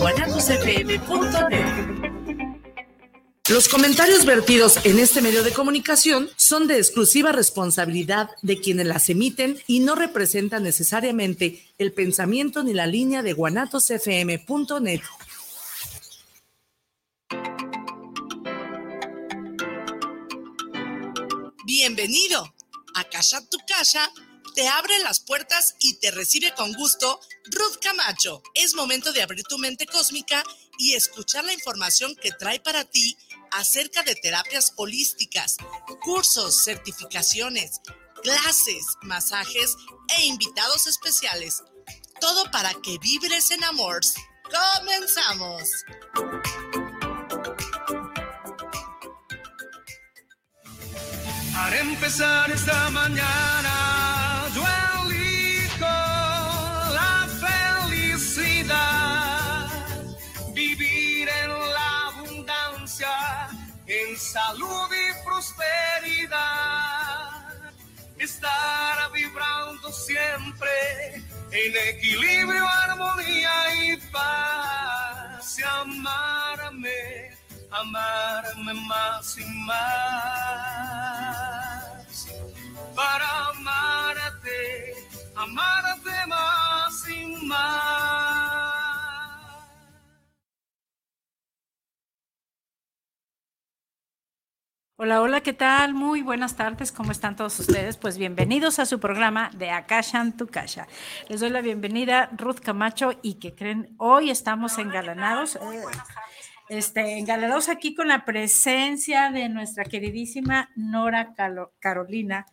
guanatosfm.net. 0.00 1.90
Los 3.50 3.68
comentarios 3.68 4.24
vertidos 4.24 4.78
en 4.86 4.98
este 4.98 5.20
medio 5.20 5.44
de 5.44 5.52
comunicación 5.52 6.30
son 6.36 6.66
de 6.66 6.78
exclusiva 6.78 7.32
responsabilidad 7.32 8.30
de 8.40 8.58
quienes 8.60 8.86
las 8.86 9.10
emiten 9.10 9.60
y 9.66 9.80
no 9.80 9.94
representan 9.94 10.62
necesariamente 10.62 11.62
el 11.76 11.92
pensamiento 11.92 12.62
ni 12.62 12.72
la 12.72 12.86
línea 12.86 13.22
de 13.22 13.34
guanatosfm.net. 13.34 15.02
Bienvenido 21.66 22.54
a 22.94 23.04
Casa 23.04 23.46
Tu 23.50 23.58
Casa. 23.68 24.10
Te 24.54 24.68
abre 24.68 24.98
las 25.00 25.20
puertas 25.20 25.76
y 25.80 25.94
te 26.00 26.10
recibe 26.10 26.52
con 26.54 26.72
gusto 26.72 27.20
Ruth 27.44 27.78
Camacho. 27.80 28.42
Es 28.54 28.74
momento 28.74 29.12
de 29.12 29.22
abrir 29.22 29.44
tu 29.44 29.58
mente 29.58 29.86
cósmica 29.86 30.42
y 30.78 30.94
escuchar 30.94 31.44
la 31.44 31.52
información 31.52 32.16
que 32.16 32.32
trae 32.32 32.60
para 32.60 32.84
ti 32.84 33.16
acerca 33.52 34.02
de 34.02 34.14
terapias 34.16 34.72
holísticas, 34.76 35.56
cursos, 36.02 36.64
certificaciones, 36.64 37.80
clases, 38.22 38.84
masajes 39.02 39.76
e 40.18 40.26
invitados 40.26 40.86
especiales. 40.86 41.62
Todo 42.20 42.50
para 42.50 42.74
que 42.82 42.98
vibres 42.98 43.50
en 43.50 43.64
amor. 43.64 44.00
¡Comenzamos! 44.78 45.68
Para 51.54 51.78
empezar 51.78 52.50
esta 52.50 52.90
mañana, 52.90 53.79
estar 68.30 69.12
vibrando 69.12 69.92
siempre 69.92 70.70
en 71.50 71.72
equilibrio, 71.94 72.64
armonía 72.68 73.84
y 73.84 73.96
paz, 74.12 75.58
y 75.58 75.62
amarme 75.62 77.40
amarme 77.70 78.74
más 78.74 79.38
y 79.38 79.44
más. 79.66 79.76
Para 82.94 83.46
amarte, 83.48 84.94
amarte 85.36 86.26
más 86.26 87.08
y 87.08 87.46
más. 87.46 88.39
Hola, 95.02 95.22
hola, 95.22 95.40
¿qué 95.40 95.54
tal? 95.54 95.94
Muy 95.94 96.20
buenas 96.20 96.56
tardes, 96.56 96.92
¿cómo 96.92 97.10
están 97.10 97.34
todos 97.34 97.58
ustedes? 97.58 97.96
Pues 97.96 98.18
bienvenidos 98.18 98.78
a 98.78 98.84
su 98.84 99.00
programa 99.00 99.50
de 99.56 99.70
Akashan 99.70 100.36
Tu 100.36 100.46
Kasha. 100.46 100.86
Les 101.30 101.40
doy 101.40 101.48
la 101.48 101.62
bienvenida, 101.62 102.28
Ruth 102.36 102.58
Camacho, 102.62 103.12
y 103.22 103.36
que 103.36 103.54
creen, 103.54 103.94
hoy 103.96 104.28
estamos 104.28 104.76
engalanados. 104.76 105.56
Eh, 105.56 105.60
este, 106.68 107.16
engalanados 107.16 107.70
aquí 107.70 107.94
con 107.94 108.08
la 108.08 108.26
presencia 108.26 109.30
de 109.30 109.48
nuestra 109.48 109.84
queridísima 109.84 110.68
Nora 110.76 111.34
Carolina, 111.78 112.44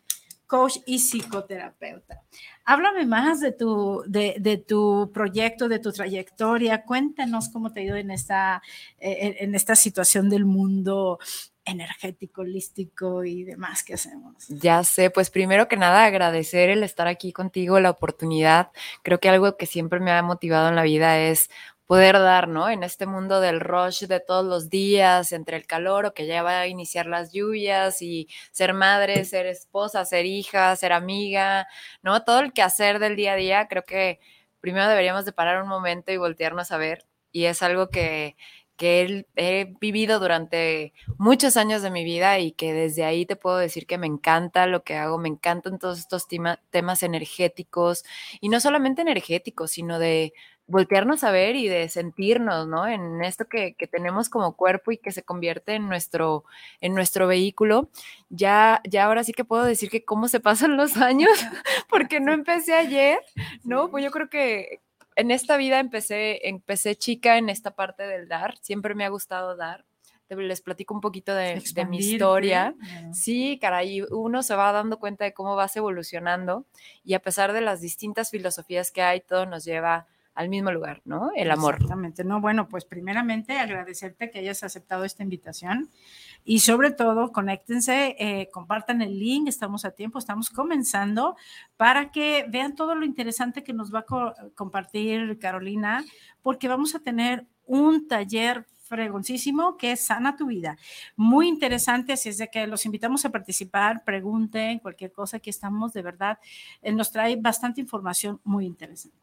coach 0.46 0.78
y 0.86 1.00
psicoterapeuta. 1.00 2.22
Háblame 2.64 3.04
más 3.04 3.40
de 3.40 3.52
tu, 3.52 4.02
de, 4.06 4.64
tu 4.66 5.10
proyecto, 5.12 5.68
de 5.68 5.80
tu 5.80 5.92
trayectoria. 5.92 6.82
Cuéntanos 6.84 7.50
cómo 7.50 7.74
te 7.74 7.80
ha 7.80 7.84
ido 7.84 7.96
en 7.96 8.10
esta, 8.10 8.62
eh, 8.98 9.36
en 9.40 9.54
esta 9.54 9.76
situación 9.76 10.30
del 10.30 10.46
mundo 10.46 11.18
energético, 11.68 12.42
holístico 12.42 13.24
y 13.24 13.44
demás 13.44 13.82
que 13.82 13.94
hacemos. 13.94 14.46
Ya 14.48 14.84
sé, 14.84 15.10
pues 15.10 15.30
primero 15.30 15.68
que 15.68 15.76
nada 15.76 16.04
agradecer 16.04 16.70
el 16.70 16.82
estar 16.82 17.06
aquí 17.08 17.32
contigo, 17.32 17.80
la 17.80 17.90
oportunidad. 17.90 18.70
Creo 19.02 19.20
que 19.20 19.28
algo 19.28 19.56
que 19.56 19.66
siempre 19.66 20.00
me 20.00 20.10
ha 20.12 20.22
motivado 20.22 20.68
en 20.68 20.76
la 20.76 20.82
vida 20.82 21.18
es 21.18 21.50
poder 21.86 22.18
dar, 22.18 22.48
¿no? 22.48 22.68
En 22.68 22.82
este 22.82 23.06
mundo 23.06 23.40
del 23.40 23.60
rush 23.60 24.04
de 24.04 24.20
todos 24.20 24.44
los 24.44 24.68
días, 24.68 25.32
entre 25.32 25.56
el 25.56 25.66
calor 25.66 26.04
o 26.06 26.14
que 26.14 26.26
ya 26.26 26.42
va 26.42 26.60
a 26.60 26.66
iniciar 26.66 27.06
las 27.06 27.32
lluvias 27.32 28.02
y 28.02 28.28
ser 28.52 28.74
madre, 28.74 29.24
ser 29.24 29.46
esposa, 29.46 30.04
ser 30.04 30.26
hija, 30.26 30.76
ser 30.76 30.92
amiga, 30.92 31.66
¿no? 32.02 32.24
Todo 32.24 32.40
el 32.40 32.52
quehacer 32.52 32.98
del 32.98 33.16
día 33.16 33.32
a 33.32 33.36
día, 33.36 33.68
creo 33.68 33.84
que 33.84 34.20
primero 34.60 34.88
deberíamos 34.88 35.24
de 35.24 35.32
parar 35.32 35.62
un 35.62 35.68
momento 35.68 36.12
y 36.12 36.18
voltearnos 36.18 36.72
a 36.72 36.76
ver 36.76 37.06
y 37.32 37.44
es 37.44 37.62
algo 37.62 37.88
que, 37.90 38.36
que 38.78 39.26
he, 39.36 39.74
vivido 39.80 40.20
durante 40.20 40.94
muchos 41.18 41.58
años 41.58 41.82
de 41.82 41.90
mi 41.90 42.04
vida 42.04 42.38
y 42.38 42.52
que 42.52 42.72
desde 42.72 43.04
ahí 43.04 43.26
te 43.26 43.36
puedo 43.36 43.58
decir 43.58 43.86
que 43.86 43.98
me 43.98 44.06
encanta 44.06 44.66
lo 44.66 44.84
que 44.84 44.94
hago, 44.96 45.18
me 45.18 45.28
encantan 45.28 45.78
todos 45.78 45.98
estos 45.98 46.26
temas 46.28 47.02
energéticos 47.02 48.04
y 48.40 48.48
no 48.48 48.60
solamente 48.60 49.02
energéticos, 49.02 49.72
sino 49.72 49.98
de 49.98 50.32
voltearnos 50.68 51.24
a 51.24 51.32
ver 51.32 51.56
y 51.56 51.66
de 51.66 51.88
sentirnos, 51.88 52.68
¿no? 52.68 52.86
En 52.86 53.24
esto 53.24 53.46
que, 53.48 53.74
tenemos 53.90 54.28
como 54.28 54.54
cuerpo 54.54 54.92
y 54.92 54.98
que 54.98 55.12
se 55.12 55.24
convierte 55.24 55.74
en 55.74 55.88
nuestro, 55.88 56.44
en 56.80 56.94
nuestro 56.94 57.26
vehículo. 57.26 57.90
Ya, 58.28 58.80
ya 58.88 59.06
ahora 59.06 59.24
sí 59.24 59.32
que 59.32 59.44
puedo 59.44 59.64
decir 59.64 59.90
que 59.90 60.04
cómo 60.04 60.28
se 60.28 60.40
pasan 60.40 60.76
los 60.76 60.96
años, 60.98 61.30
porque 61.90 62.20
no 62.20 62.32
empecé 62.32 62.74
ayer, 62.74 63.18
¿no? 63.64 63.90
Pues 63.90 64.04
yo 64.04 64.10
creo 64.10 64.28
que 64.28 64.80
en 65.18 65.32
esta 65.32 65.56
vida 65.56 65.80
empecé, 65.80 66.48
empecé 66.48 66.94
chica 66.94 67.38
en 67.38 67.48
esta 67.48 67.72
parte 67.72 68.04
del 68.04 68.28
dar, 68.28 68.56
siempre 68.58 68.94
me 68.94 69.04
ha 69.04 69.08
gustado 69.08 69.56
dar. 69.56 69.84
Les 70.28 70.60
platico 70.60 70.94
un 70.94 71.00
poquito 71.00 71.34
de, 71.34 71.60
de 71.74 71.84
mi 71.86 71.98
historia. 71.98 72.74
Sí, 73.12 73.58
caray, 73.60 74.02
uno 74.10 74.42
se 74.44 74.54
va 74.54 74.70
dando 74.70 74.98
cuenta 74.98 75.24
de 75.24 75.32
cómo 75.32 75.56
vas 75.56 75.74
evolucionando 75.76 76.66
y 77.02 77.14
a 77.14 77.20
pesar 77.20 77.52
de 77.52 77.62
las 77.62 77.80
distintas 77.80 78.30
filosofías 78.30 78.92
que 78.92 79.02
hay, 79.02 79.20
todo 79.20 79.44
nos 79.46 79.64
lleva 79.64 80.06
al 80.38 80.48
mismo 80.48 80.70
lugar, 80.70 81.02
¿no? 81.04 81.32
El 81.34 81.50
amor. 81.50 81.74
Exactamente. 81.74 82.22
No, 82.22 82.40
bueno, 82.40 82.68
pues 82.68 82.84
primeramente 82.84 83.58
agradecerte 83.58 84.30
que 84.30 84.38
hayas 84.38 84.62
aceptado 84.62 85.02
esta 85.04 85.24
invitación 85.24 85.90
y 86.44 86.60
sobre 86.60 86.92
todo 86.92 87.32
conéctense, 87.32 88.14
eh, 88.20 88.48
compartan 88.52 89.02
el 89.02 89.18
link, 89.18 89.48
estamos 89.48 89.84
a 89.84 89.90
tiempo, 89.90 90.20
estamos 90.20 90.48
comenzando 90.50 91.34
para 91.76 92.12
que 92.12 92.46
vean 92.48 92.76
todo 92.76 92.94
lo 92.94 93.04
interesante 93.04 93.64
que 93.64 93.72
nos 93.72 93.92
va 93.92 94.04
a 94.08 94.34
compartir 94.54 95.40
Carolina, 95.40 96.04
porque 96.40 96.68
vamos 96.68 96.94
a 96.94 97.00
tener 97.00 97.48
un 97.66 98.06
taller 98.06 98.64
fregoncísimo 98.88 99.76
que 99.76 99.90
es 99.90 100.06
Sana 100.06 100.36
tu 100.36 100.46
vida. 100.46 100.76
Muy 101.16 101.48
interesante, 101.48 102.12
así 102.12 102.28
es 102.28 102.38
de 102.38 102.48
que 102.48 102.68
los 102.68 102.86
invitamos 102.86 103.24
a 103.24 103.30
participar, 103.30 104.04
pregunten 104.04 104.78
cualquier 104.78 105.10
cosa, 105.10 105.38
aquí 105.38 105.50
estamos, 105.50 105.92
de 105.94 106.02
verdad, 106.02 106.38
eh, 106.80 106.92
nos 106.92 107.10
trae 107.10 107.34
bastante 107.34 107.80
información 107.80 108.40
muy 108.44 108.66
interesante. 108.66 109.18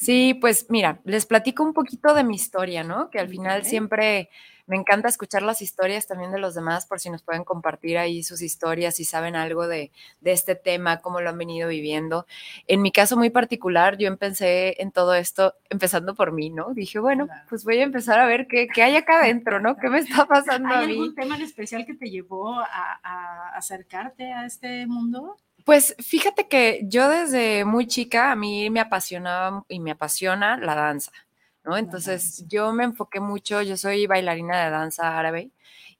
Sí, 0.00 0.32
pues 0.32 0.64
mira, 0.70 0.98
les 1.04 1.26
platico 1.26 1.62
un 1.62 1.74
poquito 1.74 2.14
de 2.14 2.24
mi 2.24 2.34
historia, 2.34 2.82
¿no? 2.82 3.10
Que 3.10 3.18
al 3.18 3.28
final 3.28 3.66
siempre 3.66 4.30
me 4.66 4.76
encanta 4.76 5.08
escuchar 5.08 5.42
las 5.42 5.60
historias 5.60 6.06
también 6.06 6.32
de 6.32 6.38
los 6.38 6.54
demás 6.54 6.86
por 6.86 7.00
si 7.00 7.10
nos 7.10 7.22
pueden 7.22 7.44
compartir 7.44 7.98
ahí 7.98 8.22
sus 8.22 8.40
historias, 8.40 8.96
si 8.96 9.04
saben 9.04 9.36
algo 9.36 9.68
de, 9.68 9.92
este 10.24 10.54
tema, 10.54 11.02
cómo 11.02 11.20
lo 11.20 11.28
han 11.28 11.36
venido 11.36 11.68
viviendo. 11.68 12.24
En 12.66 12.80
mi 12.80 12.92
caso 12.92 13.18
muy 13.18 13.28
particular, 13.28 13.98
yo 13.98 14.08
empecé 14.08 14.80
en 14.80 14.90
todo 14.90 15.12
esto 15.12 15.54
empezando 15.68 16.14
por 16.14 16.32
mí, 16.32 16.48
¿no? 16.48 16.72
Dije, 16.72 16.98
bueno, 16.98 17.28
pues 17.50 17.64
voy 17.64 17.80
a 17.80 17.82
empezar 17.82 18.18
a 18.20 18.24
ver 18.24 18.46
qué, 18.46 18.70
hay 18.82 18.96
acá 18.96 19.20
adentro, 19.20 19.60
¿no? 19.60 19.76
¿Qué 19.76 19.90
me 19.90 19.98
está 19.98 20.24
pasando 20.26 20.68
a 20.72 20.78
mí? 20.78 20.84
¿Hay 20.84 20.90
algún 20.92 21.14
tema 21.14 21.36
en 21.36 21.42
especial 21.42 21.84
que 21.84 21.92
te 21.92 22.08
llevó 22.08 22.58
a 22.58 23.52
acercarte 23.54 24.32
a 24.32 24.46
este 24.46 24.86
mundo? 24.86 25.36
Pues 25.64 25.94
fíjate 25.98 26.48
que 26.48 26.80
yo 26.84 27.08
desde 27.08 27.64
muy 27.64 27.86
chica 27.86 28.32
a 28.32 28.36
mí 28.36 28.70
me 28.70 28.80
apasionaba 28.80 29.64
y 29.68 29.80
me 29.80 29.90
apasiona 29.92 30.56
la 30.56 30.74
danza, 30.74 31.12
¿no? 31.64 31.76
Entonces 31.76 32.44
yo 32.48 32.72
me 32.72 32.84
enfoqué 32.84 33.20
mucho, 33.20 33.60
yo 33.62 33.76
soy 33.76 34.06
bailarina 34.06 34.64
de 34.64 34.70
danza 34.70 35.18
árabe 35.18 35.50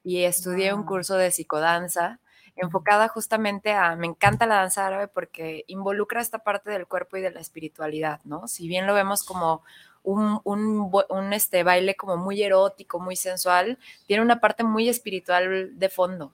y 0.03 0.23
estudié 0.25 0.73
un 0.73 0.85
curso 0.85 1.17
de 1.17 1.31
psicodanza 1.31 2.21
enfocada 2.57 3.09
justamente 3.09 3.73
a, 3.73 3.97
me 3.97 4.07
encanta 4.07 4.47
la 4.47 4.57
danza 4.57 4.87
árabe 4.87 5.09
porque 5.09 5.65
involucra 5.67 6.21
esta 6.21 6.41
parte 6.41 6.71
del 6.71 6.87
cuerpo 6.87 7.17
y 7.17 7.21
de 7.23 7.31
la 7.31 7.41
espiritualidad, 7.41 8.21
¿no? 8.25 8.49
Si 8.49 8.69
bien 8.69 8.87
lo 8.87 8.95
vemos 8.95 9.23
como 9.25 9.63
un, 10.03 10.41
un, 10.45 10.91
un, 11.09 11.33
este 11.33 11.63
baile 11.63 11.95
como 11.97 12.17
muy 12.17 12.43
erótico, 12.43 13.01
muy 13.01 13.17
sensual, 13.17 13.79
tiene 14.07 14.23
una 14.23 14.41
parte 14.41 14.65
muy 14.65 14.89
espiritual 14.89 15.79
de 15.79 15.89
fondo. 15.89 16.33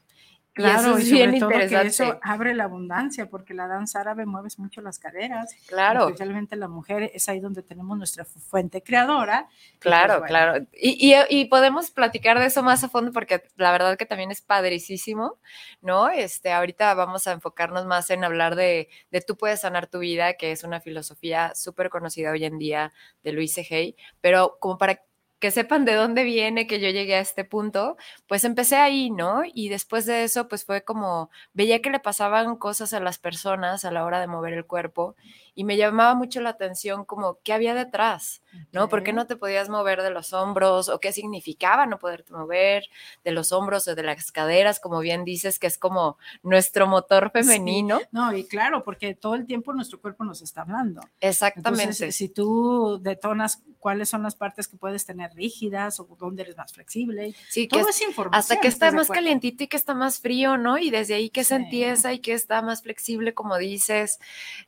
Claro, 0.56 0.88
y 0.88 0.90
eso 0.92 0.96
es 0.96 1.10
bien 1.10 1.34
interesante. 1.34 1.86
eso 1.86 2.18
abre 2.22 2.54
la 2.54 2.64
abundancia, 2.64 3.28
porque 3.28 3.52
la 3.52 3.66
danza 3.66 4.00
árabe 4.00 4.24
mueves 4.24 4.58
mucho 4.58 4.80
las 4.80 4.98
caderas. 4.98 5.54
Claro. 5.66 6.06
Especialmente 6.06 6.56
la 6.56 6.66
mujer, 6.66 7.10
es 7.12 7.28
ahí 7.28 7.40
donde 7.40 7.62
tenemos 7.62 7.98
nuestra 7.98 8.24
fuente 8.24 8.82
creadora. 8.82 9.48
Pues, 9.50 9.80
claro, 9.80 10.22
claro. 10.22 10.66
Y, 10.72 11.12
y, 11.12 11.14
y, 11.28 11.44
podemos 11.44 11.90
platicar 11.90 12.38
de 12.38 12.46
eso 12.46 12.62
más 12.62 12.82
a 12.82 12.88
fondo, 12.88 13.12
porque 13.12 13.42
la 13.56 13.70
verdad 13.70 13.98
que 13.98 14.06
también 14.06 14.30
es 14.30 14.40
padricísimo, 14.40 15.38
¿no? 15.82 16.08
Este, 16.08 16.50
ahorita 16.50 16.94
vamos 16.94 17.26
a 17.26 17.32
enfocarnos 17.32 17.84
más 17.84 18.08
en 18.08 18.24
hablar 18.24 18.56
de, 18.56 18.88
de 19.10 19.20
Tú 19.20 19.36
puedes 19.36 19.60
sanar 19.60 19.88
tu 19.88 19.98
vida, 19.98 20.38
que 20.38 20.52
es 20.52 20.64
una 20.64 20.80
filosofía 20.80 21.54
súper 21.54 21.90
conocida 21.90 22.30
hoy 22.30 22.46
en 22.46 22.58
día 22.58 22.94
de 23.22 23.32
Luis 23.32 23.58
Hay, 23.58 23.94
pero 24.22 24.56
como 24.58 24.78
para 24.78 25.02
que 25.38 25.50
sepan 25.50 25.84
de 25.84 25.94
dónde 25.94 26.24
viene 26.24 26.66
que 26.66 26.80
yo 26.80 26.88
llegué 26.90 27.16
a 27.16 27.20
este 27.20 27.44
punto, 27.44 27.96
pues 28.26 28.44
empecé 28.44 28.76
ahí, 28.76 29.10
¿no? 29.10 29.42
Y 29.44 29.68
después 29.68 30.06
de 30.06 30.24
eso, 30.24 30.48
pues 30.48 30.64
fue 30.64 30.82
como, 30.84 31.30
veía 31.52 31.82
que 31.82 31.90
le 31.90 32.00
pasaban 32.00 32.56
cosas 32.56 32.92
a 32.94 33.00
las 33.00 33.18
personas 33.18 33.84
a 33.84 33.90
la 33.90 34.04
hora 34.04 34.20
de 34.20 34.26
mover 34.26 34.54
el 34.54 34.66
cuerpo 34.66 35.16
y 35.56 35.64
me 35.64 35.76
llamaba 35.76 36.14
mucho 36.14 36.40
la 36.40 36.50
atención 36.50 37.04
como 37.04 37.40
qué 37.42 37.52
había 37.54 37.74
detrás, 37.74 38.42
¿no? 38.72 38.88
¿Por 38.88 39.02
qué 39.02 39.12
no 39.12 39.26
te 39.26 39.34
podías 39.36 39.68
mover 39.68 40.02
de 40.02 40.10
los 40.10 40.32
hombros 40.32 40.88
o 40.88 41.00
qué 41.00 41.10
significaba 41.12 41.86
no 41.86 41.98
poderte 41.98 42.32
mover 42.32 42.84
de 43.24 43.32
los 43.32 43.50
hombros 43.52 43.88
o 43.88 43.94
de 43.94 44.02
las 44.02 44.30
caderas, 44.30 44.78
como 44.80 45.00
bien 45.00 45.24
dices, 45.24 45.58
que 45.58 45.66
es 45.66 45.78
como 45.78 46.18
nuestro 46.42 46.86
motor 46.86 47.30
femenino? 47.32 48.00
No, 48.12 48.32
y 48.36 48.44
claro, 48.44 48.84
porque 48.84 49.14
todo 49.14 49.34
el 49.34 49.46
tiempo 49.46 49.72
nuestro 49.72 50.00
cuerpo 50.00 50.22
nos 50.24 50.42
está 50.42 50.60
hablando. 50.60 51.00
Exactamente. 51.20 51.82
Entonces, 51.82 52.14
si 52.16 52.28
tú 52.28 52.98
detonas 53.02 53.62
cuáles 53.78 54.08
son 54.08 54.22
las 54.24 54.34
partes 54.34 54.68
que 54.68 54.76
puedes 54.76 55.06
tener 55.06 55.32
rígidas 55.34 56.00
o 56.00 56.08
dónde 56.18 56.42
eres 56.42 56.56
más 56.56 56.72
flexible, 56.72 57.34
sí, 57.48 57.66
todo 57.68 57.84
que 57.84 57.90
es 57.90 58.02
información. 58.02 58.38
hasta 58.38 58.60
que 58.60 58.68
¿estás 58.68 58.88
está 58.88 58.96
más 58.96 59.08
calientito 59.08 59.64
y 59.64 59.68
que 59.68 59.76
está 59.76 59.94
más 59.94 60.20
frío, 60.20 60.56
¿no? 60.58 60.76
Y 60.76 60.90
desde 60.90 61.14
ahí 61.14 61.30
que 61.30 61.44
se 61.44 61.56
Sí. 61.56 61.62
empieza 61.62 62.12
y 62.12 62.18
que 62.18 62.32
está 62.34 62.60
más 62.62 62.82
flexible, 62.82 63.32
como 63.32 63.56
dices. 63.56 64.18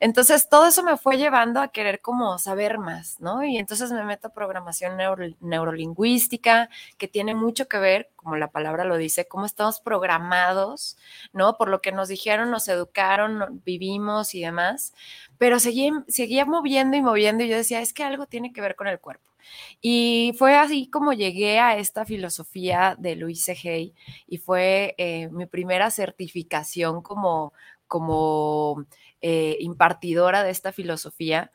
Entonces, 0.00 0.48
todo 0.48 0.68
eso 0.68 0.77
me 0.82 0.96
fue 0.96 1.16
llevando 1.18 1.60
a 1.60 1.68
querer 1.68 2.00
como 2.00 2.38
saber 2.38 2.78
más, 2.78 3.20
¿no? 3.20 3.44
Y 3.44 3.56
entonces 3.58 3.92
me 3.92 4.04
meto 4.04 4.28
a 4.28 4.32
programación 4.32 4.96
neuro- 4.96 5.34
neurolingüística, 5.40 6.68
que 6.98 7.08
tiene 7.08 7.34
mucho 7.34 7.68
que 7.68 7.78
ver, 7.78 8.10
como 8.16 8.36
la 8.36 8.50
palabra 8.50 8.84
lo 8.84 8.96
dice, 8.96 9.28
cómo 9.28 9.46
estamos 9.46 9.80
programados, 9.80 10.96
¿no? 11.32 11.56
Por 11.56 11.68
lo 11.68 11.80
que 11.80 11.92
nos 11.92 12.08
dijeron, 12.08 12.50
nos 12.50 12.68
educaron, 12.68 13.62
vivimos 13.64 14.34
y 14.34 14.40
demás. 14.42 14.94
Pero 15.38 15.58
seguía, 15.60 15.92
seguía 16.08 16.44
moviendo 16.44 16.96
y 16.96 17.02
moviendo 17.02 17.44
y 17.44 17.48
yo 17.48 17.56
decía, 17.56 17.80
es 17.80 17.92
que 17.92 18.04
algo 18.04 18.26
tiene 18.26 18.52
que 18.52 18.60
ver 18.60 18.76
con 18.76 18.86
el 18.88 19.00
cuerpo. 19.00 19.24
Y 19.80 20.34
fue 20.38 20.56
así 20.56 20.90
como 20.90 21.12
llegué 21.12 21.58
a 21.60 21.76
esta 21.78 22.04
filosofía 22.04 22.96
de 22.98 23.16
Luis 23.16 23.48
Hay 23.48 23.94
y 24.26 24.38
fue 24.38 24.94
eh, 24.98 25.28
mi 25.30 25.46
primera 25.46 25.90
certificación 25.90 27.02
como, 27.02 27.52
como 27.86 28.84
eh, 29.20 29.56
impartidora 29.60 30.42
de 30.42 30.50
esta 30.50 30.72
filosofía, 30.72 31.50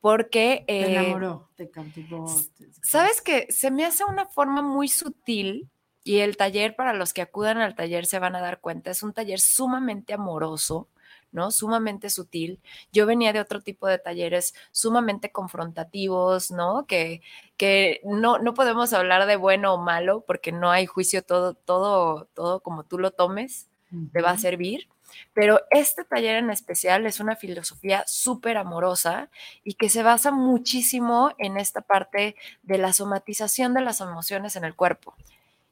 porque... 0.00 0.64
Te 0.66 0.82
eh, 0.82 0.90
enamoró, 0.92 1.48
te 1.56 1.70
cautivó. 1.70 2.26
te- 2.56 2.68
Sabes 2.82 3.20
que 3.22 3.46
se 3.50 3.70
me 3.70 3.84
hace 3.84 4.04
una 4.04 4.26
forma 4.26 4.62
muy 4.62 4.88
sutil 4.88 5.68
y 6.02 6.18
el 6.18 6.36
taller, 6.36 6.76
para 6.76 6.92
los 6.92 7.14
que 7.14 7.22
acudan 7.22 7.58
al 7.58 7.74
taller 7.74 8.04
se 8.04 8.18
van 8.18 8.36
a 8.36 8.40
dar 8.40 8.60
cuenta, 8.60 8.90
es 8.90 9.02
un 9.02 9.14
taller 9.14 9.40
sumamente 9.40 10.12
amoroso, 10.12 10.88
¿no? 11.32 11.50
Sumamente 11.50 12.10
sutil. 12.10 12.60
Yo 12.92 13.06
venía 13.06 13.32
de 13.32 13.40
otro 13.40 13.62
tipo 13.62 13.86
de 13.88 13.98
talleres 13.98 14.54
sumamente 14.70 15.32
confrontativos, 15.32 16.50
¿no? 16.50 16.84
Que, 16.86 17.22
que 17.56 18.00
no, 18.04 18.38
no 18.38 18.52
podemos 18.52 18.92
hablar 18.92 19.26
de 19.26 19.36
bueno 19.36 19.74
o 19.74 19.78
malo 19.78 20.22
porque 20.26 20.52
no 20.52 20.70
hay 20.70 20.84
juicio, 20.86 21.22
todo, 21.22 21.54
todo, 21.54 22.28
todo 22.34 22.60
como 22.60 22.84
tú 22.84 22.98
lo 22.98 23.10
tomes 23.10 23.68
te 24.12 24.20
va 24.22 24.30
a 24.32 24.38
servir. 24.38 24.88
Pero 25.32 25.60
este 25.70 26.04
taller 26.04 26.36
en 26.36 26.50
especial 26.50 27.06
es 27.06 27.20
una 27.20 27.36
filosofía 27.36 28.04
súper 28.06 28.56
amorosa 28.56 29.30
y 29.62 29.74
que 29.74 29.88
se 29.88 30.02
basa 30.02 30.30
muchísimo 30.30 31.32
en 31.38 31.56
esta 31.56 31.80
parte 31.80 32.36
de 32.62 32.78
la 32.78 32.92
somatización 32.92 33.74
de 33.74 33.80
las 33.80 34.00
emociones 34.00 34.56
en 34.56 34.64
el 34.64 34.74
cuerpo. 34.74 35.14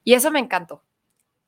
Y 0.04 0.14
eso 0.14 0.30
me 0.30 0.40
encantó, 0.40 0.82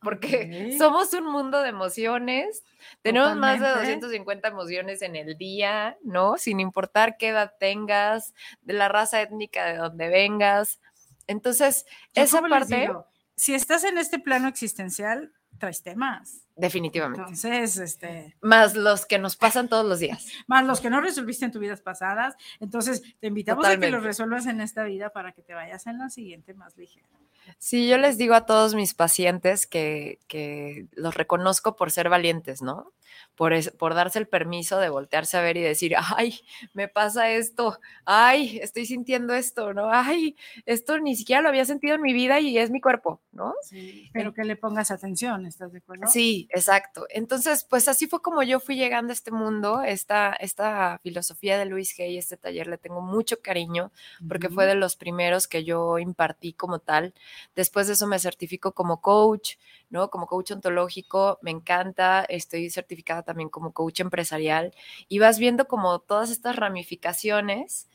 porque 0.00 0.76
somos 0.79 1.12
un 1.14 1.26
mundo 1.26 1.61
de 1.62 1.70
emociones, 1.70 2.62
tenemos 3.02 3.35
más 3.37 3.58
de 3.58 3.67
Totalmente. 3.67 4.06
250 4.06 4.49
emociones 4.49 5.02
en 5.02 5.17
el 5.17 5.37
día, 5.37 5.96
¿no? 6.05 6.37
Sin 6.37 6.61
importar 6.61 7.17
qué 7.17 7.29
edad 7.29 7.55
tengas, 7.58 8.35
de 8.62 8.75
la 8.75 8.88
raza 8.88 9.20
étnica 9.23 9.64
de 9.64 9.76
donde 9.76 10.08
vengas. 10.08 10.81
Entonces, 11.26 11.87
Yo 12.14 12.23
esa 12.23 12.43
parte, 12.43 12.81
digo, 12.81 13.06
si 13.35 13.55
estás 13.55 13.82
en 13.82 13.99
este 13.99 14.19
plano 14.19 14.46
existencial, 14.46 15.32
traes 15.59 15.83
temas. 15.83 16.47
definitivamente. 16.56 17.21
Entonces, 17.21 17.77
este, 17.79 18.37
Más 18.41 18.75
los 18.77 19.06
que 19.06 19.19
nos 19.19 19.37
pasan 19.37 19.69
todos 19.69 19.87
los 19.87 19.99
días. 19.99 20.27
más 20.47 20.65
los 20.65 20.81
que 20.81 20.91
no 20.91 21.01
resolviste 21.01 21.45
en 21.45 21.51
tus 21.53 21.61
vidas 21.61 21.81
pasadas, 21.81 22.37
entonces 22.61 23.03
te 23.21 23.27
invitamos 23.29 23.65
a 23.65 23.69
que 23.71 23.75
los 23.75 23.79
Totalmente. 23.81 24.06
resuelvas 24.09 24.47
en 24.47 24.61
esta 24.61 24.85
vida 24.85 25.11
para 25.11 25.33
que 25.33 25.43
te 25.43 25.55
vayas 25.55 25.87
en 25.87 25.99
la 25.99 26.11
siguiente 26.11 26.55
más 26.55 26.77
ligera. 26.77 27.09
Sí, 27.58 27.88
yo 27.88 27.99
les 27.99 28.19
digo 28.19 28.35
a 28.35 28.46
todos 28.46 28.75
mis 28.75 28.94
pacientes 28.94 29.67
que, 29.67 30.20
que 30.29 30.87
los 30.93 31.14
reconozco 31.14 31.76
por 31.76 31.91
ser 31.91 32.08
valientes, 32.08 32.62
¿no? 32.62 32.93
Por, 33.35 33.52
es- 33.52 33.70
por 33.70 33.94
darse 33.94 34.19
el 34.19 34.29
permiso 34.29 34.79
de 34.79 34.88
voltearse 34.91 35.37
a 35.37 35.41
ver 35.43 35.56
y 35.56 35.62
decir, 35.62 35.94
ay, 36.17 36.41
me 36.73 36.88
pasa 36.88 37.31
esto, 37.31 37.79
ay, 38.05 38.58
estoy 38.62 38.87
sintiendo 38.87 39.35
esto, 39.35 39.75
¿no? 39.75 39.91
Ay, 39.93 40.37
esto 40.67 40.99
ni 41.00 41.17
siquiera 41.17 41.43
lo 41.43 41.49
había 41.49 41.64
sentido 41.64 41.94
en 41.96 42.02
mi 42.02 42.12
vida 42.12 42.41
y 42.41 42.58
es 42.58 42.70
mi 42.70 42.81
cuerpo, 42.81 43.23
¿no? 43.32 43.55
Pero 44.12 44.32
que 44.35 44.44
le 44.44 44.56
pongas 44.56 44.91
atención, 44.91 45.46
¿estás 45.46 45.73
de 45.73 45.79
acuerdo? 45.79 46.06
Sí, 46.06 46.46
exacto. 46.50 47.06
Entonces, 47.08 47.64
pues 47.64 47.88
así 47.88 48.06
fue 48.06 48.20
como 48.20 48.43
yo 48.43 48.61
fui 48.61 48.76
llegando 48.76 49.11
a 49.11 49.14
este 49.14 49.31
mundo, 49.31 49.82
esta, 49.82 50.35
esta 50.35 50.99
filosofía 51.02 51.58
de 51.58 51.64
Luis 51.64 51.99
Hay, 51.99 52.19
este 52.19 52.37
taller 52.37 52.67
le 52.67 52.76
tengo 52.76 53.00
mucho 53.00 53.41
cariño 53.41 53.91
porque 54.26 54.50
fue 54.50 54.67
de 54.67 54.75
los 54.75 54.96
primeros 54.96 55.49
que 55.49 55.64
yo 55.64 55.99
impartí 55.99 56.52
como 56.52 56.81
tal. 56.81 57.14
Después 57.54 57.86
de 57.86 57.92
eso 57.94 58.06
me 58.06 58.19
certifico 58.19 58.72
como 58.72 59.00
coach, 59.00 59.56
¿no? 59.90 60.10
Como 60.10 60.26
coach 60.26 60.52
ontológico, 60.52 61.38
me 61.42 61.50
encanta, 61.50 62.25
estoy 62.28 62.70
certificada 62.70 63.22
también 63.22 63.48
como 63.48 63.72
coach 63.72 64.00
empresarial 64.00 64.75
y 65.08 65.19
vas 65.19 65.38
viendo 65.38 65.66
como 65.69 65.98
todas 66.00 66.31
estas 66.31 66.56
ramificaciones 66.56 67.88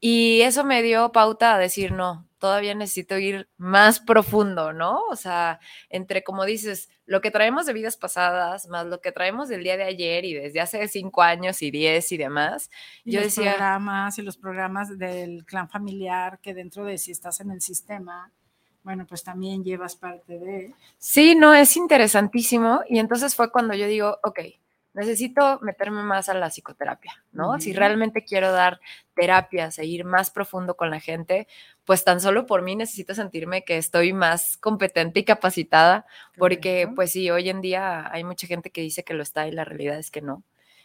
y 0.00 0.40
eso 0.42 0.64
me 0.64 0.82
dio 0.82 1.12
pauta 1.12 1.54
a 1.54 1.58
decir, 1.58 1.92
no, 1.92 2.26
todavía 2.38 2.74
necesito 2.74 3.18
ir 3.18 3.48
más 3.56 4.00
profundo, 4.00 4.72
¿no? 4.72 5.00
O 5.10 5.14
sea, 5.14 5.60
entre, 5.90 6.24
como 6.24 6.44
dices, 6.44 6.90
lo 7.06 7.20
que 7.20 7.30
traemos 7.30 7.66
de 7.66 7.72
vidas 7.72 7.96
pasadas, 7.96 8.66
más 8.66 8.86
lo 8.86 9.00
que 9.00 9.12
traemos 9.12 9.48
del 9.48 9.62
día 9.62 9.76
de 9.76 9.84
ayer 9.84 10.24
y 10.24 10.34
desde 10.34 10.60
hace 10.60 10.88
cinco 10.88 11.22
años 11.22 11.62
y 11.62 11.70
diez 11.70 12.10
y 12.10 12.16
demás, 12.16 12.68
Y 13.04 13.12
yo 13.12 13.20
los 13.20 13.28
decía- 13.34 13.52
programas 13.52 14.18
y 14.18 14.22
los 14.22 14.36
programas 14.36 14.98
del 14.98 15.44
clan 15.44 15.68
familiar 15.68 16.40
que 16.40 16.52
dentro 16.52 16.84
de 16.84 16.98
si 16.98 17.12
estás 17.12 17.38
en 17.38 17.52
el 17.52 17.60
sistema, 17.60 18.32
bueno, 18.84 19.06
pues 19.06 19.22
también 19.22 19.62
llevas 19.64 19.96
parte 19.96 20.38
de... 20.38 20.74
Sí, 20.98 21.34
no, 21.34 21.54
es 21.54 21.76
interesantísimo. 21.76 22.80
Y 22.88 22.98
entonces 22.98 23.34
fue 23.34 23.50
cuando 23.52 23.74
yo 23.74 23.86
digo, 23.86 24.18
ok, 24.22 24.40
necesito 24.94 25.58
meterme 25.60 26.02
más 26.02 26.28
a 26.28 26.34
la 26.34 26.50
psicoterapia, 26.50 27.24
¿no? 27.32 27.58
Si 27.60 27.72
realmente 27.72 28.24
quiero 28.24 28.52
dar 28.52 28.80
terapias 29.14 29.78
e 29.78 29.86
ir 29.86 30.04
más 30.04 30.30
profundo 30.30 30.76
con 30.76 30.90
la 30.90 31.00
gente, 31.00 31.46
pues 31.84 32.04
tan 32.04 32.20
solo 32.20 32.46
por 32.46 32.62
mí 32.62 32.76
necesito 32.76 33.14
sentirme 33.14 33.64
que 33.64 33.78
estoy 33.78 34.12
más 34.12 34.56
competente 34.58 35.20
y 35.20 35.24
capacitada, 35.24 36.06
porque 36.36 36.88
pues 36.94 37.12
sí, 37.12 37.30
hoy 37.30 37.48
en 37.48 37.62
día 37.62 38.10
hay 38.12 38.24
mucha 38.24 38.46
gente 38.46 38.70
que 38.70 38.82
dice 38.82 39.02
que 39.02 39.14
lo 39.14 39.22
está 39.22 39.48
y 39.48 39.52
la 39.52 39.64
realidad 39.64 39.98
es 39.98 40.10
que 40.10 40.20
no. 40.20 40.42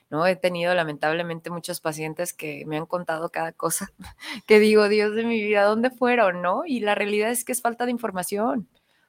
¿No? 0.09 0.25
He 0.25 0.35
tenido 0.35 0.73
lamentablemente 0.73 1.49
muchos 1.49 1.81
pacientes 1.81 2.33
que 2.33 2.65
me 2.65 2.77
han 2.77 2.85
contado 2.85 3.29
cada 3.29 3.51
cosa 3.51 3.91
que 4.47 4.59
digo, 4.59 4.87
Dios 4.89 5.15
de 5.15 5.23
mi 5.23 5.41
vida, 5.41 5.63
¿dónde 5.63 5.89
fueron? 5.89 6.41
¿No? 6.41 6.63
Y 6.65 6.79
la 6.79 6.95
realidad 6.95 7.31
es 7.31 7.43
que 7.43 7.51
es 7.51 7.61
falta 7.61 7.85
de 7.85 7.91
información. 7.91 8.67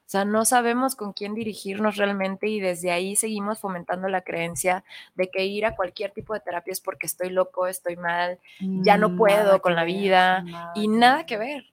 O 0.08 0.10
sea, 0.10 0.24
no 0.24 0.46
sabemos 0.46 0.96
con 0.96 1.12
quién 1.12 1.34
dirigirnos 1.34 1.96
realmente 1.96 2.48
y 2.48 2.60
desde 2.60 2.90
ahí 2.90 3.14
seguimos 3.14 3.58
fomentando 3.58 4.08
la 4.08 4.22
creencia 4.22 4.82
de 5.14 5.28
que 5.28 5.44
ir 5.44 5.66
a 5.66 5.76
cualquier 5.76 6.12
tipo 6.12 6.32
de 6.32 6.40
terapia 6.40 6.72
es 6.72 6.80
porque 6.80 7.06
estoy 7.06 7.28
loco, 7.28 7.66
estoy 7.66 7.96
mal 7.96 8.38
ya 8.58 8.96
no 8.96 9.16
puedo 9.16 9.36
Nada 9.36 9.58
con 9.58 9.74
la 9.74 9.84
ver, 9.84 9.92
vida 9.92 10.44
y 10.74 10.88
nada 10.88 11.26
que 11.26 11.36
ver. 11.36 11.64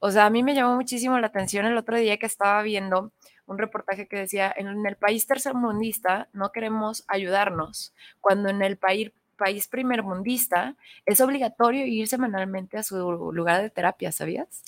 O 0.00 0.10
sea, 0.10 0.26
a 0.26 0.30
mí 0.30 0.42
me 0.42 0.54
llamó 0.54 0.74
muchísimo 0.76 1.18
la 1.18 1.28
atención 1.28 1.64
el 1.64 1.78
otro 1.78 1.96
día 1.96 2.18
que 2.18 2.26
estaba 2.26 2.60
viendo 2.60 3.10
un 3.48 3.58
reportaje 3.58 4.06
que 4.06 4.18
decía, 4.18 4.54
en 4.56 4.86
el 4.86 4.96
país 4.96 5.26
tercermundista 5.26 6.28
no 6.32 6.52
queremos 6.52 7.04
ayudarnos, 7.08 7.94
cuando 8.20 8.48
en 8.50 8.62
el 8.62 8.76
país, 8.76 9.10
país 9.36 9.68
primermundista 9.68 10.76
es 11.06 11.20
obligatorio 11.20 11.86
ir 11.86 12.08
semanalmente 12.08 12.76
a 12.76 12.82
su 12.82 13.32
lugar 13.32 13.62
de 13.62 13.70
terapia, 13.70 14.12
¿sabías? 14.12 14.62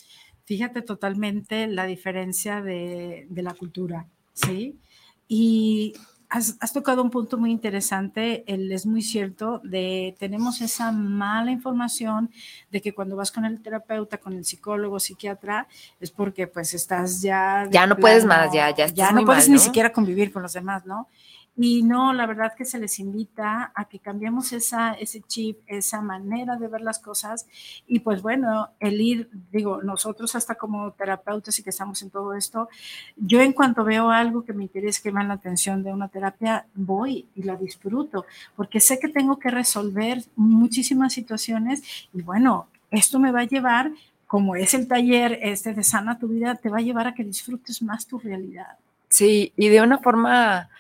Fíjate 0.45 0.83
totalmente 0.83 1.67
la 1.67 1.87
diferencia 1.87 2.63
de, 2.63 3.27
de 3.29 3.43
la 3.43 3.55
cultura, 3.55 4.07
¿sí? 4.33 4.81
Y 5.29 5.95
has, 6.31 6.57
has, 6.61 6.73
tocado 6.73 7.03
un 7.03 7.11
punto 7.11 7.37
muy 7.37 7.51
interesante, 7.51 8.45
el, 8.47 8.71
es 8.73 8.87
muy 8.87 9.03
cierto, 9.03 9.61
de 9.65 10.17
tenemos 10.19 10.61
esa 10.61 10.93
mala 10.93 11.51
información 11.51 12.31
de 12.71 12.81
que 12.81 12.95
cuando 12.95 13.17
vas 13.17 13.33
con 13.33 13.45
el 13.45 13.61
terapeuta, 13.61 14.19
con 14.19 14.35
el 14.35 14.45
psicólogo, 14.45 15.01
psiquiatra, 15.01 15.67
es 16.01 16.11
porque 16.11 16.47
pues 16.47 16.73
estás 16.73 17.21
ya... 17.21 17.67
Ya 17.71 17.87
no 17.87 17.97
plano, 17.97 18.01
puedes 18.01 18.25
más, 18.25 18.53
ya, 18.53 18.75
ya, 18.75 18.87
ya 18.87 19.11
no 19.13 19.25
puedes 19.25 19.49
mal, 19.49 19.55
ni 19.55 19.59
siquiera 19.59 19.93
convivir 19.93 20.33
con 20.33 20.43
los 20.43 20.53
demás, 20.53 20.87
¿no? 20.87 21.09
Y 21.57 21.83
no, 21.83 22.13
la 22.13 22.27
verdad 22.27 22.55
que 22.57 22.65
se 22.65 22.79
les 22.79 22.99
invita 22.99 23.73
a 23.75 23.85
que 23.85 23.99
cambiemos 23.99 24.53
esa, 24.53 24.93
ese 24.93 25.21
chip, 25.21 25.59
esa 25.67 26.01
manera 26.01 26.57
de 26.57 26.69
ver 26.69 26.81
las 26.81 26.99
cosas. 26.99 27.47
Y 27.87 28.01
pues 28.01 28.23
bueno, 28.23 28.71
el 28.79 29.01
ir, 29.01 29.31
digo, 29.53 29.83
nosotros 29.83 30.35
hasta 30.35 30.55
como 30.55 30.93
terapeutas 30.93 31.59
y 31.59 31.63
que 31.63 31.71
estamos 31.71 32.01
en 32.03 32.11
todo 32.11 32.35
esto, 32.35 32.69
yo 33.17 33.41
en 33.41 33.53
cuanto 33.53 33.85
veo 33.85 34.11
algo 34.11 34.45
que 34.45 34.53
me 34.53 34.65
interesa, 34.65 35.03
que 35.03 35.13
me 35.13 35.25
la 35.25 35.35
atención 35.35 35.83
de 35.83 35.93
una 35.93 36.09
terapia, 36.09 36.67
voy 36.75 37.27
y 37.35 37.43
la 37.43 37.57
disfruto, 37.57 38.25
porque 38.57 38.81
sé 38.81 38.99
que 38.99 39.09
tengo 39.09 39.39
que 39.39 39.51
resolver 39.51 40.25
muchísimas 40.37 41.13
situaciones 41.13 41.83
y 42.15 42.23
bueno, 42.23 42.69
esto 42.91 43.19
me 43.19 43.33
va 43.33 43.41
a 43.41 43.45
llevar 43.45 43.93
como 44.27 44.55
es 44.55 44.75
el 44.75 44.87
taller 44.87 45.41
este 45.43 45.75
de 45.75 45.83
Sana 45.83 46.19
tu 46.19 46.29
vida, 46.29 46.55
te 46.55 46.69
va 46.69 46.79
a 46.79 46.83
llevar 46.83 47.09
a 47.09 47.15
que 47.15 47.25
disfrutes 47.25 47.83
más 47.83 48.07
tu 48.07 48.19
realidad. 48.19 48.79
Sí, 49.09 49.53
y 49.57 49.69
de 49.69 49.83
una 49.83 49.99
forma 49.99 50.71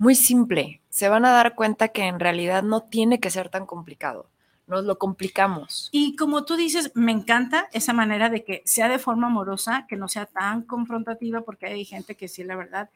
muy 0.00 0.14
simple. 0.14 0.80
Se 0.88 1.10
van 1.10 1.26
a 1.26 1.30
dar 1.30 1.54
cuenta 1.54 1.88
que 1.88 2.06
en 2.06 2.20
realidad 2.20 2.62
no 2.62 2.84
tiene 2.84 3.20
que 3.20 3.30
ser 3.30 3.50
tan 3.50 3.66
complicado. 3.66 4.30
Nos 4.66 4.84
lo 4.84 4.98
complicamos. 4.98 5.90
Y 5.92 6.16
como 6.16 6.46
tú 6.46 6.56
dices, 6.56 6.90
me 6.94 7.12
encanta 7.12 7.68
esa 7.72 7.92
manera 7.92 8.30
de 8.30 8.42
que 8.42 8.62
sea 8.64 8.88
de 8.88 8.98
forma 8.98 9.26
amorosa, 9.26 9.84
que 9.90 9.96
no 9.96 10.08
sea 10.08 10.24
tan 10.24 10.62
confrontativa, 10.62 11.42
porque 11.42 11.66
hay 11.66 11.84
gente 11.84 12.14
que 12.14 12.28
sí, 12.28 12.44
la 12.44 12.56
verdad, 12.56 12.88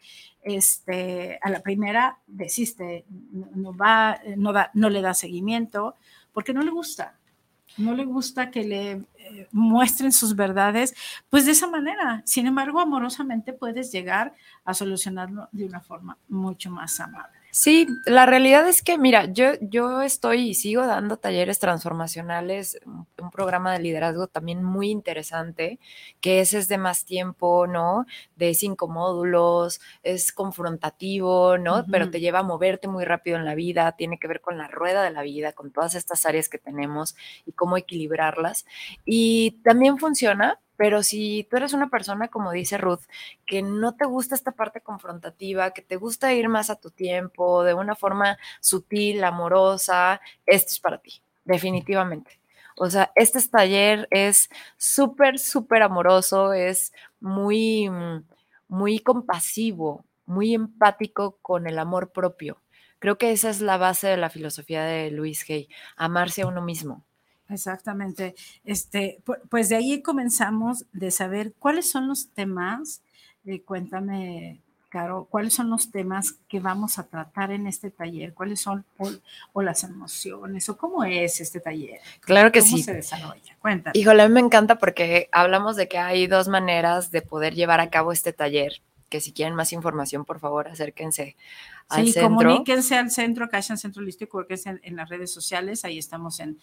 este, 0.42 1.38
a 1.42 1.50
la 1.50 1.61
primera 1.61 2.20
desiste, 2.26 3.04
no, 3.30 3.76
va, 3.76 4.18
no, 4.38 4.54
da, 4.54 4.70
no 4.73 4.88
le 4.88 5.02
da 5.02 5.12
seguimiento, 5.12 5.96
porque 6.32 6.54
no 6.54 6.62
le 6.62 6.70
gusta 6.70 7.18
no 7.76 7.95
le 7.95 8.04
gusta 8.04 8.50
que 8.50 8.64
le 8.64 8.90
eh, 9.16 9.49
muestren 9.52 10.12
sus 10.12 10.37
verdades, 10.37 10.95
pues 11.31 11.47
de 11.47 11.52
esa 11.52 11.66
manera. 11.66 12.23
Sin 12.25 12.47
embargo, 12.47 12.81
amorosamente 12.81 13.52
puedes 13.52 13.90
llegar 13.93 14.35
a 14.64 14.75
solucionarlo 14.75 15.49
de 15.52 15.64
una 15.64 15.81
forma 15.81 16.19
mucho 16.28 16.71
más 16.71 17.00
amable. 17.00 17.43
Sí, 17.56 17.87
la 18.04 18.26
realidad 18.26 18.68
es 18.68 18.82
que, 18.82 18.99
mira, 18.99 19.26
yo, 19.26 19.52
yo 19.61 20.02
estoy 20.02 20.49
y 20.49 20.54
sigo 20.54 20.84
dando 20.88 21.18
talleres 21.18 21.61
transformacionales, 21.61 22.80
un, 22.84 23.06
programa 23.30 23.73
de 23.73 23.78
liderazgo 23.78 24.26
también 24.26 24.64
muy 24.64 24.90
interesante, 24.90 25.78
que 26.20 26.40
ese 26.40 26.58
es 26.58 26.66
de 26.66 26.78
más 26.78 27.04
tiempo, 27.04 27.68
¿no? 27.68 28.06
De 28.34 28.54
cinco 28.54 28.88
módulos, 28.88 29.80
es 30.02 30.32
confrontativo, 30.32 31.56
¿no? 31.56 31.84
Pero 31.88 32.11
te 32.11 32.18
lleva 32.18 32.40
a 32.40 32.42
moverte 32.42 32.88
muy 32.88 33.04
rápido 33.04 33.37
en 33.37 33.44
la 33.44 33.54
vida, 33.54 33.92
tiene 33.92 34.18
que 34.18 34.26
ver 34.26 34.40
con 34.40 34.58
la 34.58 34.66
rueda 34.66 35.04
de 35.04 35.12
la 35.12 35.23
vida, 35.23 35.52
con 35.52 35.70
todas 35.70 35.94
estas 35.94 36.26
áreas 36.26 36.49
que 36.49 36.58
tenemos 36.58 37.14
y 37.46 37.52
cómo 37.52 37.76
equilibrarlas. 37.76 38.66
Y 39.04 39.61
también 39.62 39.99
funciona 39.99 40.58
pero 40.76 41.02
si 41.02 41.47
tú 41.50 41.57
eres 41.57 41.73
una 41.73 41.88
persona, 41.88 42.28
como 42.28 42.52
dice 42.52 42.78
Ruth, 42.78 43.02
que 43.47 43.62
no 43.62 43.97
te 43.97 44.04
gusta 44.07 44.35
esta 44.35 44.52
parte 44.52 44.81
confrontativa, 44.81 45.71
que 45.73 45.83
te 45.83 45.97
gusta 45.97 46.33
ir 46.33 46.49
más 46.49 46.71
a 46.71 46.76
tu 46.76 46.90
tiempo, 46.90 47.64
de 47.64 47.75
una 47.75 47.95
forma 47.95 48.38
sutil, 48.61 49.23
amorosa, 49.25 50.21
esto 50.47 50.71
es 50.73 50.81
para 50.81 50.99
ti, 50.99 51.23
definitivamente. 51.45 52.40
O 52.76 52.90
sea, 52.90 53.12
este 53.14 53.40
taller 53.49 54.09
es 54.11 54.49
súper, 54.76 55.38
súper 55.38 55.83
amoroso, 55.83 56.52
es 56.52 56.93
muy, 57.21 57.88
mm, 57.88 58.25
muy 58.69 58.99
compasivo, 58.99 60.04
muy 60.26 60.54
empático 60.54 61.38
con 61.43 61.66
el 61.69 61.78
amor 61.78 62.11
propio. 62.12 62.61
Creo 62.99 63.19
que 63.19 63.33
esa 63.33 63.50
es 63.50 63.61
la 63.61 63.76
base 63.76 64.09
de 64.09 64.16
la 64.16 64.31
filosofía 64.31 64.83
de 64.85 65.11
Luis 65.11 65.49
Hay, 65.50 65.69
amarse 65.97 66.43
a 66.43 66.47
uno 66.47 66.62
mismo. 66.62 67.04
Exactamente. 67.54 68.34
Este, 68.64 69.20
pues 69.49 69.68
de 69.68 69.76
ahí 69.76 70.02
comenzamos 70.02 70.84
de 70.92 71.11
saber 71.11 71.52
cuáles 71.58 71.90
son 71.90 72.08
los 72.08 72.28
temas. 72.28 73.00
Eh, 73.46 73.62
cuéntame, 73.62 74.61
Caro, 74.88 75.26
cuáles 75.28 75.52
son 75.52 75.70
los 75.70 75.90
temas 75.90 76.37
que 76.49 76.61
vamos 76.61 77.00
a 77.00 77.08
tratar 77.08 77.50
en 77.50 77.66
este 77.66 77.90
taller, 77.90 78.32
cuáles 78.32 78.61
son 78.61 78.84
o, 79.52 79.61
las 79.61 79.82
emociones 79.82 80.68
o 80.68 80.76
cómo 80.76 81.02
es 81.02 81.40
este 81.40 81.58
taller. 81.58 81.99
Claro 82.20 82.52
que 82.52 82.61
¿Cómo 82.61 82.76
sí. 82.76 82.82
se 82.84 82.94
desarrolla? 82.94 83.56
Cuéntame. 83.61 83.99
Híjole, 83.99 84.23
a 84.23 84.28
mí 84.28 84.34
me 84.34 84.40
encanta 84.40 84.78
porque 84.78 85.28
hablamos 85.32 85.75
de 85.75 85.88
que 85.88 85.99
hay 85.99 86.28
dos 86.28 86.46
maneras 86.46 87.11
de 87.11 87.23
poder 87.23 87.56
llevar 87.56 87.80
a 87.80 87.90
cabo 87.90 88.12
este 88.12 88.32
taller. 88.32 88.82
Que 89.14 89.21
si 89.21 89.30
quieren 89.30 89.54
más 89.54 89.73
información, 89.73 90.25
por 90.25 90.40
favor, 90.40 90.66
acérquense 90.66 91.37
al 91.88 92.06
sí, 92.06 92.12
centro. 92.14 92.37
comuníquense 92.37 92.97
al 92.97 93.12
centro, 93.12 93.44
Acá 93.44 93.62
Centro 93.62 94.02
Holístico, 94.02 94.38
porque 94.38 94.54
es 94.54 94.66
en, 94.66 94.80
en, 94.83 94.97
las 94.97 95.09
redes 95.09 95.30
sociales, 95.30 95.85
ahí 95.85 95.99
estamos 95.99 96.40
en 96.40 96.59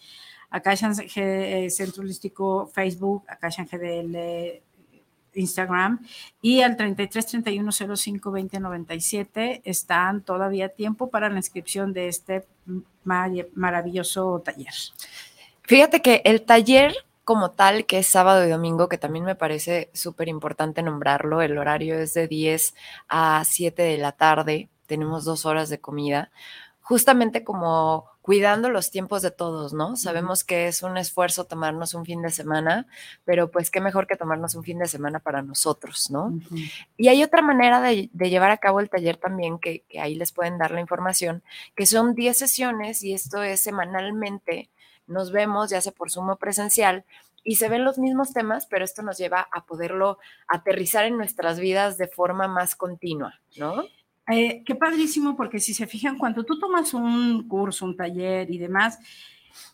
Acá 0.50 0.76
Centro 0.76 2.02
Holístico 2.02 2.66
Facebook, 2.66 3.24
Acá 3.26 3.48
GDL 3.48 4.60
Instagram 5.34 6.04
y 6.42 6.60
al 6.60 6.76
33 6.76 7.26
31 7.26 7.72
05 7.96 8.30
20 8.30 8.60
97 8.60 9.62
están 9.64 10.20
todavía 10.22 10.68
tiempo 10.68 11.08
para 11.08 11.30
la 11.30 11.38
inscripción 11.38 11.94
de 11.94 12.08
este 12.08 12.46
maravilloso 13.54 14.42
taller. 14.44 14.74
Fíjate 15.62 16.02
que 16.02 16.20
el 16.26 16.42
taller 16.42 16.94
como 17.24 17.52
tal, 17.52 17.86
que 17.86 17.98
es 17.98 18.06
sábado 18.06 18.44
y 18.44 18.50
domingo, 18.50 18.88
que 18.88 18.98
también 18.98 19.24
me 19.24 19.34
parece 19.36 19.90
súper 19.94 20.28
importante 20.28 20.82
nombrarlo, 20.82 21.42
el 21.42 21.58
horario 21.58 21.98
es 21.98 22.14
de 22.14 22.28
10 22.28 22.74
a 23.08 23.44
7 23.44 23.82
de 23.82 23.98
la 23.98 24.12
tarde, 24.12 24.68
tenemos 24.86 25.24
dos 25.24 25.46
horas 25.46 25.68
de 25.68 25.80
comida, 25.80 26.30
justamente 26.80 27.44
como 27.44 28.06
cuidando 28.22 28.70
los 28.70 28.90
tiempos 28.90 29.22
de 29.22 29.30
todos, 29.30 29.72
¿no? 29.72 29.96
Sabemos 29.96 30.44
que 30.44 30.68
es 30.68 30.82
un 30.82 30.96
esfuerzo 30.96 31.44
tomarnos 31.44 31.94
un 31.94 32.04
fin 32.04 32.22
de 32.22 32.30
semana, 32.30 32.86
pero 33.24 33.50
pues 33.50 33.70
qué 33.70 33.80
mejor 33.80 34.06
que 34.06 34.16
tomarnos 34.16 34.54
un 34.54 34.62
fin 34.62 34.78
de 34.78 34.86
semana 34.86 35.18
para 35.18 35.42
nosotros, 35.42 36.10
¿no? 36.10 36.26
Uh 36.26 36.40
-huh. 36.40 36.72
Y 36.96 37.08
hay 37.08 37.22
otra 37.22 37.42
manera 37.42 37.80
de, 37.80 38.10
de, 38.12 38.30
llevar 38.30 38.52
a 38.52 38.58
cabo 38.58 38.78
el 38.80 38.90
taller 38.90 39.16
también, 39.16 39.58
que, 39.58 39.84
que 39.88 40.00
ahí 40.00 40.14
les 40.14 40.32
pueden 40.32 40.56
dar 40.56 40.70
la 40.70 40.80
información, 40.80 41.42
que 41.74 41.86
son 41.86 42.14
10 42.14 42.38
sesiones 42.38 43.02
y 43.02 43.12
esto 43.12 43.42
es 43.42 43.60
semanalmente. 43.60 44.70
Nos 45.06 45.32
vemos, 45.32 45.70
ya 45.70 45.80
sea 45.80 45.92
por 45.92 46.10
sumo 46.10 46.36
presencial, 46.36 47.04
y 47.44 47.56
se 47.56 47.68
ven 47.68 47.84
los 47.84 47.98
mismos 47.98 48.32
temas, 48.32 48.66
pero 48.66 48.84
esto 48.84 49.02
nos 49.02 49.18
lleva 49.18 49.48
a 49.52 49.64
poderlo 49.66 50.18
aterrizar 50.46 51.04
en 51.04 51.16
nuestras 51.16 51.58
vidas 51.58 51.98
de 51.98 52.08
forma 52.08 52.46
más 52.48 52.76
continua, 52.76 53.40
¿no? 53.56 53.82
Eh, 54.30 54.62
qué 54.64 54.74
padrísimo, 54.76 55.36
porque 55.36 55.58
si 55.58 55.74
se 55.74 55.86
fijan, 55.86 56.16
cuando 56.16 56.44
tú 56.44 56.58
tomas 56.58 56.94
un 56.94 57.48
curso, 57.48 57.84
un 57.84 57.96
taller 57.96 58.48
y 58.50 58.58
demás, 58.58 59.00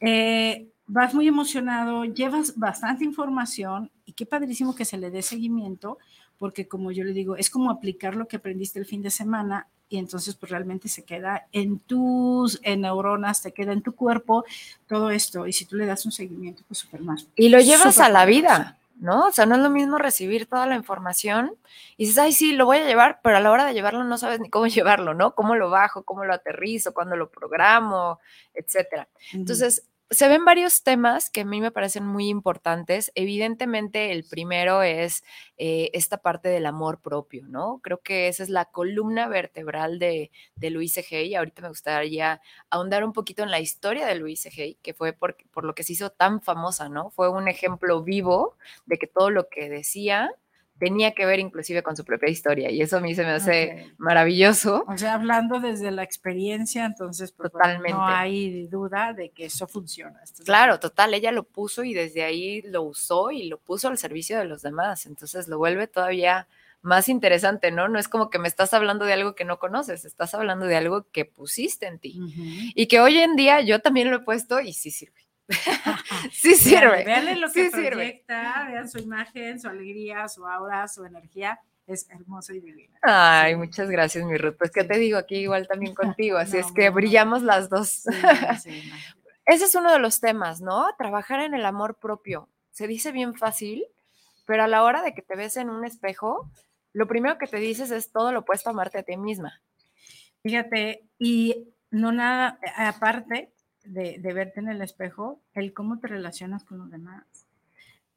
eh, 0.00 0.68
vas 0.86 1.14
muy 1.14 1.28
emocionado, 1.28 2.04
llevas 2.04 2.56
bastante 2.56 3.04
información 3.04 3.90
y 4.06 4.14
qué 4.14 4.24
padrísimo 4.24 4.74
que 4.74 4.86
se 4.86 4.96
le 4.96 5.10
dé 5.10 5.20
seguimiento, 5.20 5.98
porque 6.38 6.66
como 6.66 6.90
yo 6.90 7.04
le 7.04 7.12
digo, 7.12 7.36
es 7.36 7.50
como 7.50 7.70
aplicar 7.70 8.16
lo 8.16 8.26
que 8.26 8.36
aprendiste 8.36 8.78
el 8.78 8.86
fin 8.86 9.02
de 9.02 9.10
semana 9.10 9.68
y 9.88 9.98
entonces 9.98 10.34
pues 10.34 10.50
realmente 10.50 10.88
se 10.88 11.04
queda 11.04 11.46
en 11.52 11.78
tus 11.78 12.60
en 12.62 12.82
neuronas, 12.82 13.42
te 13.42 13.52
queda 13.52 13.72
en 13.72 13.82
tu 13.82 13.94
cuerpo 13.94 14.44
todo 14.86 15.10
esto 15.10 15.46
y 15.46 15.52
si 15.52 15.64
tú 15.64 15.76
le 15.76 15.86
das 15.86 16.04
un 16.04 16.12
seguimiento, 16.12 16.62
pues 16.68 16.78
súper 16.78 17.00
más. 17.00 17.26
Y 17.36 17.48
lo 17.48 17.60
llevas 17.60 17.98
a 18.00 18.08
la 18.08 18.24
vida. 18.24 18.78
¿no? 19.00 19.26
O 19.26 19.32
sea, 19.32 19.46
no 19.46 19.54
es 19.54 19.60
lo 19.60 19.70
mismo 19.70 19.96
recibir 19.98 20.46
toda 20.46 20.66
la 20.66 20.74
información 20.74 21.54
y 21.96 22.04
dices, 22.04 22.18
ay, 22.18 22.32
sí, 22.32 22.52
lo 22.52 22.66
voy 22.66 22.78
a 22.78 22.86
llevar, 22.86 23.20
pero 23.22 23.36
a 23.36 23.40
la 23.40 23.50
hora 23.50 23.64
de 23.64 23.74
llevarlo 23.74 24.04
no 24.04 24.18
sabes 24.18 24.40
ni 24.40 24.50
cómo 24.50 24.66
llevarlo, 24.66 25.14
¿no? 25.14 25.34
¿Cómo 25.34 25.54
lo 25.54 25.70
bajo, 25.70 26.02
cómo 26.02 26.24
lo 26.24 26.34
aterrizo, 26.34 26.92
cuándo 26.92 27.16
lo 27.16 27.30
programo, 27.30 28.18
etcétera. 28.54 29.08
Entonces, 29.32 29.84
se 30.10 30.26
ven 30.28 30.44
varios 30.44 30.82
temas 30.82 31.28
que 31.30 31.42
a 31.42 31.44
mí 31.44 31.60
me 31.60 31.70
parecen 31.70 32.06
muy 32.06 32.28
importantes. 32.28 33.12
Evidentemente, 33.14 34.10
el 34.12 34.24
primero 34.24 34.82
es 34.82 35.22
eh, 35.58 35.90
esta 35.92 36.18
parte 36.18 36.48
del 36.48 36.64
amor 36.66 37.00
propio, 37.00 37.46
¿no? 37.46 37.80
Creo 37.82 38.00
que 38.00 38.28
esa 38.28 38.42
es 38.42 38.48
la 38.48 38.64
columna 38.66 39.28
vertebral 39.28 39.98
de, 39.98 40.30
de 40.56 40.70
Luis 40.70 40.96
Egey. 40.96 41.34
Ahorita 41.34 41.60
me 41.62 41.68
gustaría 41.68 42.40
ahondar 42.70 43.04
un 43.04 43.12
poquito 43.12 43.42
en 43.42 43.50
la 43.50 43.60
historia 43.60 44.06
de 44.06 44.14
Luis 44.14 44.46
Egey, 44.46 44.78
que 44.82 44.94
fue 44.94 45.12
por, 45.12 45.36
por 45.50 45.64
lo 45.64 45.74
que 45.74 45.82
se 45.82 45.92
hizo 45.92 46.10
tan 46.10 46.40
famosa, 46.40 46.88
¿no? 46.88 47.10
Fue 47.10 47.28
un 47.28 47.46
ejemplo 47.46 48.02
vivo 48.02 48.56
de 48.86 48.98
que 48.98 49.06
todo 49.06 49.30
lo 49.30 49.48
que 49.50 49.68
decía 49.68 50.30
tenía 50.78 51.12
que 51.12 51.26
ver 51.26 51.40
inclusive 51.40 51.82
con 51.82 51.96
su 51.96 52.04
propia 52.04 52.28
historia 52.28 52.70
y 52.70 52.80
eso 52.80 52.96
a 52.96 53.00
mí 53.00 53.14
se 53.14 53.24
me 53.24 53.30
hace 53.30 53.72
okay. 53.72 53.92
maravilloso. 53.98 54.84
O 54.86 54.96
sea, 54.96 55.14
hablando 55.14 55.60
desde 55.60 55.90
la 55.90 56.02
experiencia, 56.02 56.84
entonces 56.84 57.32
pues, 57.32 57.50
totalmente 57.50 57.92
no 57.92 58.06
hay 58.06 58.66
duda 58.68 59.12
de 59.12 59.30
que 59.30 59.46
eso 59.46 59.66
funciona. 59.66 60.20
Claro, 60.44 60.78
total, 60.78 61.14
ella 61.14 61.32
lo 61.32 61.44
puso 61.44 61.84
y 61.84 61.94
desde 61.94 62.22
ahí 62.22 62.62
lo 62.62 62.82
usó 62.82 63.30
y 63.30 63.48
lo 63.48 63.58
puso 63.58 63.88
al 63.88 63.98
servicio 63.98 64.38
de 64.38 64.44
los 64.44 64.62
demás, 64.62 65.06
entonces 65.06 65.48
lo 65.48 65.58
vuelve 65.58 65.86
todavía 65.86 66.48
más 66.80 67.08
interesante, 67.08 67.70
¿no? 67.72 67.88
No 67.88 67.98
es 67.98 68.08
como 68.08 68.30
que 68.30 68.38
me 68.38 68.48
estás 68.48 68.72
hablando 68.72 69.04
de 69.04 69.12
algo 69.12 69.34
que 69.34 69.44
no 69.44 69.58
conoces, 69.58 70.04
estás 70.04 70.34
hablando 70.34 70.66
de 70.66 70.76
algo 70.76 71.06
que 71.10 71.24
pusiste 71.24 71.86
en 71.86 71.98
ti 71.98 72.18
uh 72.20 72.26
-huh. 72.26 72.72
y 72.74 72.86
que 72.86 73.00
hoy 73.00 73.18
en 73.18 73.34
día 73.34 73.60
yo 73.62 73.80
también 73.80 74.10
lo 74.10 74.16
he 74.16 74.20
puesto 74.20 74.60
y 74.60 74.72
sí 74.72 74.90
sirve. 74.90 75.27
sí 76.32 76.54
sirve. 76.54 77.04
Vean 77.04 77.40
lo 77.40 77.50
que 77.50 77.70
sí 77.70 77.70
proyecta, 77.70 78.54
sirve. 78.54 78.72
vean 78.72 78.88
su 78.88 78.98
imagen, 78.98 79.60
su 79.60 79.68
alegría, 79.68 80.28
su 80.28 80.46
aura, 80.46 80.86
su 80.88 81.04
energía. 81.04 81.60
Es 81.86 82.08
hermoso 82.10 82.52
y 82.52 82.60
divino. 82.60 82.94
Ay, 83.00 83.56
muchas 83.56 83.88
gracias, 83.88 84.22
mi 84.24 84.36
Ruth. 84.36 84.56
Pues, 84.58 84.70
¿qué 84.70 84.82
sí. 84.82 84.88
te 84.88 84.98
digo? 84.98 85.16
Aquí 85.16 85.36
igual 85.36 85.66
también 85.66 85.94
contigo. 85.94 86.36
Así 86.36 86.58
no, 86.58 86.66
es 86.66 86.72
que 86.72 86.90
brillamos 86.90 87.42
las 87.42 87.70
dos. 87.70 87.88
Sí, 87.88 88.10
sí, 88.62 88.92
Ese 89.46 89.64
es 89.64 89.74
uno 89.74 89.90
de 89.92 89.98
los 89.98 90.20
temas, 90.20 90.60
¿no? 90.60 90.86
Trabajar 90.98 91.40
en 91.40 91.54
el 91.54 91.64
amor 91.64 91.98
propio. 91.98 92.50
Se 92.70 92.86
dice 92.86 93.10
bien 93.10 93.34
fácil, 93.34 93.86
pero 94.44 94.64
a 94.64 94.68
la 94.68 94.82
hora 94.84 95.02
de 95.02 95.14
que 95.14 95.22
te 95.22 95.34
ves 95.34 95.56
en 95.56 95.70
un 95.70 95.84
espejo, 95.86 96.50
lo 96.92 97.06
primero 97.06 97.38
que 97.38 97.46
te 97.46 97.56
dices 97.56 97.90
es 97.90 98.12
todo 98.12 98.32
lo 98.32 98.40
opuesto 98.40 98.68
a 98.68 98.72
amarte 98.72 98.98
a 98.98 99.02
ti 99.02 99.16
misma. 99.16 99.62
Fíjate, 100.42 101.08
y 101.18 101.68
no 101.90 102.12
nada, 102.12 102.58
aparte, 102.76 103.52
de, 103.88 104.18
de, 104.18 104.32
verte 104.32 104.60
en 104.60 104.68
el 104.68 104.82
espejo, 104.82 105.38
el 105.54 105.72
cómo 105.72 105.98
te 105.98 106.08
relacionas 106.08 106.64
con 106.64 106.78
los 106.78 106.90
demás. 106.90 107.24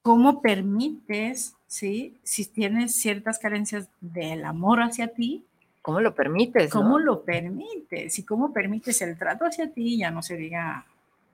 Cómo 0.01 0.41
permites, 0.41 1.55
¿sí? 1.67 2.17
Si 2.23 2.45
tienes 2.45 2.95
ciertas 2.95 3.39
carencias 3.39 3.89
del 3.99 4.45
amor 4.45 4.81
hacia 4.81 5.07
ti. 5.09 5.45
¿Cómo 5.81 6.01
lo 6.01 6.13
permites? 6.15 6.71
¿Cómo 6.71 6.97
¿no? 6.97 6.99
lo 6.99 7.23
permites? 7.23 8.17
Y 8.17 8.23
cómo 8.23 8.53
permites 8.53 9.01
el 9.01 9.17
trato 9.17 9.45
hacia 9.45 9.71
ti, 9.71 9.97
ya 9.97 10.11
no 10.11 10.21
se 10.21 10.37
diga 10.37 10.85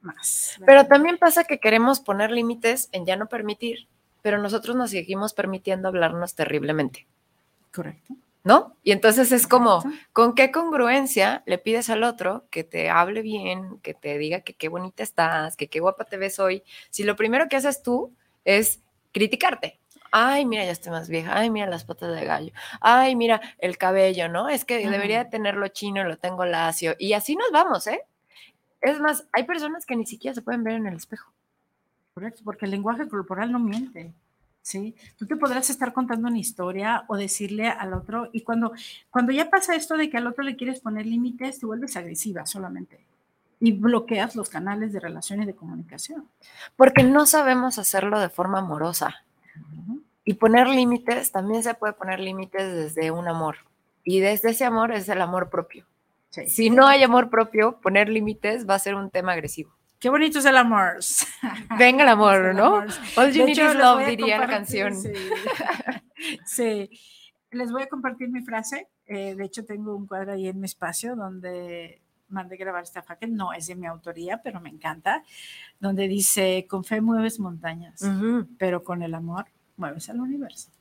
más. 0.02 0.56
¿verdad? 0.60 0.66
Pero 0.66 0.88
también 0.88 1.18
pasa 1.18 1.44
que 1.44 1.60
queremos 1.60 2.00
poner 2.00 2.32
límites 2.32 2.90
en 2.92 3.06
ya 3.06 3.16
no 3.16 3.28
permitir 3.28 3.88
pero 4.28 4.40
nosotros 4.40 4.76
nos 4.76 4.92
seguimos 4.92 5.34
permitiendo 5.34 5.88
hablarnos 5.88 6.36
terriblemente. 6.36 7.08
Correcto. 7.74 8.14
¿No? 8.48 8.78
Y 8.82 8.94
entonces 8.94 9.34
es 9.34 9.46
como. 9.46 9.84
¿con 10.14 10.34
qué 10.34 10.52
congruencia 10.52 11.44
le 11.46 11.58
pides 11.58 11.90
al 11.90 12.04
otro 12.04 12.48
que 12.50 12.64
te 12.64 12.90
hable 12.90 13.22
bien, 13.22 13.80
que 13.82 13.94
te 13.94 14.18
diga 14.18 14.40
que 14.40 14.54
qué 14.54 14.70
bonita 14.70 15.04
estás, 15.04 15.58
que 15.58 15.68
qué 15.68 15.82
guapa 15.82 16.06
te 16.06 16.16
ves 16.16 16.40
hoy, 16.40 16.64
si 16.90 17.04
lo 17.04 17.18
primero 17.18 17.50
que 17.50 17.58
haces 17.58 17.84
tú 17.84 18.16
es 18.46 18.82
criticarte? 19.12 19.82
Ay, 20.14 20.46
mira, 20.46 20.64
ya 20.64 20.72
estoy 20.72 20.94
más 20.94 21.10
vieja. 21.10 21.38
Ay, 21.38 21.50
mira 21.50 21.68
las 21.68 21.84
patas 21.84 22.16
de 22.16 22.24
gallo. 22.24 22.54
Ay, 22.80 23.18
mira 23.18 23.42
el 23.58 23.78
cabello, 23.78 24.30
¿no? 24.30 24.48
Es 24.48 24.64
que 24.64 24.88
debería 24.90 25.26
de 25.26 25.30
tenerlo 25.30 25.68
chino 25.68 26.00
y 26.00 26.06
lo 26.06 26.18
tengo 26.18 26.46
lacio. 26.46 26.96
Y 26.98 27.12
así 27.12 27.36
nos 27.36 27.52
vamos, 27.52 27.86
¿eh? 27.88 28.00
Es 28.80 29.02
más, 29.02 29.28
hay 29.34 29.44
personas 29.44 29.86
que 29.86 29.98
ni 29.98 30.06
siquiera 30.06 30.34
se 30.34 30.42
pueden 30.42 30.64
ver 30.64 30.76
en 30.76 30.88
el 30.88 30.96
espejo. 30.96 31.34
Correcto, 32.14 32.44
porque 32.46 32.64
el 32.64 32.72
lenguaje 32.72 33.10
corporal 33.10 33.52
no 33.52 33.60
miente. 33.60 34.14
¿Sí? 34.68 34.96
Tú 35.18 35.26
te 35.26 35.38
podrás 35.38 35.70
estar 35.70 35.94
contando 35.94 36.28
una 36.28 36.40
historia 36.40 37.06
o 37.08 37.16
decirle 37.16 37.70
al 37.70 37.94
otro, 37.94 38.30
y 38.34 38.42
cuando, 38.42 38.74
cuando 39.10 39.32
ya 39.32 39.50
pasa 39.50 39.76
esto 39.76 39.96
de 39.96 40.10
que 40.10 40.18
al 40.18 40.28
otro 40.28 40.44
le 40.44 40.58
quieres 40.58 40.82
poner 40.82 41.06
límites, 41.06 41.60
te 41.60 41.66
vuelves 41.66 41.96
agresiva 41.96 42.46
solamente 42.46 43.00
y 43.60 43.72
bloqueas 43.72 44.36
los 44.36 44.50
canales 44.50 44.92
de 44.92 45.00
relación 45.00 45.42
y 45.42 45.46
de 45.46 45.56
comunicación. 45.56 46.28
Porque 46.76 47.04
no 47.04 47.26
sabemos 47.26 47.80
hacerlo 47.80 48.20
de 48.20 48.30
forma 48.30 48.60
amorosa. 48.60 49.16
Y 50.26 50.34
poner 50.34 50.68
límites, 50.68 51.32
también 51.32 51.64
se 51.64 51.74
puede 51.74 51.94
poner 51.94 52.20
límites 52.20 52.74
desde 52.74 53.10
un 53.10 53.28
amor. 53.28 53.56
Y 54.04 54.20
desde 54.20 54.50
ese 54.50 54.66
amor 54.66 54.92
es 54.92 55.08
el 55.08 55.22
amor 55.22 55.50
propio. 55.50 55.86
Sí. 56.30 56.48
Si 56.48 56.70
no 56.70 56.86
hay 56.86 57.04
amor 57.04 57.30
propio, 57.30 57.80
poner 57.80 58.10
límites 58.10 58.70
va 58.70 58.76
a 58.76 58.80
ser 58.80 58.96
un 58.96 59.10
tema 59.10 59.32
agresivo. 59.32 59.72
Qué 60.00 60.10
bonito 60.10 60.40
es 60.40 60.46
el 60.46 60.58
amor. 60.58 60.98
Venga 61.78 62.04
el 62.04 62.10
amor, 62.10 62.46
El 62.52 62.56
¿no? 62.58 62.66
amor. 62.66 62.88
All 63.16 63.32
you 63.32 63.40
De 63.40 63.46
need 63.46 63.50
hecho, 63.54 63.72
is 63.72 63.76
love, 63.76 64.06
diría 64.06 64.38
la 64.38 64.48
canción. 64.48 64.96
Sí. 64.96 65.12
Sí. 66.46 66.90
Les 67.52 67.72
voy 67.72 67.84
a 67.84 67.88
compartir 67.88 68.30
mi 68.30 68.42
frase. 68.42 68.88
Eh, 69.06 69.36
de 69.36 69.46
hecho, 69.46 69.64
tengo 69.66 69.96
un 69.96 70.08
cuadro 70.08 70.34
ahí 70.34 70.48
en 70.48 70.60
mi 70.60 70.66
espacio 70.66 71.16
donde 71.16 72.02
mandé 72.28 72.58
grabar 72.58 72.84
esta 72.84 73.04
frase. 73.04 73.28
No 73.28 73.54
es 73.54 73.68
de 73.68 73.76
mi 73.76 73.86
autoría, 73.86 74.42
pero 74.42 74.60
me 74.60 74.70
encanta. 74.70 75.24
Donde 75.80 76.08
dice, 76.08 76.66
con 76.68 76.84
fe 76.84 77.02
mueves 77.02 77.40
montañas, 77.40 78.02
pero 78.58 78.84
con 78.84 79.04
el 79.04 79.14
amor 79.14 79.46
mueves 79.78 80.10
al 80.10 80.20
universo. 80.20 80.72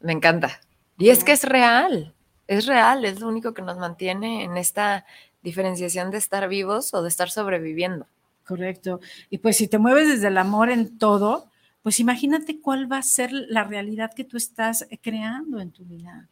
Me 0.00 0.12
encanta. 0.12 0.58
Y 0.96 1.10
es 1.10 1.22
que 1.22 1.32
es 1.32 1.44
real, 1.44 2.14
es 2.48 2.66
real, 2.66 3.04
es 3.04 3.20
lo 3.20 3.28
único 3.28 3.54
que 3.54 3.62
nos 3.62 3.76
mantiene 3.78 4.42
en 4.42 4.56
esta 4.56 5.04
diferenciación 5.42 6.10
de 6.10 6.18
estar 6.18 6.48
vivos 6.48 6.92
o 6.94 7.02
de 7.02 7.08
estar 7.08 7.30
sobreviviendo. 7.30 8.06
Correcto. 8.48 9.00
Y 9.30 9.38
pues 9.38 9.58
si 9.58 9.68
te 9.68 9.78
mueves 9.78 10.08
desde 10.08 10.28
el 10.28 10.38
amor 10.38 10.70
en 10.70 10.96
todo, 10.98 11.50
pues 11.82 12.00
imagínate 12.00 12.60
cuál 12.60 12.90
va 12.90 12.96
a 12.98 13.02
ser 13.02 13.30
la 13.32 13.62
realidad 13.64 14.10
que 14.16 14.24
tú 14.24 14.36
estás 14.38 14.86
creando 15.02 15.60
en 15.60 15.70
tu 15.70 15.84
vida. 15.84 16.28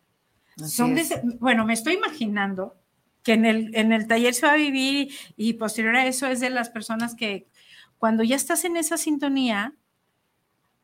Así 0.58 0.74
Son 0.76 0.96
bueno, 1.38 1.66
me 1.66 1.74
estoy 1.74 1.92
imaginando 1.94 2.74
que 3.22 3.34
en 3.34 3.44
el, 3.44 3.76
en 3.76 3.92
el 3.92 4.06
taller 4.06 4.32
se 4.32 4.46
va 4.46 4.52
a 4.52 4.56
vivir 4.56 5.10
y 5.36 5.52
posterior 5.54 5.94
a 5.96 6.06
eso 6.06 6.26
es 6.26 6.40
de 6.40 6.48
las 6.48 6.70
personas 6.70 7.14
que 7.14 7.46
cuando 7.98 8.22
ya 8.24 8.36
estás 8.36 8.64
en 8.64 8.76
esa 8.78 8.96
sintonía, 8.96 9.74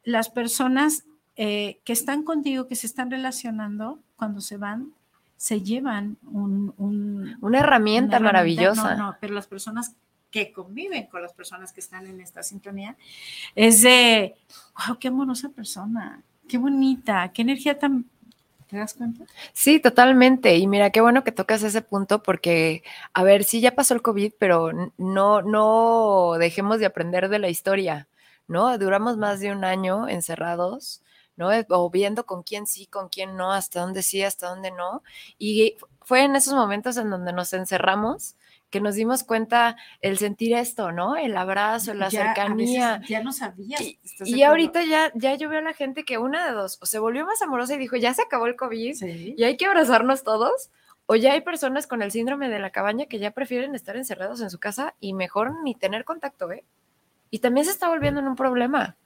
las 0.04 0.28
personas 0.28 1.04
eh, 1.36 1.80
que 1.84 1.92
están 1.94 2.24
contigo, 2.24 2.66
que 2.68 2.74
se 2.76 2.86
están 2.86 3.10
relacionando, 3.10 4.00
cuando 4.16 4.40
se 4.40 4.56
van, 4.58 4.92
se 5.36 5.62
llevan 5.62 6.18
un... 6.24 6.74
un- 6.76 7.36
Una 7.40 7.60
herramienta 7.60 8.18
una 8.18 8.28
herramienta- 8.28 8.64
maravillosa. 8.72 8.94
No, 8.96 9.06
no, 9.12 9.16
pero 9.20 9.34
las 9.34 9.46
personas 9.46 9.94
que 10.32 10.50
conviven 10.50 11.06
con 11.06 11.22
las 11.22 11.32
personas 11.32 11.72
que 11.72 11.80
están 11.80 12.06
en 12.06 12.20
esta 12.20 12.42
sintonía, 12.42 12.96
es 13.54 13.82
de, 13.82 14.34
wow, 14.88 14.98
qué 14.98 15.08
amorosa 15.08 15.50
persona, 15.50 16.22
qué 16.48 16.58
bonita, 16.58 17.30
qué 17.32 17.42
energía 17.42 17.78
tan... 17.78 18.06
¿Te 18.66 18.78
das 18.78 18.94
cuenta? 18.94 19.26
Sí, 19.52 19.80
totalmente. 19.80 20.56
Y 20.56 20.66
mira, 20.66 20.88
qué 20.88 21.02
bueno 21.02 21.22
que 21.22 21.30
tocas 21.30 21.62
ese 21.62 21.82
punto 21.82 22.22
porque, 22.22 22.82
a 23.12 23.22
ver, 23.22 23.44
sí, 23.44 23.60
ya 23.60 23.74
pasó 23.74 23.92
el 23.92 24.00
COVID, 24.00 24.32
pero 24.38 24.70
no, 24.96 25.42
no 25.42 26.36
dejemos 26.38 26.78
de 26.78 26.86
aprender 26.86 27.28
de 27.28 27.38
la 27.38 27.50
historia, 27.50 28.08
¿no? 28.48 28.78
Duramos 28.78 29.18
más 29.18 29.40
de 29.40 29.52
un 29.52 29.64
año 29.64 30.08
encerrados, 30.08 31.02
¿no? 31.36 31.52
Eh, 31.52 31.66
O 31.68 31.90
viendo 31.90 32.24
con 32.24 32.42
quién 32.42 32.66
sí, 32.66 32.86
con 32.86 33.10
quién 33.10 33.36
no, 33.36 33.52
hasta 33.52 33.82
dónde 33.82 34.02
sí, 34.02 34.22
hasta 34.22 34.48
dónde 34.48 34.70
no. 34.70 35.02
Y 35.38 35.76
fue 36.00 36.22
en 36.24 36.34
esos 36.34 36.54
momentos 36.54 36.96
en 36.96 37.10
donde 37.10 37.34
nos 37.34 37.52
encerramos 37.52 38.36
que 38.72 38.80
nos 38.80 38.94
dimos 38.96 39.22
cuenta 39.22 39.76
el 40.00 40.16
sentir 40.18 40.54
esto, 40.56 40.90
¿no? 40.90 41.14
El 41.14 41.36
abrazo, 41.36 41.92
la 41.94 42.08
Ya, 42.08 42.24
cercanía. 42.34 43.02
ya 43.06 43.22
no 43.22 43.30
sabías. 43.32 43.80
Y, 44.24 44.42
ahorita 44.42 44.82
ya, 44.82 45.12
ya 45.14 45.34
yo 45.36 45.48
veo 45.50 45.58
a 45.60 45.62
la 45.62 45.74
gente 45.74 46.04
que 46.04 46.16
una 46.18 46.46
de 46.46 46.52
dos, 46.52 46.78
o 46.82 46.86
se 46.86 46.98
volvió 46.98 47.26
más 47.26 47.40
amorosa 47.42 47.74
y 47.74 47.78
dijo, 47.78 47.96
ya 47.96 48.14
se 48.14 48.22
acabó 48.22 48.46
el 48.46 48.56
COVID, 48.56 48.94
Sí. 48.94 49.34
y 49.36 49.44
hay 49.44 49.56
que 49.58 49.66
abrazarnos 49.66 50.24
todos, 50.24 50.70
o 51.04 51.16
ya 51.16 51.34
hay 51.34 51.42
personas 51.42 51.86
con 51.86 52.00
el 52.00 52.10
síndrome 52.10 52.48
de 52.48 52.58
la 52.60 52.70
cabaña 52.70 53.04
que 53.06 53.18
ya 53.18 53.30
prefieren 53.32 53.74
estar 53.74 53.94
encerrados 53.96 54.40
en 54.40 54.48
su 54.48 54.58
casa 54.58 54.94
y 55.00 55.12
mejor 55.12 55.62
ni 55.62 55.74
tener 55.74 56.04
contacto, 56.06 56.50
¿eh? 56.50 56.64
Y 57.30 57.40
también 57.40 57.66
se 57.66 57.72
está 57.72 57.88
volviendo 57.88 58.20
en 58.20 58.26
un 58.28 58.36
problema, 58.36 58.96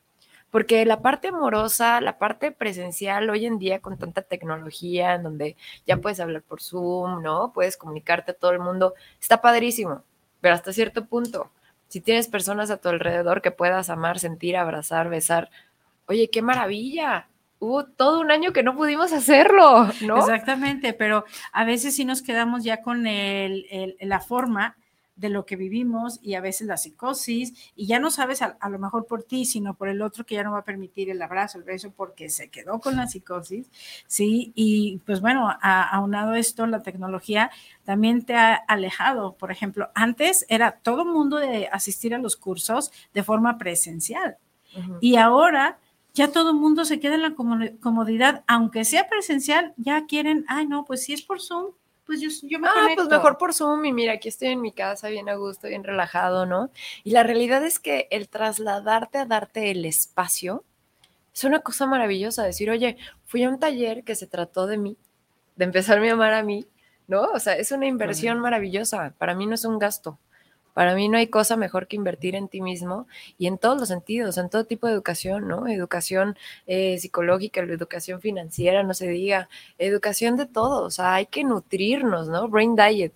porque 0.51 0.85
la 0.85 1.03
parte 1.03 1.29
amorosa, 1.29 2.01
la 2.01 2.19
parte 2.19 2.53
presencial, 2.53 3.29
hoy 3.31 3.47
en 3.47 3.59
día 3.59 3.81
con 3.81 3.99
tanta 3.99 4.23
tecnología, 4.23 5.15
en 5.15 5.23
donde 5.23 5.57
ya 5.87 5.99
puedes 5.99 6.21
hablar 6.21 6.43
por 6.43 6.63
Zoom, 6.63 7.23
¿no? 7.23 7.53
Puedes 7.53 7.77
comunicarte 7.77 8.33
a 8.33 8.35
todo 8.35 8.53
el 8.53 8.61
mundo, 8.61 8.95
está 9.21 9.41
padrísimo, 9.41 10.03
pero 10.41 10.55
hasta 10.55 10.73
cierto 10.73 11.07
punto, 11.07 11.51
si 11.89 12.01
tienes 12.01 12.29
personas 12.29 12.71
a 12.71 12.79
tu 12.79 12.89
alrededor 12.89 13.43
que 13.43 13.51
puedas 13.51 13.91
amar, 13.91 14.19
sentir, 14.19 14.57
abrazar, 14.57 15.09
besar, 15.09 15.51
oye, 16.07 16.31
qué 16.31 16.43
maravilla. 16.43 17.29
Hubo 17.59 17.87
todo 17.87 18.21
un 18.21 18.31
año 18.31 18.53
que 18.53 18.63
no 18.63 18.77
pudimos 18.77 19.13
hacerlo, 19.13 19.89
¿no? 20.03 20.19
Exactamente, 20.19 20.93
pero 20.93 21.25
a 21.53 21.65
veces 21.65 21.97
sí 21.97 22.05
nos 22.05 22.21
quedamos 22.23 22.65
ya 22.65 22.83
con 22.83 23.03
la 23.05 24.21
forma 24.21 24.77
de 25.17 25.31
lo 25.31 25.47
que 25.47 25.57
vivimos 25.57 26.19
y 26.23 26.35
a 26.35 26.41
veces 26.41 26.67
la 26.67 26.77
psicosis 26.77 27.73
y 27.75 27.87
ya 27.87 27.99
no 27.99 28.11
sabes 28.11 28.43
a, 28.43 28.57
a 28.61 28.69
lo 28.69 28.79
mejor 28.79 29.07
por 29.07 29.23
ti, 29.23 29.47
sino 29.47 29.75
por 29.75 29.89
el 29.89 30.03
otro 30.03 30.27
que 30.27 30.35
ya 30.35 30.45
no 30.45 30.53
va 30.53 30.59
a 30.59 30.65
permitir 30.65 31.09
el 31.11 31.21
abrazo, 31.23 31.57
el 31.59 31.65
beso, 31.65 31.91
porque 31.91 32.29
se 32.29 32.51
quedó 32.51 32.79
con 32.81 32.97
la 32.97 33.07
psicosis, 33.07 33.71
¿sí? 34.07 34.53
Y 34.55 34.99
pues 35.07 35.21
bueno, 35.23 35.49
a- 35.49 35.89
aunado 35.97 36.35
esto, 36.35 36.67
la 36.67 36.83
tecnología 36.83 37.51
también 37.85 38.25
te 38.27 38.35
ha 38.35 38.55
alejado. 38.55 39.37
Por 39.37 39.51
ejemplo, 39.51 39.89
antes 39.95 40.45
era 40.49 40.73
todo 40.83 41.05
mundo 41.07 41.39
de 41.39 41.69
asistir 41.73 42.15
a 42.15 42.19
los 42.19 42.37
cursos 42.37 42.93
de 43.15 43.23
forma 43.23 43.57
presencial. 43.59 44.37
Y 45.01 45.17
ahora 45.17 45.79
ya 46.13 46.31
todo 46.31 46.51
el 46.51 46.57
mundo 46.57 46.85
se 46.85 47.01
queda 47.01 47.15
en 47.15 47.23
la 47.23 47.35
como- 47.35 47.59
comodidad, 47.81 48.45
aunque 48.47 48.85
sea 48.85 49.09
presencial, 49.09 49.73
ya 49.79 50.05
quieren, 50.07 50.45
ay, 50.49 50.67
no, 50.67 50.85
pues 50.85 51.05
si 51.05 51.15
es 51.15 51.23
por 51.23 51.41
Zoom, 51.41 51.73
pues 52.07 52.21
yo, 52.21 52.29
yo 52.49 52.59
me 52.61 52.69
Ah, 52.69 52.73
conecto. 52.75 52.95
pues 53.05 53.09
mejor 53.09 53.37
por 53.39 53.53
Zoom 53.53 53.85
y 53.85 53.93
mira, 53.93 54.13
aquí 54.15 54.29
estoy 54.29 54.49
en 54.49 54.61
mi 54.61 54.73
casa 54.73 55.09
bien 55.09 55.29
a 55.29 55.35
gusto, 55.35 55.69
bien 55.69 55.85
relajado, 55.85 56.47
¿no? 56.47 56.71
Y 57.05 57.11
la 57.11 57.23
realidad 57.23 57.65
es 57.65 57.79
que 57.79 58.07
el 58.11 58.29
trasladarte 58.29 59.19
a 59.19 59.25
darte 59.27 59.71
el 59.71 59.85
espacio 59.85 60.65
es 61.35 61.45
una 61.45 61.61
cosa 61.61 61.87
maravillosa, 61.87 62.45
decir, 62.45 62.71
oye, 62.71 62.97
fui 63.25 63.43
a 63.45 63.49
un 63.51 63.59
taller 63.59 64.05
que 64.05 64.15
se 64.15 64.27
trató 64.27 64.67
de 64.67 64.79
mí, 64.79 64.97
de 65.57 65.65
empezarme 65.67 66.09
a 66.11 66.15
amar 66.15 66.33
a 66.33 66.43
mí, 66.43 66.67
¿no? 67.09 67.23
O 67.25 67.41
sea, 67.41 67.55
es 67.57 67.73
una 67.73 67.87
inversión 67.87 68.39
maravillosa, 68.41 69.15
para 69.19 69.35
mí 69.35 69.47
no 69.47 69.55
es 69.55 69.65
un 69.65 69.79
gasto. 69.79 70.19
Para 70.77 70.95
mí 70.95 71.09
no 71.09 71.17
hay 71.17 71.29
cosa 71.29 71.57
mejor 71.57 71.87
que 71.89 71.97
invertir 71.97 72.35
en 72.35 72.49
ti 72.49 72.61
mismo 72.61 73.07
y 73.39 73.47
en 73.47 73.57
todos 73.57 73.79
los 73.81 73.89
sentidos, 73.89 74.37
en 74.37 74.51
todo 74.51 74.67
tipo 74.67 74.87
de 74.87 74.93
educación, 74.93 75.49
¿no? 75.49 75.67
Educación 75.67 76.37
eh, 76.67 76.99
psicológica, 76.99 77.61
educación 77.63 78.21
financiera, 78.21 78.83
no 78.83 78.93
se 78.93 79.09
diga, 79.09 79.49
educación 79.79 80.37
de 80.37 80.45
todo, 80.45 80.85
o 80.85 80.91
sea, 80.91 81.15
hay 81.15 81.27
que 81.27 81.45
nutrirnos, 81.45 82.29
¿no? 82.29 82.49
Brain 82.49 82.77
diet. 82.77 83.15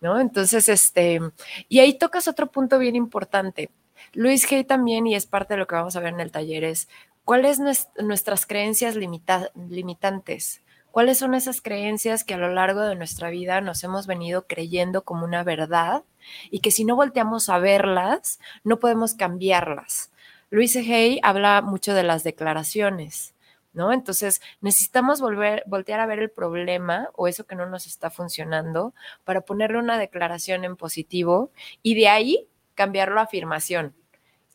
¿no? 0.00 0.18
Entonces, 0.20 0.68
este, 0.68 1.20
y 1.68 1.78
ahí 1.80 1.94
tocas 1.98 2.26
otro 2.28 2.48
punto 2.50 2.78
bien 2.78 2.96
importante. 2.96 3.70
Luis 4.12 4.50
Hay 4.50 4.64
también, 4.64 5.06
y 5.06 5.14
es 5.14 5.26
parte 5.26 5.54
de 5.54 5.58
lo 5.58 5.66
que 5.66 5.74
vamos 5.74 5.94
a 5.96 6.00
ver 6.00 6.14
en 6.14 6.20
el 6.20 6.32
taller, 6.32 6.64
es 6.64 6.88
cuáles 7.24 7.60
nues- 7.60 7.88
nuestras 8.02 8.46
creencias 8.46 8.96
limita- 8.96 9.50
limitantes. 9.68 10.62
¿Cuáles 10.90 11.18
son 11.18 11.34
esas 11.34 11.60
creencias 11.60 12.24
que 12.24 12.32
a 12.34 12.38
lo 12.38 12.48
largo 12.50 12.80
de 12.80 12.94
nuestra 12.94 13.28
vida 13.28 13.60
nos 13.60 13.84
hemos 13.84 14.06
venido 14.06 14.46
creyendo 14.46 15.04
como 15.04 15.24
una 15.26 15.44
verdad 15.44 16.04
y 16.50 16.60
que 16.60 16.70
si 16.70 16.84
no 16.84 16.96
volteamos 16.96 17.48
a 17.48 17.58
verlas, 17.58 18.40
no 18.64 18.78
podemos 18.78 19.14
cambiarlas? 19.14 20.10
Luis 20.50 20.76
Hay 20.76 21.18
habla 21.22 21.60
mucho 21.60 21.92
de 21.92 22.04
las 22.04 22.22
declaraciones, 22.22 23.34
¿no? 23.72 23.92
Entonces, 23.92 24.40
necesitamos 24.60 25.20
volver, 25.20 25.64
voltear 25.66 26.00
a 26.00 26.06
ver 26.06 26.20
el 26.20 26.30
problema 26.30 27.10
o 27.14 27.28
eso 27.28 27.46
que 27.46 27.56
no 27.56 27.66
nos 27.66 27.86
está 27.86 28.10
funcionando 28.10 28.94
para 29.24 29.40
ponerle 29.40 29.78
una 29.78 29.98
declaración 29.98 30.64
en 30.64 30.76
positivo 30.76 31.50
y 31.82 31.94
de 31.94 32.08
ahí 32.08 32.48
cambiarlo 32.74 33.20
a 33.20 33.24
afirmación. 33.24 33.94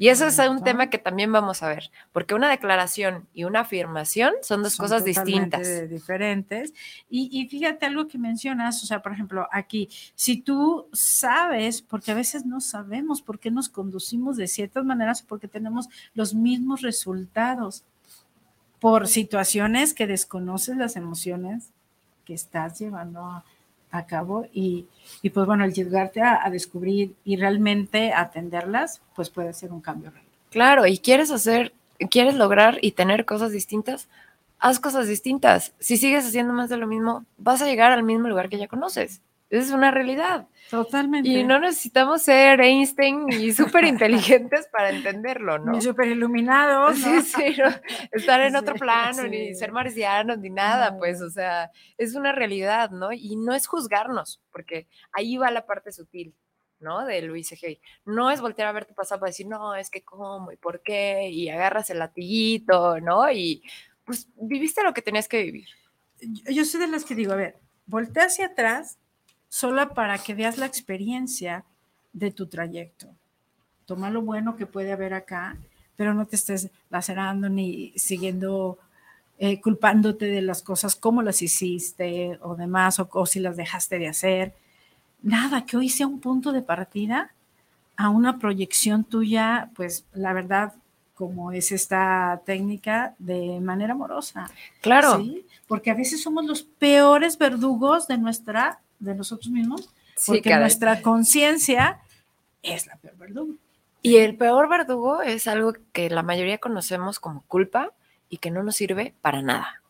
Y 0.02 0.10
eso 0.10 0.26
es 0.26 0.40
un 0.40 0.64
tema 0.64 0.90
que 0.90 0.98
también 0.98 1.32
vamos 1.32 1.62
a 1.62 1.68
ver, 1.68 1.92
porque 2.12 2.34
una 2.34 2.50
declaración 2.50 3.28
y 3.36 3.44
una 3.44 3.60
afirmación 3.60 4.34
son 4.42 4.64
dos 4.64 4.74
Son 4.74 4.86
cosas 4.88 5.06
distintas. 5.06 5.88
diferentes. 5.92 6.74
Y, 7.08 7.30
y 7.32 7.48
fíjate 7.48 7.86
algo 7.86 8.08
que 8.08 8.18
mencionas, 8.18 8.82
o 8.82 8.88
sea, 8.88 9.04
por 9.04 9.12
ejemplo, 9.12 9.48
aquí, 9.52 9.90
si 10.16 10.42
tú 10.42 10.88
sabes, 10.92 11.84
porque 11.84 12.10
a 12.10 12.16
veces 12.16 12.48
no 12.48 12.62
sabemos 12.62 13.22
por 13.22 13.38
qué 13.38 13.52
nos 13.52 13.70
conducimos 13.70 14.38
de 14.38 14.48
ciertas 14.48 14.84
maneras 14.84 15.22
porque 15.22 15.48
tenemos 15.48 15.88
los 16.16 16.34
mismos 16.34 16.82
resultados. 16.82 17.84
por 18.80 19.08
situaciones 19.08 19.94
que 19.94 20.08
desconoces 20.08 20.78
las 20.78 20.96
emociones 20.96 21.70
que 22.26 22.34
estás 22.34 22.80
llevando 22.80 23.20
a, 23.24 23.46
a 23.92 24.06
cabo 24.06 24.46
y, 24.54 24.88
y, 25.22 25.30
pues 25.30 25.46
bueno, 25.46 25.66
el 25.66 25.74
llegarte 25.74 26.22
a, 26.22 26.46
a, 26.46 26.50
descubrir 26.50 27.16
y 27.24 27.36
realmente 27.36 28.14
atenderlas, 28.14 29.02
pues 29.16 29.30
puede 29.30 29.54
ser 29.54 29.72
un 29.72 29.82
cambio 29.82 30.12
real. 30.12 30.26
Claro, 30.50 30.88
y 30.88 30.98
quieres 30.98 31.32
hacer, 31.32 31.74
quieres 32.10 32.36
lograr 32.36 32.78
y 32.82 32.92
tener 32.92 33.26
cosas 33.26 33.52
distintas, 33.52 34.08
haz 34.60 34.80
cosas 34.80 35.08
distintas. 35.08 35.74
Si 35.80 35.98
sigues 35.98 36.26
haciendo 36.26 36.54
más 36.54 36.70
de 36.70 36.78
lo 36.78 36.88
mismo, 36.88 37.26
vas 37.38 37.62
a 37.62 37.66
llegar 37.66 37.92
al 37.92 38.04
mismo 38.04 38.28
lugar 38.28 38.50
que 38.50 38.58
ya 38.58 38.68
conoces. 38.68 39.22
Esa 39.52 39.66
es 39.66 39.72
una 39.72 39.92
realidad. 39.92 40.48
Totalmente. 40.70 41.28
Y 41.28 41.44
no 41.44 41.60
necesitamos 41.60 42.22
ser 42.22 42.62
Einstein 42.62 43.30
y 43.30 43.52
súper 43.52 43.84
inteligentes 43.84 44.70
para 44.72 44.92
entenderlo, 44.92 45.60
¿no? 45.60 45.74
Ni 45.74 45.82
súper 45.82 46.08
iluminados. 46.08 46.98
¿no? 46.98 47.22
Sí, 47.22 47.22
sí, 47.22 47.62
no, 47.62 47.68
estar 48.14 48.40
en 48.40 48.56
otro 48.56 48.76
plano, 48.76 49.24
sí. 49.24 49.30
ni 49.30 49.54
ser 49.54 49.74
marcianos, 49.74 50.40
ni 50.40 50.50
nada, 50.50 50.92
no. 50.92 51.00
pues, 51.00 51.22
o 51.22 51.30
sea, 51.30 51.70
es 51.98 52.16
una 52.16 52.32
realidad, 52.32 52.92
¿no? 52.92 53.12
Y 53.12 53.36
no 53.36 53.54
es 53.54 53.68
juzgarnos, 53.68 54.42
porque 54.54 54.88
ahí 55.12 55.36
va 55.36 55.52
la 55.52 55.66
parte 55.66 55.92
sutil, 55.92 56.34
¿no? 56.80 57.06
De 57.06 57.22
Luis 57.22 57.52
Egey. 57.52 57.82
No 58.06 58.32
es 58.32 58.40
voltear 58.40 58.70
a 58.70 58.72
ver 58.72 58.86
tu 58.86 58.96
pasado 58.96 59.20
para 59.20 59.32
decir, 59.32 59.48
no, 59.48 59.76
es 59.76 59.90
que 59.90 60.02
cómo 60.02 60.50
y 60.54 60.56
por 60.56 60.82
qué, 60.82 61.28
y 61.30 61.50
agarras 61.50 61.90
el 61.90 62.00
latiguito, 62.00 63.02
¿no? 63.02 63.30
Y 63.30 63.62
pues 64.06 64.30
viviste 64.36 64.82
lo 64.82 64.94
que 64.94 65.02
tenías 65.02 65.28
que 65.28 65.44
vivir. 65.44 65.68
Yo, 66.22 66.54
yo 66.54 66.64
soy 66.64 66.80
de 66.80 66.88
las 66.88 67.04
que 67.04 67.16
digo, 67.16 67.34
a 67.34 67.36
ver, 67.36 67.60
voltea 67.86 68.28
hacia 68.28 68.46
atrás 68.46 68.98
solo 69.52 69.94
para 69.94 70.18
que 70.18 70.34
veas 70.34 70.58
la 70.58 70.66
experiencia 70.66 71.66
de 72.14 72.32
tu 72.32 72.48
trayecto. 72.48 73.10
Toma 73.86 74.10
lo 74.10 74.22
bueno 74.22 74.56
que 74.56 74.66
puede 74.66 74.94
haber 74.94 75.14
acá, 75.14 75.58
pero 75.98 76.14
no 76.14 76.26
te 76.26 76.38
estés 76.38 76.70
lacerando 76.90 77.50
ni 77.50 77.92
siguiendo 77.98 78.80
eh, 79.40 79.60
culpándote 79.60 80.28
de 80.28 80.42
las 80.42 80.64
cosas 80.64 80.96
como 80.96 81.22
las 81.22 81.42
hiciste 81.42 82.40
o 82.42 82.56
demás, 82.56 83.00
o, 83.02 83.10
o, 83.12 83.26
si 83.26 83.42
las 83.42 83.58
dejaste 83.58 84.00
de 84.00 84.08
hacer. 84.08 84.54
Nada, 85.22 85.66
que 85.66 85.76
hoy 85.76 85.90
sea 85.90 86.08
un 86.08 86.22
punto 86.22 86.54
de 86.54 86.62
partida 86.62 87.34
a 87.98 88.08
una 88.08 88.40
proyección 88.40 89.04
tuya, 89.04 89.70
pues 89.76 90.06
la 90.14 90.32
verdad, 90.32 90.76
como 91.14 91.52
es 91.52 91.74
esta 91.74 92.42
técnica, 92.46 93.16
de 93.20 93.60
manera 93.60 93.92
amorosa. 93.92 94.50
Claro. 94.80 95.20
¿sí? 95.20 95.46
Porque 95.68 95.92
a 95.92 95.96
veces 95.96 96.24
somos 96.24 96.46
los 96.46 96.64
peores 96.64 97.38
verdugos 97.38 98.08
de 98.08 98.18
nuestra 98.18 98.80
de 99.02 99.16
nosotros 99.16 99.52
mismos, 99.52 99.90
porque 100.26 100.50
sí, 100.50 100.56
nuestra 100.56 101.02
conciencia 101.02 102.00
es 102.64 102.88
la 102.88 102.96
peor 102.98 103.18
verdugo. 103.18 103.56
Y 104.02 104.18
el 104.18 104.36
peor 104.36 104.70
verdugo 104.70 105.22
es 105.22 105.48
algo 105.48 105.74
que 105.92 106.10
la 106.10 106.24
mayoría 106.24 106.58
conocemos 106.58 107.20
como 107.20 107.44
culpa 107.48 107.92
y 108.30 108.38
que 108.38 108.50
no 108.50 108.64
nos 108.64 108.76
sirve 108.76 109.14
para 109.22 109.42
nada. 109.42 109.82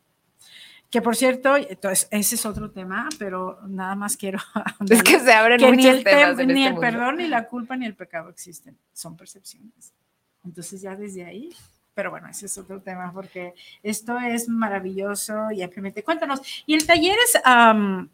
Que 0.89 1.02
por 1.02 1.15
cierto, 1.15 1.56
entonces, 1.56 2.10
ese 2.12 2.36
es 2.36 2.45
otro 2.45 2.69
tema, 2.71 3.08
pero 3.17 3.60
nada 3.65 3.95
más 3.95 4.17
quiero. 4.17 4.39
Es 4.89 5.02
que 5.04 5.19
se 5.19 5.32
abren 5.32 5.58
que 5.58 5.67
muchos 5.67 5.84
ni 5.84 5.89
el, 5.89 6.04
temas 6.04 6.36
tem 6.36 6.50
en 6.50 6.56
ni 6.56 6.65
este 6.65 6.67
el 6.67 6.74
mundo. 6.74 6.82
perdón, 6.82 7.17
ni 7.17 7.28
la 7.28 7.47
culpa, 7.47 7.78
ni 7.78 7.86
el 7.86 7.95
pecado 7.95 8.30
existen. 8.30 8.78
Son 8.91 9.15
percepciones. 9.15 9.93
Entonces, 10.43 10.82
ya 10.82 10.95
desde 10.97 11.24
ahí. 11.24 11.56
Pero 11.93 12.12
bueno, 12.12 12.28
ese 12.28 12.45
es 12.47 12.58
otro 12.58 12.82
tema, 12.82 13.12
porque 13.13 13.54
esto 13.84 14.19
es 14.19 14.50
maravilloso 14.50 15.52
y 15.52 15.62
ampliamente. 15.62 16.04
Cuéntanos. 16.04 16.41
Y 16.65 16.74
el 16.74 16.86
taller 16.86 17.17
es. 17.26 17.41
Um, 17.45 18.10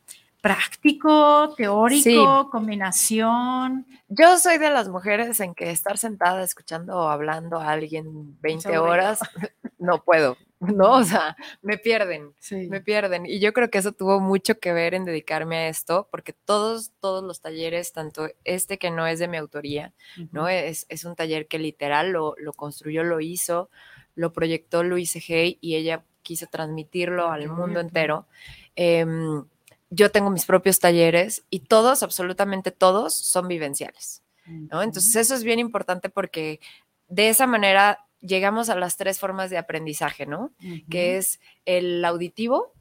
práctico, 0.47 1.53
teórico, 1.57 2.43
sí. 2.43 2.49
combinación. 2.49 3.85
Yo 4.07 4.37
soy 4.37 4.57
de 4.57 4.69
las 4.69 4.87
mujeres 4.87 5.41
en 5.41 5.53
que 5.53 5.71
estar 5.71 5.97
sentada 5.97 6.41
escuchando 6.41 6.95
o 6.95 7.09
hablando 7.09 7.59
a 7.59 7.71
alguien 7.71 8.39
20 8.39 8.77
horas, 8.77 9.19
no 9.77 10.01
puedo, 10.05 10.37
¿no? 10.61 10.93
O 10.93 11.03
sea, 11.03 11.35
me 11.61 11.77
pierden, 11.77 12.31
sí. 12.39 12.67
me 12.69 12.79
pierden. 12.79 13.25
Y 13.25 13.39
yo 13.39 13.51
creo 13.51 13.69
que 13.69 13.79
eso 13.79 13.91
tuvo 13.91 14.21
mucho 14.21 14.57
que 14.57 14.71
ver 14.71 14.93
en 14.93 15.03
dedicarme 15.03 15.57
a 15.57 15.67
esto, 15.67 16.07
porque 16.09 16.31
todos, 16.31 16.91
todos 17.01 17.25
los 17.25 17.41
talleres, 17.41 17.91
tanto 17.91 18.29
este 18.45 18.77
que 18.77 18.89
no 18.89 19.05
es 19.05 19.19
de 19.19 19.27
mi 19.27 19.35
autoría, 19.35 19.93
uh 20.17 20.21
-huh. 20.21 20.29
¿no? 20.31 20.47
Es, 20.47 20.85
es 20.87 21.03
un 21.03 21.17
taller 21.17 21.47
que 21.47 21.59
literal 21.59 22.11
lo, 22.11 22.35
lo 22.37 22.53
construyó, 22.53 23.03
lo 23.03 23.19
hizo, 23.19 23.69
lo 24.15 24.31
proyectó 24.31 24.83
Luis 24.83 25.13
Egey 25.13 25.57
y 25.59 25.75
ella 25.75 26.05
quiso 26.23 26.47
transmitirlo 26.47 27.29
al 27.29 27.49
mundo 27.49 27.81
entero. 27.81 28.27
Eh, 28.77 29.05
yo 29.89 30.11
tengo 30.11 30.29
mis 30.29 30.45
propios 30.45 30.79
talleres 30.79 31.45
y 31.49 31.61
todos, 31.61 32.03
absolutamente 32.03 32.71
todos, 32.71 33.13
son 33.13 33.47
vivenciales. 33.47 34.23
¿no? 34.45 34.81
Entonces 34.81 35.15
eso 35.15 35.35
es 35.35 35.43
bien 35.43 35.59
importante 35.59 36.09
porque 36.09 36.59
de 37.07 37.29
esa 37.29 37.47
manera 37.47 38.05
llegamos 38.21 38.69
a 38.69 38.75
las 38.75 38.97
tres 38.97 39.19
formas 39.19 39.49
de 39.49 39.57
aprendizaje, 39.57 40.25
¿no? 40.25 40.53
Uh 40.61 40.65
-huh. 40.65 40.85
Que 40.89 41.17
es 41.17 41.39
el 41.65 42.03
auditivo, 42.05 42.73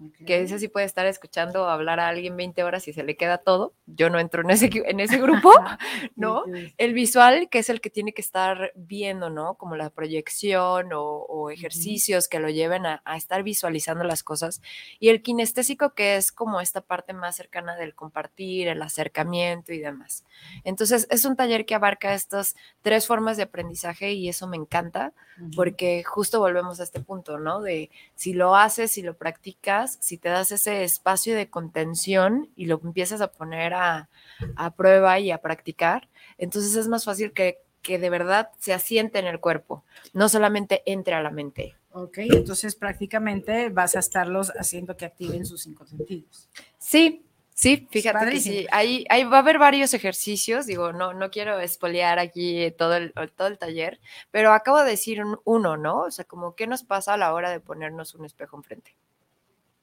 Okay. 0.00 0.26
que 0.26 0.40
ese 0.40 0.58
sí 0.58 0.68
puede 0.68 0.86
estar 0.86 1.06
escuchando 1.06 1.68
hablar 1.68 2.00
a 2.00 2.08
alguien 2.08 2.36
20 2.36 2.64
horas 2.64 2.88
y 2.88 2.92
se 2.92 3.02
le 3.02 3.16
queda 3.16 3.38
todo. 3.38 3.74
Yo 3.86 4.10
no 4.10 4.18
entro 4.18 4.42
en 4.42 4.50
ese, 4.50 4.70
en 4.72 5.00
ese 5.00 5.18
grupo, 5.18 5.52
¿no? 6.16 6.44
El 6.78 6.94
visual, 6.94 7.48
que 7.50 7.58
es 7.58 7.68
el 7.68 7.80
que 7.80 7.90
tiene 7.90 8.12
que 8.12 8.22
estar 8.22 8.72
viendo, 8.74 9.30
¿no? 9.30 9.54
Como 9.54 9.76
la 9.76 9.90
proyección 9.90 10.92
o, 10.92 11.02
o 11.02 11.50
ejercicios 11.50 12.24
uh 12.24 12.26
-huh. 12.26 12.30
que 12.30 12.40
lo 12.40 12.48
lleven 12.48 12.86
a, 12.86 13.02
a, 13.04 13.16
estar 13.16 13.42
visualizando 13.42 14.02
las 14.04 14.22
cosas. 14.22 14.62
Y 14.98 15.10
el 15.10 15.22
kinestésico, 15.22 15.94
que 15.94 16.16
es 16.16 16.32
como 16.32 16.60
esta 16.60 16.80
parte 16.80 17.12
más 17.12 17.36
cercana 17.36 17.76
del 17.76 17.94
compartir, 17.94 18.68
el 18.68 18.82
acercamiento 18.82 19.72
y 19.72 19.78
demás. 19.78 20.24
Entonces, 20.64 21.06
es 21.10 21.24
un 21.24 21.36
taller 21.36 21.66
que 21.66 21.74
abarca 21.74 22.14
estas 22.14 22.56
tres 22.80 23.06
formas 23.06 23.36
de 23.36 23.44
aprendizaje 23.44 24.12
y 24.12 24.28
eso 24.28 24.46
me 24.46 24.56
encanta, 24.56 25.12
uh 25.38 25.42
-huh. 25.42 25.54
porque 25.54 26.02
justo 26.02 26.40
volvemos 26.40 26.80
a 26.80 26.84
este 26.84 27.00
punto, 27.00 27.38
¿no? 27.38 27.60
De 27.60 27.90
si 28.14 28.32
lo 28.32 28.56
haces, 28.56 28.92
si 28.92 29.02
lo 29.02 29.14
practicas, 29.14 29.81
si 29.86 30.18
te 30.18 30.28
das 30.28 30.52
ese 30.52 30.84
espacio 30.84 31.34
de 31.34 31.48
contención 31.50 32.50
y 32.56 32.66
lo 32.66 32.80
empiezas 32.82 33.20
a 33.20 33.32
poner 33.32 33.74
a, 33.74 34.08
a 34.56 34.74
prueba 34.74 35.18
y 35.18 35.30
a 35.30 35.38
practicar, 35.38 36.08
entonces 36.38 36.76
es 36.76 36.88
más 36.88 37.04
fácil 37.04 37.32
que, 37.32 37.58
que, 37.82 37.98
de 37.98 38.10
verdad 38.10 38.50
se 38.58 38.72
asiente 38.72 39.18
en 39.18 39.26
el 39.26 39.40
cuerpo, 39.40 39.84
no 40.12 40.28
solamente 40.28 40.82
entre 40.86 41.14
a 41.14 41.22
la 41.22 41.30
mente. 41.30 41.76
Ok, 41.92 42.18
entonces 42.18 42.74
prácticamente 42.74 43.68
vas 43.68 43.96
a 43.96 43.98
estarlos 43.98 44.50
haciendo 44.58 44.96
que 44.96 45.04
activen 45.04 45.44
sus 45.44 45.62
cinco 45.62 45.86
sentidos. 45.86 46.48
Sí, 46.78 47.24
Sí, 47.54 47.86
fíjate 47.90 48.30
que 48.30 48.40
sí. 48.40 48.66
Ahí, 48.72 49.04
ahí, 49.08 49.24
va 49.24 49.36
a 49.36 49.40
haber 49.40 49.58
varios 49.58 49.92
ejercicios, 49.94 50.66
digo, 50.66 50.92
no, 50.92 51.12
no 51.12 51.30
quiero 51.30 51.60
espolear 51.60 52.18
aquí 52.18 52.70
todo 52.72 52.96
el, 52.96 53.12
todo 53.36 53.46
el 53.46 53.58
taller, 53.58 54.00
pero 54.30 54.52
acabo 54.52 54.82
de 54.82 54.90
decir 54.90 55.22
un, 55.22 55.38
uno, 55.44 55.76
¿no? 55.76 56.00
O 56.00 56.10
sea, 56.10 56.24
como 56.24 56.56
qué 56.56 56.66
nos 56.66 56.82
pasa 56.82 57.14
a 57.14 57.18
la 57.18 57.32
hora 57.34 57.50
de 57.50 57.60
ponernos 57.60 58.14
un 58.14 58.24
espejo 58.24 58.56
enfrente 58.56 58.96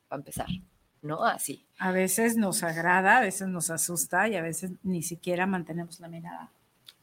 para 0.10 0.19
empezar, 0.19 0.48
¿no? 1.02 1.24
Así. 1.24 1.65
A 1.78 1.91
veces 1.91 2.36
nos 2.36 2.63
agrada, 2.63 3.19
a 3.19 3.22
veces 3.22 3.48
nos 3.48 3.69
asusta 3.69 4.28
y 4.28 4.36
a 4.36 4.41
veces 4.41 4.72
ni 4.84 5.02
siquiera 5.04 5.45
mantenemos 5.45 6.00
la 6.02 6.10
mirada. 6.10 6.52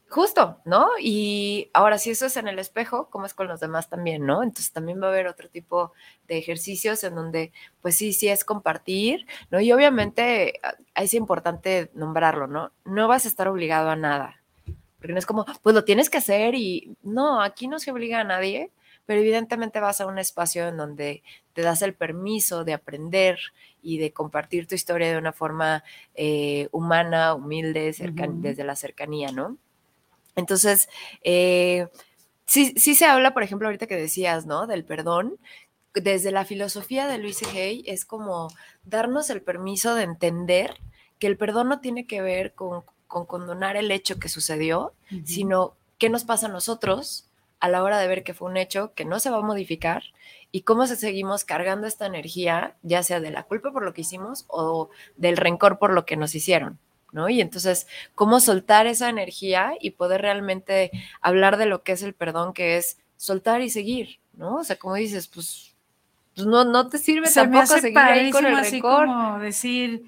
Justo, 0.09 0.61
¿no? 0.63 0.87
Y 1.01 1.69
ahora, 1.73 1.97
si 1.97 2.11
eso 2.11 2.27
es 2.27 2.37
en 2.37 2.47
el 2.47 2.59
espejo, 2.59 3.09
¿cómo 3.09 3.25
es 3.25 3.33
con 3.33 3.47
los 3.47 3.59
demás 3.59 3.89
también, 3.89 4.25
no? 4.25 4.41
Entonces 4.41 4.71
también 4.71 5.01
va 5.01 5.07
a 5.07 5.09
haber 5.09 5.27
otro 5.27 5.49
tipo 5.49 5.91
de 6.29 6.37
ejercicios 6.37 7.03
en 7.03 7.15
donde, 7.15 7.51
pues 7.81 7.97
sí, 7.97 8.13
sí 8.13 8.29
es 8.29 8.45
compartir, 8.45 9.27
¿no? 9.51 9.59
Y 9.59 9.73
obviamente 9.73 10.61
es 10.95 11.13
importante 11.13 11.91
nombrarlo, 11.93 12.47
¿no? 12.47 12.71
No 12.85 13.09
vas 13.09 13.25
a 13.25 13.27
estar 13.27 13.49
obligado 13.49 13.89
a 13.89 13.97
nada, 13.97 14.41
porque 14.97 15.11
no 15.11 15.19
es 15.19 15.25
como, 15.25 15.45
pues 15.61 15.75
lo 15.75 15.83
tienes 15.83 16.09
que 16.09 16.19
hacer 16.19 16.55
y 16.55 16.95
no, 17.03 17.41
aquí 17.41 17.67
no 17.67 17.77
se 17.77 17.91
obliga 17.91 18.21
a 18.21 18.23
nadie, 18.23 18.71
pero 19.07 19.21
evidentemente 19.21 19.79
vas 19.79 20.01
a 20.01 20.05
un 20.05 20.19
espacio 20.19 20.67
en 20.67 20.77
donde 20.77 21.23
te 21.53 21.63
das 21.63 21.81
el 21.81 21.95
permiso 21.95 22.65
de 22.65 22.73
aprender 22.73 23.39
y 23.81 23.97
de 23.97 24.11
compartir 24.11 24.67
tu 24.67 24.75
historia 24.75 25.09
de 25.09 25.17
una 25.17 25.31
forma 25.31 25.83
eh, 26.13 26.67
humana, 26.71 27.33
humilde, 27.33 27.93
cercan 27.93 28.29
uh 28.29 28.33
-huh. 28.33 28.41
desde 28.41 28.65
la 28.65 28.75
cercanía, 28.75 29.31
¿no? 29.31 29.57
Entonces, 30.35 30.89
eh, 31.23 31.87
sí, 32.45 32.73
sí 32.75 32.95
se 32.95 33.05
habla, 33.05 33.33
por 33.33 33.43
ejemplo, 33.43 33.69
ahorita 33.69 33.87
que 33.87 33.95
decías, 33.95 34.45
¿no? 34.45 34.67
Del 34.67 34.83
perdón. 34.83 35.37
Desde 35.93 36.31
la 36.31 36.43
filosofía 36.43 37.07
de 37.07 37.17
Luis 37.17 37.41
Hay 37.43 37.83
es 37.87 38.05
como 38.05 38.49
darnos 38.83 39.29
el 39.29 39.41
permiso 39.41 39.95
de 39.95 40.03
entender 40.03 40.75
que 41.17 41.27
el 41.27 41.37
perdón 41.37 41.69
no 41.69 41.79
tiene 41.79 42.05
que 42.05 42.21
ver 42.21 42.53
con, 42.53 42.83
con 43.07 43.25
condonar 43.25 43.77
el 43.77 43.89
hecho 43.89 44.19
que 44.19 44.27
sucedió, 44.27 44.93
uh 45.11 45.15
-huh. 45.15 45.25
sino 45.25 45.75
qué 45.97 46.09
nos 46.09 46.25
pasa 46.25 46.47
a 46.47 46.49
nosotros 46.49 47.27
a 47.59 47.69
la 47.69 47.83
hora 47.83 47.99
de 47.99 48.07
ver 48.07 48.23
que 48.23 48.33
fue 48.33 48.49
un 48.49 48.57
hecho 48.57 48.93
que 48.93 49.05
no 49.05 49.19
se 49.19 49.29
va 49.29 49.37
a 49.37 49.41
modificar 49.41 50.03
y 50.51 50.61
cómo 50.61 50.87
se 50.87 50.95
seguimos 50.95 51.43
cargando 51.43 51.87
esta 51.87 52.05
energía, 52.05 52.75
ya 52.83 53.03
sea 53.03 53.19
de 53.19 53.31
la 53.31 53.43
culpa 53.43 53.71
por 53.71 53.83
lo 53.83 53.93
que 53.93 54.01
hicimos 54.01 54.45
o 54.47 54.89
del 55.15 55.37
rencor 55.37 55.79
por 55.79 55.93
lo 55.93 56.05
que 56.05 56.17
nos 56.17 56.35
hicieron. 56.35 56.79
¿no? 57.11 57.29
Y 57.29 57.41
entonces, 57.41 57.87
cómo 58.15 58.39
soltar 58.39 58.87
esa 58.87 59.09
energía 59.09 59.73
y 59.79 59.91
poder 59.91 60.21
realmente 60.21 60.91
hablar 61.21 61.57
de 61.57 61.65
lo 61.65 61.83
que 61.83 61.93
es 61.93 62.03
el 62.03 62.13
perdón, 62.13 62.53
que 62.53 62.77
es 62.77 62.97
soltar 63.15 63.61
y 63.61 63.69
seguir, 63.69 64.19
¿no? 64.33 64.57
O 64.57 64.63
sea, 64.63 64.77
como 64.77 64.95
dices, 64.95 65.27
pues, 65.27 65.73
pues 66.35 66.45
no, 66.45 66.65
no 66.65 66.87
te 66.89 66.97
sirve 66.97 67.27
Se 67.27 67.41
tampoco 67.41 67.73
me 67.73 67.81
seguir 67.81 67.97
ahí 67.97 68.31
con 68.31 68.45
el 68.45 68.55
así 68.55 68.73
rencor. 68.73 69.05
como 69.05 69.39
decir, 69.39 70.03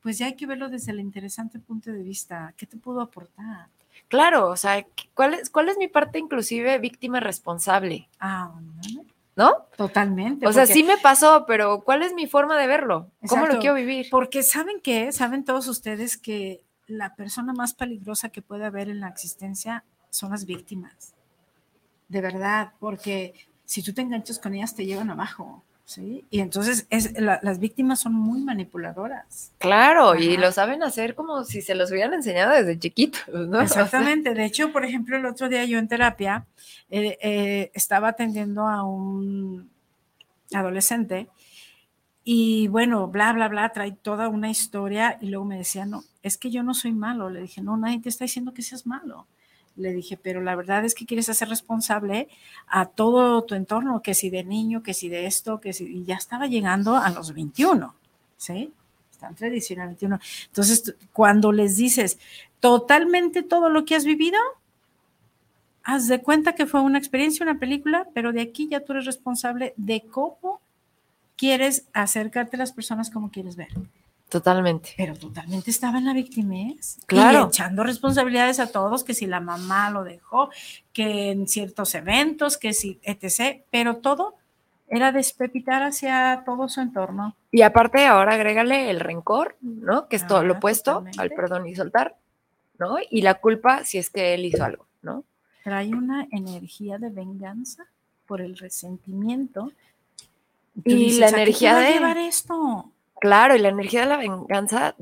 pues 0.00 0.18
ya 0.18 0.26
hay 0.26 0.34
que 0.34 0.46
verlo 0.46 0.68
desde 0.68 0.92
el 0.92 1.00
interesante 1.00 1.58
punto 1.58 1.92
de 1.92 2.02
vista. 2.02 2.54
¿Qué 2.56 2.66
te 2.66 2.76
puedo 2.76 3.00
aportar? 3.00 3.68
Claro, 4.08 4.48
o 4.48 4.56
sea, 4.56 4.86
¿cuál 5.14 5.34
es, 5.34 5.50
cuál 5.50 5.68
es 5.68 5.76
mi 5.78 5.88
parte 5.88 6.18
inclusive 6.18 6.78
víctima 6.78 7.20
responsable? 7.20 8.08
Ah, 8.20 8.50
bueno. 8.52 9.04
¿no? 9.36 9.66
Totalmente. 9.76 10.46
O 10.46 10.52
sea, 10.52 10.62
porque- 10.62 10.74
sí 10.74 10.84
me 10.84 10.96
pasó, 10.98 11.44
pero 11.46 11.80
¿cuál 11.80 12.02
es 12.02 12.14
mi 12.14 12.26
forma 12.28 12.56
de 12.56 12.66
verlo? 12.68 13.10
¿Cómo 13.28 13.46
lo 13.46 13.58
quiero 13.58 13.74
vivir? 13.74 14.06
Porque 14.10 14.42
saben 14.44 14.80
qué, 14.80 15.10
saben 15.10 15.44
todos 15.44 15.66
ustedes 15.66 16.16
que 16.16 16.62
la 16.86 17.16
persona 17.16 17.52
más 17.52 17.74
peligrosa 17.74 18.28
que 18.28 18.42
puede 18.42 18.64
haber 18.64 18.88
en 18.88 19.00
la 19.00 19.08
existencia 19.08 19.84
son 20.10 20.30
las 20.30 20.44
víctimas. 20.44 21.14
De 22.08 22.20
verdad, 22.20 22.74
porque 22.78 23.34
si 23.64 23.82
tú 23.82 23.92
te 23.92 24.02
enganchas 24.02 24.38
con 24.38 24.54
ellas 24.54 24.76
te 24.76 24.86
llevan 24.86 25.10
abajo, 25.10 25.64
¿sí? 25.84 26.24
Y 26.30 26.40
entonces 26.40 26.86
es, 26.90 27.12
la- 27.20 27.40
las 27.42 27.58
víctimas 27.58 28.00
son 28.00 28.14
muy 28.14 28.40
manipuladoras. 28.42 29.52
Claro, 29.58 30.14
y 30.14 30.36
lo 30.36 30.50
saben 30.52 30.82
hacer 30.82 31.14
como 31.14 31.44
si 31.44 31.60
se 31.62 31.74
los 31.74 31.90
hubieran 31.90 32.14
enseñado 32.14 32.52
desde 32.52 32.78
chiquitos, 32.78 33.28
¿no? 33.28 33.58
O 33.62 33.66
sea, 33.68 33.82
Exactamente. 33.84 34.34
De 34.34 34.44
hecho, 34.44 34.72
por 34.72 34.84
ejemplo, 34.84 35.16
el 35.16 35.26
otro 35.26 35.48
día 35.48 35.64
yo 35.64 35.78
en 35.78 35.88
terapia 35.88 36.46
eh, 36.90 37.18
eh, 37.22 37.70
estaba 37.74 38.08
atendiendo 38.08 38.66
a 38.66 38.82
un 38.84 39.70
adolescente 40.52 41.28
y 42.26 42.68
bueno, 42.68 43.06
bla, 43.08 43.32
bla, 43.34 43.48
bla, 43.48 43.70
trae 43.72 43.92
toda 43.92 44.28
una 44.28 44.48
historia 44.50 45.18
y 45.20 45.26
luego 45.28 45.44
me 45.44 45.58
decía, 45.58 45.84
no, 45.84 46.02
es 46.22 46.38
que 46.38 46.50
yo 46.50 46.62
no 46.62 46.72
soy 46.72 46.92
malo. 46.92 47.28
Le 47.28 47.42
dije, 47.42 47.60
no, 47.60 47.76
nadie 47.76 48.00
te 48.00 48.08
está 48.08 48.24
diciendo 48.24 48.54
que 48.54 48.62
seas 48.62 48.86
malo. 48.86 49.26
Le 49.76 49.92
dije, 49.92 50.16
pero 50.16 50.40
la 50.40 50.54
verdad 50.54 50.84
es 50.84 50.94
que 50.94 51.06
quieres 51.06 51.28
hacer 51.28 51.48
responsable 51.48 52.28
a 52.68 52.86
todo 52.86 53.42
tu 53.42 53.54
entorno, 53.54 54.02
que 54.02 54.14
si 54.14 54.30
de 54.30 54.44
niño, 54.44 54.82
que 54.82 54.94
si 54.94 55.08
de 55.08 55.26
esto, 55.26 55.60
que 55.60 55.72
si, 55.72 55.84
y 55.84 56.04
ya 56.04 56.14
estaba 56.16 56.46
llegando 56.46 56.96
a 56.96 57.10
los 57.10 57.34
21, 57.34 57.94
¿sí? 58.36 58.72
Está 59.10 59.28
entre 59.28 59.50
19 59.50 59.84
y 59.84 59.94
21. 59.94 60.20
Entonces, 60.46 60.94
cuando 61.12 61.50
les 61.50 61.76
dices 61.76 62.18
totalmente 62.60 63.42
todo 63.42 63.68
lo 63.68 63.84
que 63.84 63.96
has 63.96 64.04
vivido, 64.04 64.38
haz 65.82 66.08
de 66.08 66.20
cuenta 66.20 66.54
que 66.54 66.66
fue 66.66 66.80
una 66.80 66.98
experiencia, 66.98 67.44
una 67.44 67.58
película, 67.58 68.08
pero 68.14 68.32
de 68.32 68.40
aquí 68.40 68.68
ya 68.68 68.80
tú 68.80 68.92
eres 68.92 69.04
responsable 69.04 69.74
de 69.76 70.02
cómo 70.02 70.60
quieres 71.36 71.86
acercarte 71.92 72.56
a 72.56 72.60
las 72.60 72.72
personas 72.72 73.10
como 73.10 73.30
quieres 73.30 73.56
ver. 73.56 73.68
Totalmente. 74.38 74.94
Pero 74.96 75.14
totalmente 75.16 75.70
estaba 75.70 75.98
en 75.98 76.06
la 76.06 76.12
victimez. 76.12 76.98
Claro. 77.06 77.44
Y 77.44 77.48
echando 77.54 77.84
responsabilidades 77.84 78.58
a 78.58 78.72
todos, 78.72 79.04
que 79.04 79.14
si 79.14 79.26
la 79.26 79.38
mamá 79.38 79.90
lo 79.90 80.02
dejó, 80.02 80.50
que 80.92 81.30
en 81.30 81.46
ciertos 81.46 81.94
eventos, 81.94 82.58
que 82.58 82.72
si, 82.72 82.98
etc. 83.04 83.62
Pero 83.70 83.98
todo 83.98 84.34
era 84.88 85.12
despepitar 85.12 85.84
hacia 85.84 86.42
todo 86.44 86.68
su 86.68 86.80
entorno. 86.80 87.36
Y 87.52 87.62
aparte 87.62 88.04
ahora 88.06 88.34
agrégale 88.34 88.90
el 88.90 88.98
rencor, 88.98 89.56
¿no? 89.60 90.08
Que 90.08 90.16
es 90.16 90.26
todo 90.26 90.42
lo 90.42 90.54
Ah, 90.54 90.56
opuesto 90.56 90.90
al 90.90 91.04
totalmente. 91.04 91.36
perdón 91.36 91.66
y 91.68 91.76
soltar, 91.76 92.16
¿no? 92.80 92.96
Y 93.08 93.22
la 93.22 93.34
culpa 93.34 93.84
si 93.84 93.98
es 93.98 94.10
que 94.10 94.34
él 94.34 94.44
hizo 94.46 94.64
algo, 94.64 94.84
¿no? 95.02 95.22
Trae 95.62 95.90
una 95.94 96.26
energía 96.32 96.98
de 96.98 97.10
venganza 97.10 97.86
por 98.26 98.40
el 98.40 98.58
resentimiento. 98.58 99.70
Y 100.84 101.18
la 101.20 101.26
¿a 101.26 101.30
qué 101.30 101.34
te 101.36 101.42
energía 101.42 101.76
de- 101.76 101.92
llevar 101.92 102.18
esto? 102.18 102.90
Claro, 103.24 103.56
y 103.56 103.58
la 103.58 103.70
energía 103.70 104.00
de 104.00 104.06
la 104.06 104.18
venganza, 104.18 104.96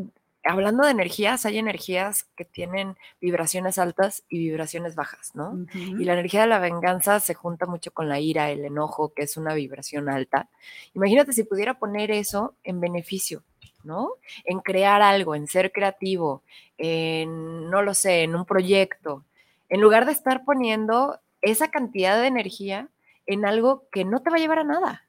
hablando 0.45 0.85
de 0.85 0.93
energías, 0.93 1.45
hay 1.45 1.59
energías 1.59 2.23
que 2.37 2.45
tienen 2.45 2.97
vibraciones 3.21 3.79
altas 3.79 4.23
y 4.29 4.39
vibraciones 4.39 4.95
bajas, 4.95 5.35
¿no? 5.35 5.67
Y 5.75 6.05
la 6.05 6.13
energía 6.13 6.43
de 6.43 6.47
la 6.47 6.61
venganza 6.61 7.19
se 7.19 7.35
junta 7.35 7.67
mucho 7.67 7.91
con 7.91 8.09
la 8.09 8.21
ira, 8.21 8.53
el 8.53 8.65
enojo, 8.65 9.13
que 9.13 9.23
es 9.23 9.37
una 9.37 9.55
vibración 9.55 10.09
alta. 10.09 10.49
Imagínate 10.95 11.33
si 11.33 11.43
pudiera 11.43 11.81
poner 11.81 12.13
eso 12.13 12.55
en 12.63 12.81
beneficio, 12.81 13.43
¿no? 13.83 14.13
En 14.45 14.61
crear 14.61 15.03
algo, 15.03 15.35
en 15.35 15.49
ser 15.49 15.73
creativo, 15.73 16.45
en, 16.79 17.69
no 17.71 17.83
lo 17.83 17.93
sé, 17.93 18.23
en 18.23 18.37
un 18.37 18.45
proyecto, 18.45 19.25
en 19.69 19.81
lugar 19.81 20.07
de 20.07 20.13
estar 20.13 20.45
poniendo 20.45 21.19
esa 21.41 21.73
cantidad 21.73 22.21
de 22.21 22.29
energía 22.29 22.89
en 23.27 23.45
algo 23.47 23.89
que 23.91 24.05
no 24.05 24.23
te 24.23 24.31
va 24.31 24.37
a 24.37 24.39
llevar 24.39 24.61
a 24.61 24.65
nada. 24.65 25.09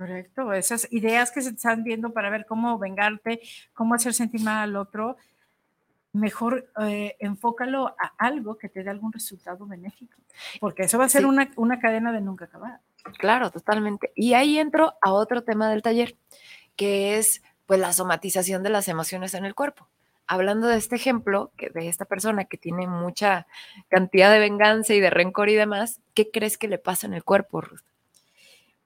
Correcto, 0.00 0.54
esas 0.54 0.88
ideas 0.90 1.30
que 1.30 1.42
se 1.42 1.50
están 1.50 1.84
viendo 1.84 2.14
para 2.14 2.30
ver 2.30 2.46
cómo 2.46 2.78
vengarte, 2.78 3.42
cómo 3.74 3.92
hacer 3.92 4.14
sentir 4.14 4.40
mal 4.40 4.62
al 4.62 4.76
otro, 4.76 5.18
mejor 6.14 6.70
eh, 6.82 7.16
enfócalo 7.18 7.88
a 7.88 8.14
algo 8.16 8.56
que 8.56 8.70
te 8.70 8.82
dé 8.82 8.88
algún 8.88 9.12
resultado 9.12 9.66
benéfico, 9.66 10.16
porque 10.58 10.84
eso 10.84 10.96
va 10.96 11.04
a 11.04 11.08
ser 11.10 11.20
Sí. 11.20 11.26
una, 11.26 11.50
una 11.56 11.80
cadena 11.80 12.12
de 12.12 12.22
nunca 12.22 12.46
acabar. 12.46 12.80
Claro, 13.18 13.50
totalmente. 13.50 14.10
Y 14.14 14.32
ahí 14.32 14.58
entro 14.58 14.94
a 15.02 15.12
otro 15.12 15.44
tema 15.44 15.68
del 15.68 15.82
taller, 15.82 16.16
que 16.76 17.18
es 17.18 17.42
pues 17.66 17.78
la 17.78 17.92
somatización 17.92 18.62
de 18.62 18.70
las 18.70 18.88
emociones 18.88 19.34
en 19.34 19.44
el 19.44 19.54
cuerpo. 19.54 19.86
Hablando 20.26 20.66
de 20.66 20.78
este 20.78 20.96
ejemplo, 20.96 21.52
que 21.58 21.68
de 21.68 21.88
esta 21.88 22.06
persona 22.06 22.46
que 22.46 22.56
tiene 22.56 22.86
mucha 22.86 23.46
cantidad 23.88 24.32
de 24.32 24.38
venganza 24.38 24.94
y 24.94 25.00
de 25.00 25.10
rencor 25.10 25.50
y 25.50 25.56
demás, 25.56 26.00
¿qué 26.14 26.30
crees 26.30 26.56
que 26.56 26.68
le 26.68 26.78
pasa 26.78 27.06
en 27.06 27.12
el 27.12 27.22
cuerpo, 27.22 27.60
Ruth? 27.60 27.82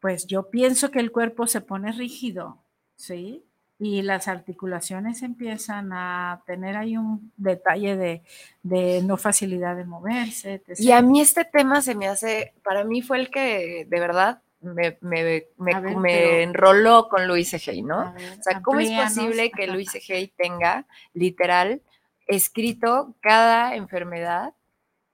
Pues 0.05 0.27
yo 0.27 0.51
pienso 0.51 0.91
que 0.91 0.99
el 1.01 1.11
cuerpo 1.11 1.47
se 1.47 1.63
pone 1.63 1.91
rígido, 1.91 2.59
¿sí? 2.95 3.43
Y 3.79 4.03
las 4.03 4.29
articulaciones 4.29 5.23
empiezan 5.23 5.95
a 5.95 6.43
tener 6.45 6.77
ahí 6.77 6.99
un 6.99 7.33
detalle 7.39 7.97
de, 7.97 8.23
de 8.63 9.01
no 9.03 9.17
facilidad 9.17 9.75
de 9.77 9.87
moverse. 9.87 10.61
etc. 10.63 10.79
Y 10.79 10.93
a 10.93 11.01
mí 11.01 11.23
este 11.23 11.47
tema 11.47 11.81
se 11.81 11.95
me 11.95 12.07
hace, 12.07 12.53
para 12.63 12.85
mí 12.85 13.01
fue 13.01 13.17
el 13.19 13.31
que 13.31 13.87
de 13.89 13.99
verdad 13.99 14.43
me, 14.61 14.99
me, 15.01 15.47
me- 15.57 15.81
ver, 15.81 15.97
me 15.97 16.11
pero- 16.13 16.37
enroló 16.41 17.09
con 17.09 17.27
Luis 17.27 17.55
Egey, 17.55 17.81
¿no? 17.81 18.13
ver, 18.13 18.39
O 18.39 18.43
sea, 18.43 18.61
¿cómo 18.61 18.81
es 18.81 18.91
posible 18.91 19.51
que. 19.53 19.69
Luis 19.69 19.95
Egey 19.95 20.29
tenga 20.37 20.87
literal 21.15 21.81
escrito 22.27 23.15
cada 23.21 23.75
enfermedad, 23.75 24.53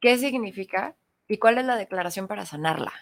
qué 0.01 0.19
significa 0.19 0.97
y 1.29 1.39
cuál 1.39 1.59
es 1.59 1.65
la 1.65 1.77
declaración 1.77 2.27
para 2.27 2.45
sanarla? 2.45 2.93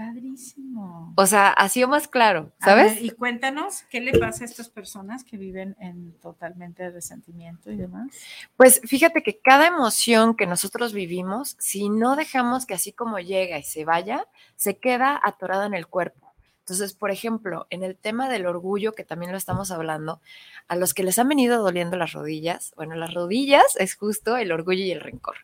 Padrísimo. 0.00 1.12
O 1.14 1.26
sea, 1.26 1.50
así 1.50 1.84
o 1.84 1.88
más 1.88 2.08
claro, 2.08 2.52
¿sabes? 2.58 2.94
ver, 2.94 3.04
y 3.04 3.10
cuéntanos 3.10 3.82
qué 3.90 4.00
le 4.00 4.18
pasa 4.18 4.44
a 4.44 4.46
estas 4.46 4.70
personas 4.70 5.24
que 5.24 5.36
viven 5.36 5.76
en 5.78 6.12
totalmente 6.20 6.88
resentimiento 6.88 7.70
y 7.70 7.76
demás. 7.76 8.08
Pues 8.56 8.80
fíjate 8.82 9.22
que 9.22 9.40
cada 9.40 9.66
emoción 9.66 10.36
que 10.36 10.46
nosotros 10.46 10.94
vivimos, 10.94 11.54
si 11.58 11.90
no 11.90 12.16
dejamos 12.16 12.64
que 12.64 12.72
así 12.72 12.94
como 12.94 13.18
llega 13.18 13.58
y 13.58 13.62
se 13.62 13.84
vaya, 13.84 14.26
se 14.56 14.78
queda 14.78 15.20
atorada 15.22 15.66
en 15.66 15.74
el 15.74 15.86
cuerpo. 15.86 16.32
Entonces, 16.60 16.94
por 16.94 17.10
ejemplo, 17.10 17.66
en 17.68 17.82
el 17.82 17.94
tema 17.94 18.30
del 18.30 18.46
orgullo, 18.46 18.94
que 18.94 19.04
también 19.04 19.32
lo 19.32 19.36
estamos 19.36 19.70
hablando, 19.70 20.22
a 20.66 20.76
los 20.76 20.94
que 20.94 21.02
les 21.02 21.18
han 21.18 21.28
venido 21.28 21.62
doliendo 21.62 21.98
las 21.98 22.14
rodillas, 22.14 22.72
bueno, 22.74 22.94
las 22.94 23.12
rodillas 23.12 23.76
es 23.78 23.96
justo 23.96 24.38
el 24.38 24.50
orgullo 24.50 24.82
y 24.82 24.92
el 24.92 25.00
rencor. 25.02 25.36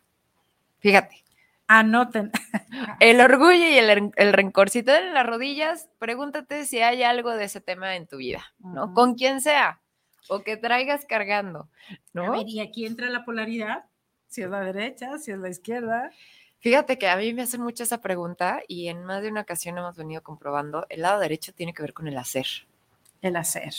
Fíjate, 0.79 1.26
Anoten. 1.67 2.31
el 2.99 3.19
orgullo 3.21 3.53
y 3.53 3.77
el, 3.77 4.11
el 4.15 4.33
rencor. 4.33 4.69
Si 4.69 4.83
te 4.83 4.91
duelen 4.91 5.13
las 5.13 5.25
rodillas, 5.25 5.89
pregúntate 5.99 6.65
si 6.65 6.79
hay 6.79 7.03
algo 7.03 7.31
de 7.31 7.45
ese 7.45 7.61
tema 7.61 7.95
en 7.95 8.07
tu 8.07 8.17
vida, 8.17 8.45
¿no? 8.59 8.93
Con 8.93 9.15
quien 9.15 9.41
sea, 9.41 9.81
o 10.29 10.43
que 10.43 10.57
traigas 10.57 11.05
cargando, 11.05 11.69
¿no? 12.13 12.31
ver, 12.31 12.47
y 12.47 12.59
aquí 12.59 12.85
entra 12.85 13.09
la 13.09 13.25
polaridad, 13.25 13.85
si 14.27 14.41
es 14.41 14.49
la 14.49 14.61
derecha, 14.61 15.17
si 15.17 15.31
es 15.31 15.37
la 15.37 15.49
izquierda. 15.49 16.11
Fíjate 16.59 16.97
que 16.97 17.07
a 17.07 17.17
mí 17.17 17.33
me 17.33 17.43
hacen 17.43 17.61
mucho 17.61 17.83
esa 17.83 18.01
pregunta 18.01 18.61
y 18.67 18.87
en 18.87 19.03
más 19.03 19.21
de 19.21 19.29
una 19.29 19.41
ocasión 19.41 19.77
hemos 19.77 19.95
venido 19.95 20.23
comprobando, 20.23 20.85
el 20.89 21.01
lado 21.01 21.19
derecho 21.19 21.53
tiene 21.53 21.73
que 21.73 21.83
ver 21.83 21.93
con 21.93 22.07
el 22.07 22.17
hacer, 22.17 22.47
El 23.21 23.35
hacer. 23.35 23.73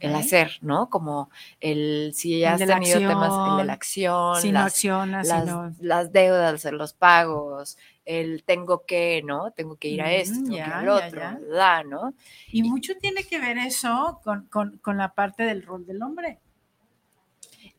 el 0.00 0.14
hacer, 0.14 0.52
¿no? 0.60 0.88
Como 0.88 1.30
el, 1.60 2.12
si 2.14 2.42
El 2.44 2.48
has 2.52 2.58
tenido 2.58 2.98
temas, 3.00 3.48
el 3.50 3.56
de 3.58 3.64
la 3.64 3.72
acción, 3.72 4.40
Si 4.40 4.48
no 4.48 4.60
las, 4.60 4.66
accionas, 4.72 5.26
las, 5.26 5.40
si 5.44 5.46
no. 5.50 5.72
las 5.80 6.12
deudas, 6.12 6.64
los 6.64 6.92
pagos, 6.94 7.76
el 8.04 8.44
tengo 8.44 8.84
que, 8.86 9.22
¿no? 9.24 9.50
Tengo 9.50 9.76
que 9.76 9.88
ir 9.88 10.00
a 10.02 10.12
esto, 10.12 10.34
tengo 10.34 10.48
que 10.50 10.52
ir 10.54 10.58
ya, 10.66 10.78
al 10.78 10.84
ya, 10.86 10.94
otro, 10.94 11.20
ya. 11.20 11.38
¿verdad? 11.40 11.84
¿no? 11.84 12.14
Y 12.52 12.62
mucho 12.62 12.94
tiene 12.98 13.24
que 13.24 13.38
ver 13.40 13.58
eso 13.58 14.20
con, 14.22 14.46
con- 14.46 14.78
con 14.78 14.96
la 14.96 15.12
parte 15.12 15.42
del 15.42 15.62
rol 15.62 15.84
del 15.86 16.02
hombre. 16.02 16.38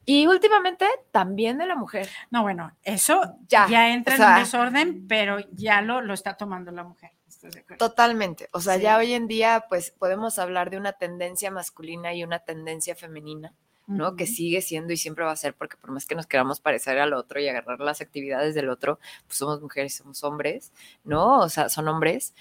Y 0.06 0.26
últimamente 0.28 0.86
también 1.12 1.58
de 1.58 1.68
la 1.68 1.76
mujer. 1.76 2.10
No, 2.32 2.42
bueno, 2.42 2.72
eso 2.84 3.36
Ya, 3.48 3.68
ya, 3.70 3.94
entra 3.94 4.16
o 4.16 4.18
en 4.18 4.24
un 4.24 4.40
desorden, 4.40 5.08
pero 5.08 5.38
ya 5.52 5.82
lo, 5.82 6.02
lo 6.02 6.14
está 6.14 6.36
tomando 6.36 6.72
la 6.72 6.84
mujer. 6.84 7.12
¿Estás 7.39 7.54
de 7.54 7.60
acuerdo? 7.62 7.88
Totalmente. 7.88 8.49
O 8.52 8.60
sea, 8.60 8.75
Sí. 8.75 8.82
ya 8.84 8.97
hoy 8.97 9.13
en 9.13 9.28
día, 9.28 9.65
pues 9.69 9.91
podemos 9.91 10.39
hablar 10.39 10.69
de 10.69 10.78
una 10.78 10.93
tendencia 10.93 11.52
masculina 11.52 12.13
y 12.13 12.23
una 12.23 12.39
tendencia 12.39 12.95
femenina. 12.95 13.54
¿no? 13.88 14.15
Que 14.15 14.28
sigue 14.28 14.62
siendo 14.62 14.93
y 14.93 14.97
siempre 14.97 15.25
va 15.25 15.32
a 15.32 15.36
ser, 15.36 15.56
porque 15.56 15.75
por 15.75 15.89
más 15.89 16.06
que 16.06 16.13
nos 16.13 16.28
queramos 16.28 16.60
parecer 16.60 16.99
al 16.99 17.12
otro 17.13 17.39
y 17.39 17.47
agarrar 17.47 17.80
las 17.80 18.02
actividades 18.02 18.54
del 18.54 18.69
otro, 18.69 18.99
pues 19.25 19.39
somos 19.39 19.60
mujeres, 19.63 19.95
somos 19.95 20.23
hombres, 20.23 20.71
¿no? 21.04 21.39
O 21.39 21.49
sea, 21.49 21.69
son 21.69 21.88
hombres. 21.88 22.36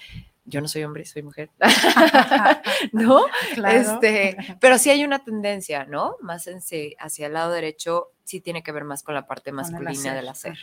Yo 0.45 0.61
no 0.61 0.67
soy 0.67 0.83
hombre, 0.83 1.05
soy 1.05 1.23
mujer, 1.23 1.49
¿no? 2.91 3.25
Claro. 3.55 3.79
Este, 3.79 4.37
pero 4.59 4.77
sí 4.77 4.91
hay 4.91 5.03
una 5.03 5.23
tendencia, 5.23 5.85
¿no? 5.85 6.17
Más 6.21 6.45
en 6.45 6.59
hacia 6.99 7.25
el 7.25 7.33
lado 7.33 7.51
derecho 7.51 8.11
sí 8.23 8.41
tiene 8.41 8.61
que 8.61 8.71
ver 8.71 8.83
más 8.83 9.01
con 9.01 9.15
la 9.15 9.25
parte 9.25 9.51
masculina 9.51 10.13
del 10.13 10.29
hacer. 10.29 10.55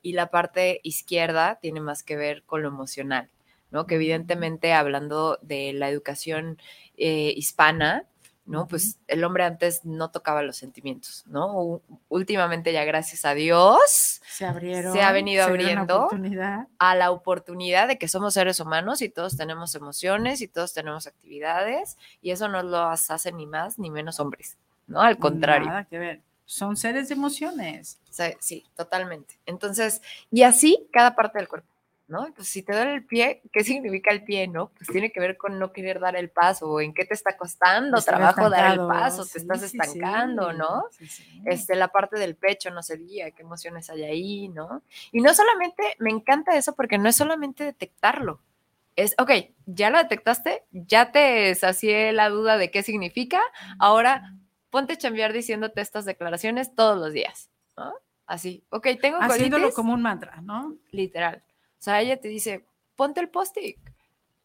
Y 0.00 0.14
la 0.14 0.28
parte 0.30 0.80
izquierda 0.82 1.58
tiene 1.60 1.80
más 1.80 2.02
que 2.02 2.16
ver 2.16 2.44
con 2.44 2.62
lo 2.62 2.68
emocional, 2.68 3.28
¿no? 3.70 3.86
Que 3.86 3.96
evidentemente 3.96 4.72
hablando 4.72 5.38
de 5.42 5.72
la 5.72 5.88
educación 5.88 6.58
eh, 6.96 7.32
hispana, 7.36 8.06
¿no? 8.50 8.66
Pues 8.66 8.98
el 9.06 9.22
hombre 9.22 9.44
antes 9.44 9.84
no 9.84 10.10
tocaba 10.10 10.42
los 10.42 10.56
sentimientos, 10.56 11.24
¿no? 11.28 11.80
Últimamente 12.08 12.72
ya 12.72 12.84
gracias 12.84 13.24
a 13.24 13.34
Dios 13.34 14.20
Se 14.26 14.44
abrieron. 14.44 14.92
Se 14.92 15.02
ha 15.02 15.12
venido 15.12 15.44
se 15.44 15.50
abriendo. 15.50 16.08
a 16.78 16.94
la 16.96 17.10
oportunidad 17.12 17.86
de 17.86 17.96
que 17.96 18.08
somos 18.08 18.34
seres 18.34 18.58
humanos 18.58 19.02
y 19.02 19.08
todos 19.08 19.36
tenemos 19.36 19.74
emociones 19.76 20.40
y 20.40 20.48
todos 20.48 20.72
tenemos 20.72 21.06
actividades 21.06 21.96
y 22.22 22.32
eso 22.32 22.48
no 22.48 22.62
los 22.62 23.10
hace 23.10 23.32
ni 23.32 23.46
más 23.46 23.78
ni 23.78 23.90
menos 23.90 24.18
hombres, 24.18 24.58
¿no? 24.88 25.00
Al 25.00 25.18
contrario. 25.18 25.68
Nada 25.68 25.84
que 25.84 25.98
ver. 25.98 26.20
Son 26.44 26.76
seres 26.76 27.08
de 27.08 27.14
emociones. 27.14 28.00
Sí, 28.40 28.66
totalmente. 28.74 29.38
Entonces, 29.46 30.02
y 30.32 30.42
así 30.42 30.88
cada 30.92 31.14
parte 31.14 31.38
del 31.38 31.46
cuerpo, 31.46 31.68
¿no? 32.10 32.26
Pues 32.34 32.48
si 32.48 32.62
te 32.62 32.72
duele 32.74 32.94
el 32.94 33.06
pie, 33.06 33.40
¿qué 33.52 33.62
significa 33.62 34.10
el 34.10 34.24
pie, 34.24 34.48
no? 34.48 34.70
Pues 34.76 34.88
tiene 34.88 35.12
que 35.12 35.20
ver 35.20 35.36
con 35.36 35.58
no 35.58 35.72
querer 35.72 36.00
dar 36.00 36.16
el 36.16 36.28
paso, 36.28 36.68
o 36.68 36.80
en 36.80 36.92
qué 36.92 37.04
te 37.04 37.14
está 37.14 37.36
costando 37.36 37.98
Estar 37.98 38.16
trabajo 38.16 38.50
dar 38.50 38.72
el 38.72 38.86
paso, 38.86 39.24
Sí, 39.24 39.32
te 39.32 39.38
estás 39.38 39.60
sí, 39.60 39.68
sí. 39.68 39.78
estancando, 39.78 40.52
¿no? 40.52 40.84
Este, 41.46 41.76
la 41.76 41.88
parte 41.88 42.18
del 42.18 42.34
pecho, 42.36 42.70
no 42.70 42.82
se 42.82 42.96
diga, 42.96 43.30
qué 43.30 43.42
emociones 43.42 43.88
hay 43.90 44.02
ahí, 44.02 44.48
¿no? 44.48 44.82
Y 45.12 45.20
no 45.20 45.32
solamente, 45.32 45.82
me 45.98 46.10
encanta 46.10 46.56
eso 46.56 46.74
porque 46.74 46.98
no 46.98 47.08
es 47.08 47.16
solamente 47.16 47.64
detectarlo. 47.64 48.40
Es, 48.96 49.14
ok, 49.18 49.30
ya 49.66 49.88
lo 49.90 49.98
detectaste, 49.98 50.64
ya 50.72 51.12
te 51.12 51.54
sacié 51.54 52.12
la 52.12 52.28
duda 52.28 52.58
de 52.58 52.72
qué 52.72 52.82
significa, 52.82 53.40
ahora 53.78 54.34
ponte 54.68 54.94
a 54.94 54.98
chambear 54.98 55.32
diciéndote 55.32 55.80
estas 55.80 56.04
declaraciones 56.04 56.74
todos 56.74 56.98
los 56.98 57.12
días, 57.12 57.50
¿no? 57.76 57.92
Así, 58.26 58.64
ok, 58.70 58.86
tengo 59.00 59.18
Haciéndolo 59.20 59.62
colitis, 59.62 59.74
como 59.74 59.92
un 59.94 60.02
mantra, 60.02 60.40
¿no? 60.42 60.76
literal. 60.90 61.42
O 61.80 61.82
sea, 61.82 62.00
ella 62.00 62.20
te 62.20 62.28
dice, 62.28 62.64
ponte 62.94 63.20
el 63.20 63.28
post-it 63.30 63.78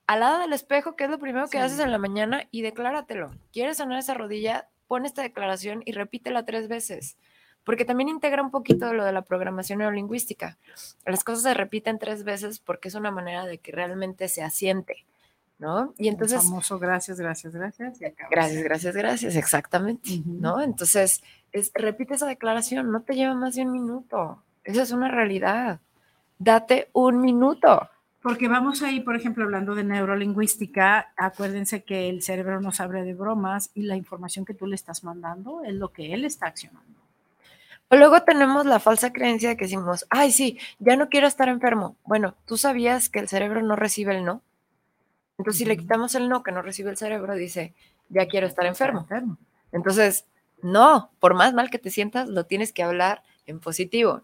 al 0.08 0.19
lado 0.21 0.39
del 0.39 0.54
espejo, 0.54 0.95
que 0.95 1.04
es 1.04 1.10
lo 1.10 1.19
primero 1.19 1.45
que 1.48 1.58
Sí. 1.58 1.63
haces 1.63 1.80
en 1.80 1.91
la 1.91 1.98
mañana, 1.98 2.48
y 2.52 2.62
decláratelo. 2.62 3.32
¿Quieres 3.52 3.78
sanar 3.78 4.00
esa 4.00 4.13
rodilla? 4.13 4.69
Pon 4.88 5.06
esta 5.06 5.21
declaración 5.24 5.82
y 5.86 5.91
repítela 5.93 6.45
tres 6.45 6.67
veces. 6.67 7.17
Porque 7.63 7.86
también 7.86 8.08
integra 8.10 8.43
un 8.43 8.52
poquito 8.52 8.93
lo 8.93 9.04
de 9.04 9.12
la 9.12 9.24
programación 9.24 9.80
neurolingüística. 9.80 10.58
Las 11.06 11.24
cosas 11.24 11.41
se 11.43 11.54
repiten 11.56 11.98
tres 11.98 12.24
veces 12.24 12.60
porque 12.60 12.88
es 12.89 12.93
una 12.95 13.10
manera 13.10 13.45
de 13.45 13.58
que 13.58 13.71
realmente 13.71 14.28
se 14.28 14.43
asiente, 14.43 15.06
¿no? 15.58 15.95
Y 15.98 16.08
entonces, 16.08 16.41
El 16.43 16.48
famoso 16.50 16.78
gracias, 16.78 17.19
gracias, 17.19 17.54
gracias. 17.56 18.00
Y 18.00 18.06
acabas. 18.06 18.30
gracias, 18.30 18.63
gracias, 18.63 18.95
gracias, 18.95 19.36
exactamente. 19.36 20.21
¿no? 20.28 20.62
Entonces, 20.62 21.24
es, 21.52 21.71
repite 21.74 22.13
esa 22.13 22.28
declaración, 22.28 22.91
no 22.91 23.02
te 23.02 23.15
lleva 23.15 23.34
más 23.34 23.56
de 23.56 23.63
un 23.63 23.71
minuto. 23.71 24.43
Esa 24.63 24.84
es 24.84 24.91
una 24.91 25.10
realidad. 25.10 25.80
Date 26.38 26.89
un 26.93 27.21
minuto. 27.21 27.89
Porque 28.21 28.48
vamos 28.48 28.82
ahí, 28.82 29.02
por 29.02 29.15
ejemplo, 29.15 29.43
hablando 29.43 29.76
de 29.76 29.84
neurolingüística, 29.84 31.13
acuérdense 31.15 31.84
que 31.84 32.10
el 32.10 32.24
cerebro 32.24 32.60
no 32.60 32.71
sabe 32.71 33.04
de 33.04 33.13
bromas 33.13 33.69
y 33.76 33.84
la 33.84 33.95
información 33.95 34.45
que 34.45 34.56
tú 34.56 34.65
le 34.65 34.76
estás 34.76 35.04
mandando 35.04 35.63
es 35.63 35.76
lo 35.76 35.89
que 35.89 36.13
él 36.13 36.26
está 36.26 36.48
accionando. 36.48 37.00
O 37.89 37.95
luego 37.95 38.24
tenemos 38.24 38.65
la 38.65 38.80
falsa 38.80 39.13
creencia 39.13 39.50
de 39.50 39.58
que 39.58 39.65
decimos, 39.65 40.08
ay, 40.10 40.32
sí, 40.32 40.58
ya 40.80 40.95
no 40.95 41.08
quiero 41.10 41.28
estar 41.28 41.50
enfermo. 41.50 41.98
Bueno, 42.04 42.34
tú 42.45 42.58
sabías 42.58 43.10
que 43.10 43.19
el 43.19 43.28
cerebro 43.28 43.62
no 43.62 43.76
recibe 43.76 44.17
el 44.17 44.26
no. 44.26 44.41
Entonces, 45.38 45.60
si 45.60 45.65
le 45.65 45.78
quitamos 45.78 46.15
el 46.15 46.28
no 46.28 46.41
que 46.41 46.52
no 46.52 46.63
recibe 46.63 46.89
el 46.89 46.98
cerebro, 46.98 47.36
dice, 47.36 47.76
ya 48.10 48.28
quiero 48.28 48.48
estar 48.48 48.65
enfermo. 48.65 49.08
Entonces, 49.71 50.26
no, 50.63 51.12
por 51.19 51.36
más 51.36 51.54
mal 51.54 51.69
que 51.69 51.78
te 51.78 51.91
sientas, 51.91 52.28
lo 52.28 52.45
tienes 52.45 52.74
que 52.74 52.82
hablar 52.82 53.21
en 53.45 53.60
positivo. 53.60 54.21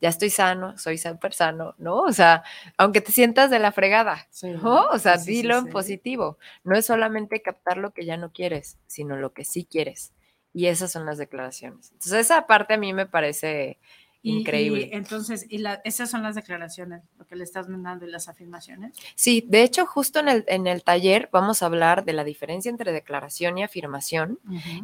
Ya 0.00 0.10
estoy 0.10 0.30
sano, 0.30 0.76
soy 0.76 0.98
súper 0.98 1.32
sano, 1.32 1.74
¿no? 1.78 2.00
O 2.00 2.12
sea, 2.12 2.44
aunque 2.76 3.00
te 3.00 3.12
sientas 3.12 3.50
de 3.50 3.58
la 3.58 3.72
fregada, 3.72 4.26
Sí, 4.30 4.50
¿no? 4.50 4.86
O 4.88 4.98
sea, 4.98 5.18
sí, 5.18 5.24
sí, 5.24 5.36
sí, 5.36 5.42
dilo 5.42 5.58
en 5.58 5.68
positivo. 5.68 6.38
No 6.64 6.76
es 6.76 6.86
solamente 6.86 7.40
captar 7.42 7.78
lo 7.78 7.92
que 7.92 8.04
ya 8.04 8.16
no 8.16 8.30
quieres, 8.32 8.78
sino 8.86 9.16
lo 9.16 9.32
que 9.32 9.44
sí 9.44 9.66
quieres. 9.70 10.12
Y 10.52 10.66
esas 10.66 10.92
son 10.92 11.06
las 11.06 11.18
declaraciones. 11.18 11.92
Entonces, 11.92 12.12
esa 12.20 12.46
parte 12.46 12.74
a 12.74 12.78
mí 12.78 12.92
me 12.92 13.06
parece 13.06 13.78
Y- 14.26 14.38
increíble. 14.38 14.88
Y, 14.92 14.96
entonces, 14.96 15.46
y 15.48 15.58
la- 15.58 15.80
esas 15.84 16.10
son 16.10 16.22
las 16.22 16.34
declaraciones, 16.34 17.02
lo 17.18 17.26
que 17.26 17.36
le 17.36 17.44
estás 17.44 17.68
mandando 17.68 18.06
y 18.06 18.10
las 18.10 18.28
afirmaciones. 18.28 18.96
Sí, 19.14 19.44
de 19.46 19.62
hecho, 19.62 19.86
justo 19.86 20.18
en 20.18 20.28
el, 20.28 20.44
en 20.48 20.66
el 20.66 20.82
taller 20.82 21.28
vamos 21.32 21.62
a 21.62 21.66
hablar 21.66 22.04
de 22.04 22.12
la 22.12 22.24
diferencia 22.24 22.68
entre 22.70 22.92
declaración 22.92 23.56
y 23.58 23.62
afirmación. 23.62 24.38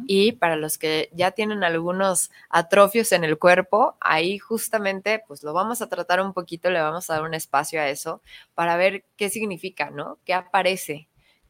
Y 0.07 0.33
para 0.33 0.55
los 0.55 0.77
que 0.77 1.09
ya 1.13 1.31
tienen 1.31 1.63
algunos 1.63 2.31
atrofios 2.49 3.11
en 3.11 3.23
el 3.23 3.37
cuerpo, 3.37 3.95
ahí 3.99 4.37
justamente 4.37 5.23
pues 5.27 5.43
lo 5.43 5.53
vamos 5.53 5.81
a 5.81 5.89
tratar 5.89 6.21
un 6.21 6.33
poquito, 6.33 6.69
le 6.69 6.81
vamos 6.81 7.09
a 7.09 7.13
dar 7.15 7.23
un 7.23 7.33
espacio 7.33 7.81
a 7.81 7.89
eso 7.89 8.21
para 8.55 8.77
ver 8.77 9.03
qué 9.17 9.29
significa, 9.29 9.89
¿no? 9.89 10.19
¿Qué 10.25 10.33
aparece? 10.33 11.07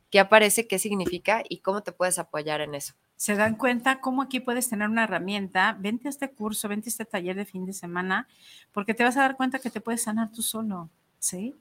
¿Qué 0.10 0.20
aparece? 0.20 0.68
¿Qué 0.68 0.80
significa? 0.80 1.44
Y 1.48 1.58
cómo 1.60 1.82
te 1.84 1.92
puedes 1.92 2.20
apoyar 2.20 2.62
en 2.62 2.76
eso. 2.76 2.94
Se 3.16 3.36
dan 3.36 3.56
cuenta 3.56 4.00
cómo 4.00 4.22
aquí 4.22 4.40
puedes 4.40 4.70
tener 4.70 4.90
una 4.90 5.06
herramienta, 5.06 5.78
vente 5.80 6.08
a 6.08 6.12
este 6.12 6.30
curso, 6.30 6.68
vente 6.68 6.90
a 6.90 6.92
este 6.92 7.06
taller 7.06 7.36
de 7.36 7.46
fin 7.46 7.66
de 7.66 7.74
semana, 7.74 8.28
porque 8.72 8.94
te 8.94 9.04
vas 9.04 9.18
a 9.18 9.22
dar 9.22 9.38
cuenta 9.38 9.60
que 9.60 9.70
te 9.70 9.82
puedes 9.82 10.04
sanar 10.04 10.32
tú 10.32 10.42
solo, 10.42 10.90
¿sí? 11.20 11.56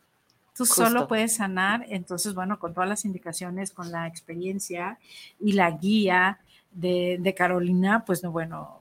Tú 0.54 0.64
Justo. 0.64 0.84
solo 0.84 1.08
puedes 1.08 1.36
sanar, 1.36 1.86
entonces, 1.88 2.34
bueno, 2.34 2.58
con 2.58 2.74
todas 2.74 2.88
las 2.88 3.04
indicaciones, 3.04 3.70
con 3.70 3.90
la 3.90 4.06
experiencia 4.06 4.98
y 5.40 5.52
la 5.52 5.70
guía 5.70 6.40
de, 6.72 7.18
de 7.20 7.34
Carolina, 7.34 8.04
pues, 8.04 8.22
no, 8.22 8.32
bueno, 8.32 8.80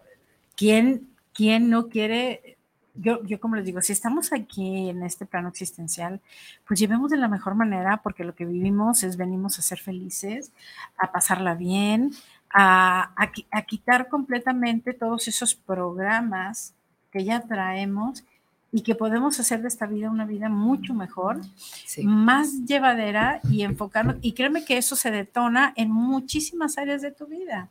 ¿quién, 0.57 1.07
quién 1.34 1.69
no 1.69 1.88
quiere? 1.88 2.57
Yo, 2.95 3.23
yo 3.23 3.39
como 3.39 3.55
les 3.55 3.65
digo, 3.65 3.81
si 3.81 3.93
estamos 3.93 4.34
aquí 4.34 4.89
en 4.89 5.03
este 5.03 5.25
plano 5.25 5.47
existencial, 5.47 6.19
pues 6.67 6.77
llevemos 6.77 7.10
de 7.10 7.17
la 7.17 7.29
mejor 7.29 7.55
manera, 7.55 8.01
porque 8.03 8.25
lo 8.25 8.36
que 8.36 8.45
vivimos 8.45 9.03
es 9.03 9.15
venimos 9.15 9.57
a 9.57 9.62
ser 9.62 9.79
felices, 9.79 10.51
a 10.97 11.10
pasarla 11.12 11.55
bien, 11.55 12.12
a, 12.53 13.11
a 13.15 13.31
qui- 13.31 13.45
a 13.51 13.61
quitar 13.63 14.07
completamente 14.09 14.93
todos 14.93 15.27
esos 15.27 15.55
programas 15.55 16.73
que 17.11 17.23
ya 17.23 17.41
traemos 17.41 18.23
y 18.71 18.81
que 18.83 18.95
podemos 18.95 19.37
hacer 19.39 19.61
de 19.61 19.67
esta 19.67 19.85
vida 19.85 20.09
una 20.09 20.25
vida 20.25 20.47
mucho 20.47 20.93
mejor, 20.93 21.41
Sí. 21.55 22.03
más 22.05 22.63
llevadera 22.65 23.41
y 23.49 23.63
enfocarnos. 23.63 24.15
Y 24.21 24.31
créeme 24.31 24.63
que 24.63 24.77
eso 24.77 24.95
se 24.95 25.11
detona 25.11 25.73
en 25.75 25.91
muchísimas 25.91 26.77
áreas 26.77 27.01
de 27.01 27.11
tu 27.11 27.25
vida. 27.27 27.67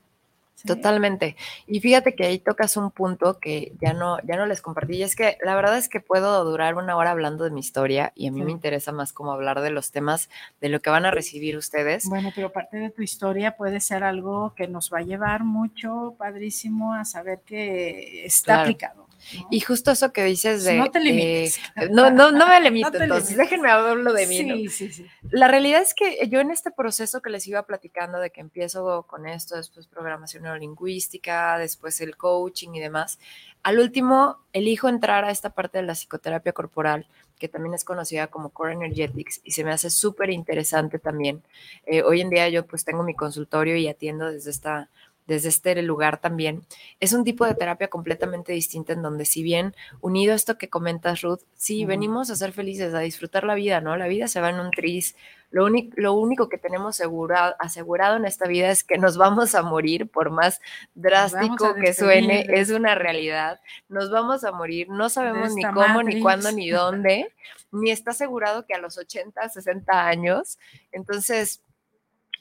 ¿Sí? 0.60 0.66
Totalmente. 0.68 1.36
Y 1.66 1.80
fíjate 1.80 2.14
que 2.14 2.24
ahí 2.26 2.38
tocas 2.38 2.76
un 2.76 2.90
punto 2.90 3.38
que 3.38 3.72
ya 3.80 3.92
no, 3.92 4.18
ya 4.24 4.36
no 4.36 4.46
les 4.46 4.60
compartí. 4.62 4.96
Y 4.96 5.02
es 5.02 5.16
que 5.16 5.38
la 5.44 5.54
verdad 5.54 5.76
es 5.78 5.88
que 5.88 6.00
puedo 6.00 6.44
durar 6.44 6.74
una 6.74 6.96
hora 6.96 7.10
hablando 7.12 7.44
de 7.44 7.50
mi 7.50 7.60
historia 7.60 8.12
y 8.14 8.28
a 8.28 8.32
mí 8.32 8.40
Sí. 8.40 8.44
me 8.46 8.52
interesa 8.52 8.92
más 8.92 9.12
como 9.12 9.32
hablar 9.32 9.60
de 9.60 9.70
los 9.70 9.90
temas 9.90 10.28
de 10.60 10.68
lo 10.68 10.80
que 10.80 10.90
van 10.90 11.06
a 11.06 11.10
recibir 11.10 11.56
ustedes. 11.56 12.06
Bueno, 12.08 12.30
pero 12.34 12.52
parte 12.52 12.76
de 12.78 12.90
tu 12.90 13.02
historia 13.02 13.56
puede 13.56 13.80
ser 13.80 14.04
algo 14.04 14.54
que 14.54 14.68
nos 14.68 14.92
va 14.92 14.98
a 14.98 15.02
llevar 15.02 15.44
mucho, 15.44 16.14
padrísimo, 16.18 16.94
a 16.94 17.04
saber 17.04 17.40
que 17.44 18.24
está 18.26 18.44
Claro. 18.54 18.62
aplicado. 18.62 19.06
¿no? 19.06 19.46
Y 19.50 19.60
justo 19.60 19.90
eso 19.90 20.14
que 20.14 20.24
dices 20.24 20.64
de... 20.64 20.78
no 20.78 20.90
te 20.90 20.98
eh, 20.98 21.02
limites. 21.02 21.60
no, 21.90 22.10
no, 22.10 22.30
no 22.32 22.46
me 22.48 22.58
limito, 22.62 22.90
No 22.92 22.98
entonces 23.04 23.30
limites. 23.30 23.36
déjenme 23.36 23.70
hablarlo 23.70 24.12
de 24.14 24.26
mí. 24.26 24.36
Sí, 24.38 24.68
sí, 24.68 24.92
sí. 24.92 25.06
La 25.30 25.46
realidad 25.46 25.82
es 25.82 25.92
que 25.94 26.26
yo 26.28 26.40
en 26.40 26.50
este 26.50 26.70
proceso 26.70 27.20
que 27.20 27.28
les 27.28 27.46
iba 27.46 27.62
platicando 27.64 28.18
de 28.18 28.30
que 28.30 28.40
empiezo 28.40 29.02
con 29.06 29.26
esto, 29.26 29.56
después 29.56 29.86
programación 29.88 30.46
neurolingüística, 30.50 31.58
después 31.58 32.00
el 32.00 32.16
coaching 32.16 32.70
y 32.74 32.80
demás, 32.80 33.18
al 33.62 33.78
último 33.78 34.38
elijo 34.52 34.88
entrar 34.88 35.24
a 35.24 35.30
esta 35.30 35.50
parte 35.50 35.78
de 35.78 35.84
la 35.84 35.94
psicoterapia 35.94 36.52
corporal, 36.52 37.06
que 37.38 37.48
también 37.48 37.74
es 37.74 37.84
conocida 37.84 38.26
como 38.28 38.50
Core 38.50 38.74
Energetics 38.74 39.40
y 39.44 39.52
se 39.52 39.64
me 39.64 39.72
hace 39.72 39.90
súper 39.90 40.30
interesante 40.30 40.98
también. 40.98 41.42
Eh, 41.86 42.02
hoy 42.02 42.20
en 42.20 42.30
día 42.30 42.48
yo 42.48 42.66
pues 42.66 42.84
tengo 42.84 43.02
mi 43.02 43.14
consultorio 43.14 43.76
y 43.76 43.88
atiendo 43.88 44.30
desde 44.30 44.50
esta 44.50 44.90
desde 45.26 45.48
este 45.48 45.80
lugar 45.82 46.20
también. 46.20 46.62
Es 46.98 47.12
un 47.12 47.22
tipo 47.24 47.46
de 47.46 47.54
terapia 47.54 47.88
completamente 47.88 48.52
distinta 48.52 48.92
en 48.92 49.02
donde 49.02 49.24
si 49.24 49.42
bien 49.42 49.74
unido 50.00 50.32
a 50.32 50.36
esto 50.36 50.58
que 50.58 50.68
comentas, 50.68 51.22
Ruth, 51.22 51.40
sí, 51.54 51.84
venimos 51.84 52.30
a 52.30 52.36
ser 52.36 52.52
felices, 52.52 52.94
a 52.94 52.98
disfrutar 53.00 53.44
la 53.44 53.54
vida, 53.54 53.80
¿no? 53.80 53.96
La 53.96 54.08
vida 54.08 54.26
se 54.28 54.40
va 54.40 54.50
en 54.50 54.58
un 54.58 54.70
tris. 54.72 55.14
Lo, 55.52 55.64
único 55.66 55.94
lo 55.96 56.14
único 56.14 56.48
que 56.48 56.58
tenemos 56.58 56.96
segura- 56.96 57.56
asegurado 57.58 58.16
en 58.16 58.24
esta 58.24 58.46
vida 58.46 58.70
es 58.70 58.84
que 58.84 58.98
nos 58.98 59.16
vamos 59.16 59.54
a 59.54 59.62
morir, 59.62 60.08
por 60.08 60.30
más 60.30 60.60
drástico 60.94 61.74
que 61.74 61.92
suene, 61.92 62.46
es 62.60 62.70
una 62.70 62.94
realidad. 62.94 63.60
Nos 63.88 64.10
vamos 64.10 64.44
a 64.44 64.52
morir, 64.52 64.88
no 64.88 65.08
sabemos 65.08 65.54
ni 65.54 65.62
cómo, 65.74 66.02
ni 66.02 66.20
cuándo, 66.22 66.50
ni 66.52 66.70
dónde, 66.70 67.32
ni 67.72 67.90
está 67.90 68.12
asegurado 68.12 68.64
que 68.66 68.74
a 68.74 68.78
los 68.78 68.96
80, 68.98 69.48
60 69.48 70.06
años. 70.06 70.58
Entonces, 70.92 71.62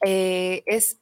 eh, 0.06 0.64
es 0.66 1.00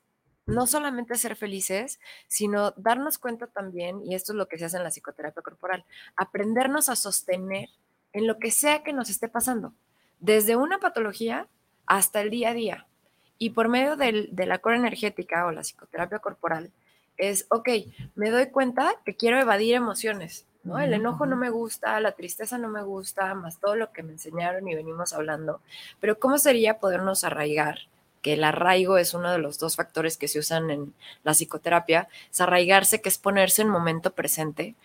no 0.48 0.66
solamente 0.66 1.16
ser 1.16 1.36
felices, 1.36 2.00
sino 2.28 2.72
darnos 2.72 3.18
cuenta 3.18 3.48
también, 3.48 4.02
y 4.04 4.16
esto 4.16 4.32
es 4.32 4.38
lo 4.38 4.48
que 4.48 4.58
se 4.58 4.66
hace 4.66 4.78
en 4.78 4.84
la 4.84 4.90
psicoterapia 4.92 5.42
corporal, 5.44 5.86
aprendernos 6.16 6.90
a 6.90 6.96
sostener 6.96 7.70
en 8.14 8.26
lo 8.26 8.40
que 8.40 8.50
sea 8.52 8.84
que 8.84 8.94
nos 8.94 9.10
esté 9.10 9.28
pasando, 9.28 9.74
desde 10.20 10.56
una 10.56 10.80
patología 10.80 11.48
hasta 11.86 12.22
el 12.22 12.30
día 12.30 12.50
a 12.50 12.54
día. 12.54 12.88
Y 13.38 13.52
por 13.52 13.68
medio 13.68 13.96
del- 13.98 14.30
de 14.32 14.46
la 14.48 14.58
core 14.60 14.78
energética 14.78 15.46
o 15.46 15.52
la 15.52 15.62
psicoterapia 15.62 16.20
corporal, 16.20 16.72
es, 17.18 17.46
ok, 17.50 17.70
me 18.16 18.30
doy 18.30 18.48
cuenta 18.48 18.94
que 19.06 19.16
quiero 19.16 19.40
evadir 19.40 19.76
emociones, 19.76 20.46
¿no? 20.64 20.80
El 20.80 20.94
enojo 20.94 21.26
no 21.26 21.36
me 21.36 21.50
gusta, 21.50 22.00
la 22.00 22.14
tristeza 22.14 22.58
no 22.58 22.68
me 22.70 22.84
gusta, 22.84 23.34
más 23.36 23.60
todo 23.60 23.76
lo 23.76 23.92
que 23.92 24.04
me 24.04 24.14
enseñaron 24.14 24.68
y 24.68 24.76
venimos 24.76 25.14
hablando, 25.14 25.62
pero 26.00 26.20
¿cómo 26.20 26.38
sería 26.38 26.80
podernos 26.80 27.24
arraigar? 27.24 27.80
Que 28.28 28.34
el 28.34 28.44
arraigo 28.44 28.98
es 28.98 29.14
uno 29.14 29.32
de 29.32 29.38
los 29.38 29.58
dos 29.58 29.78
factores 29.78 30.18
que 30.18 30.28
se 30.28 30.38
usan 30.38 30.70
en 30.70 30.94
la 31.24 31.32
psicoterapia, 31.32 32.10
es 32.30 32.42
arraigarse, 32.42 33.00
que 33.00 33.08
es 33.08 33.18
ponerse 33.18 33.62
en 33.62 33.70
momento 33.70 34.12
presente, 34.14 34.76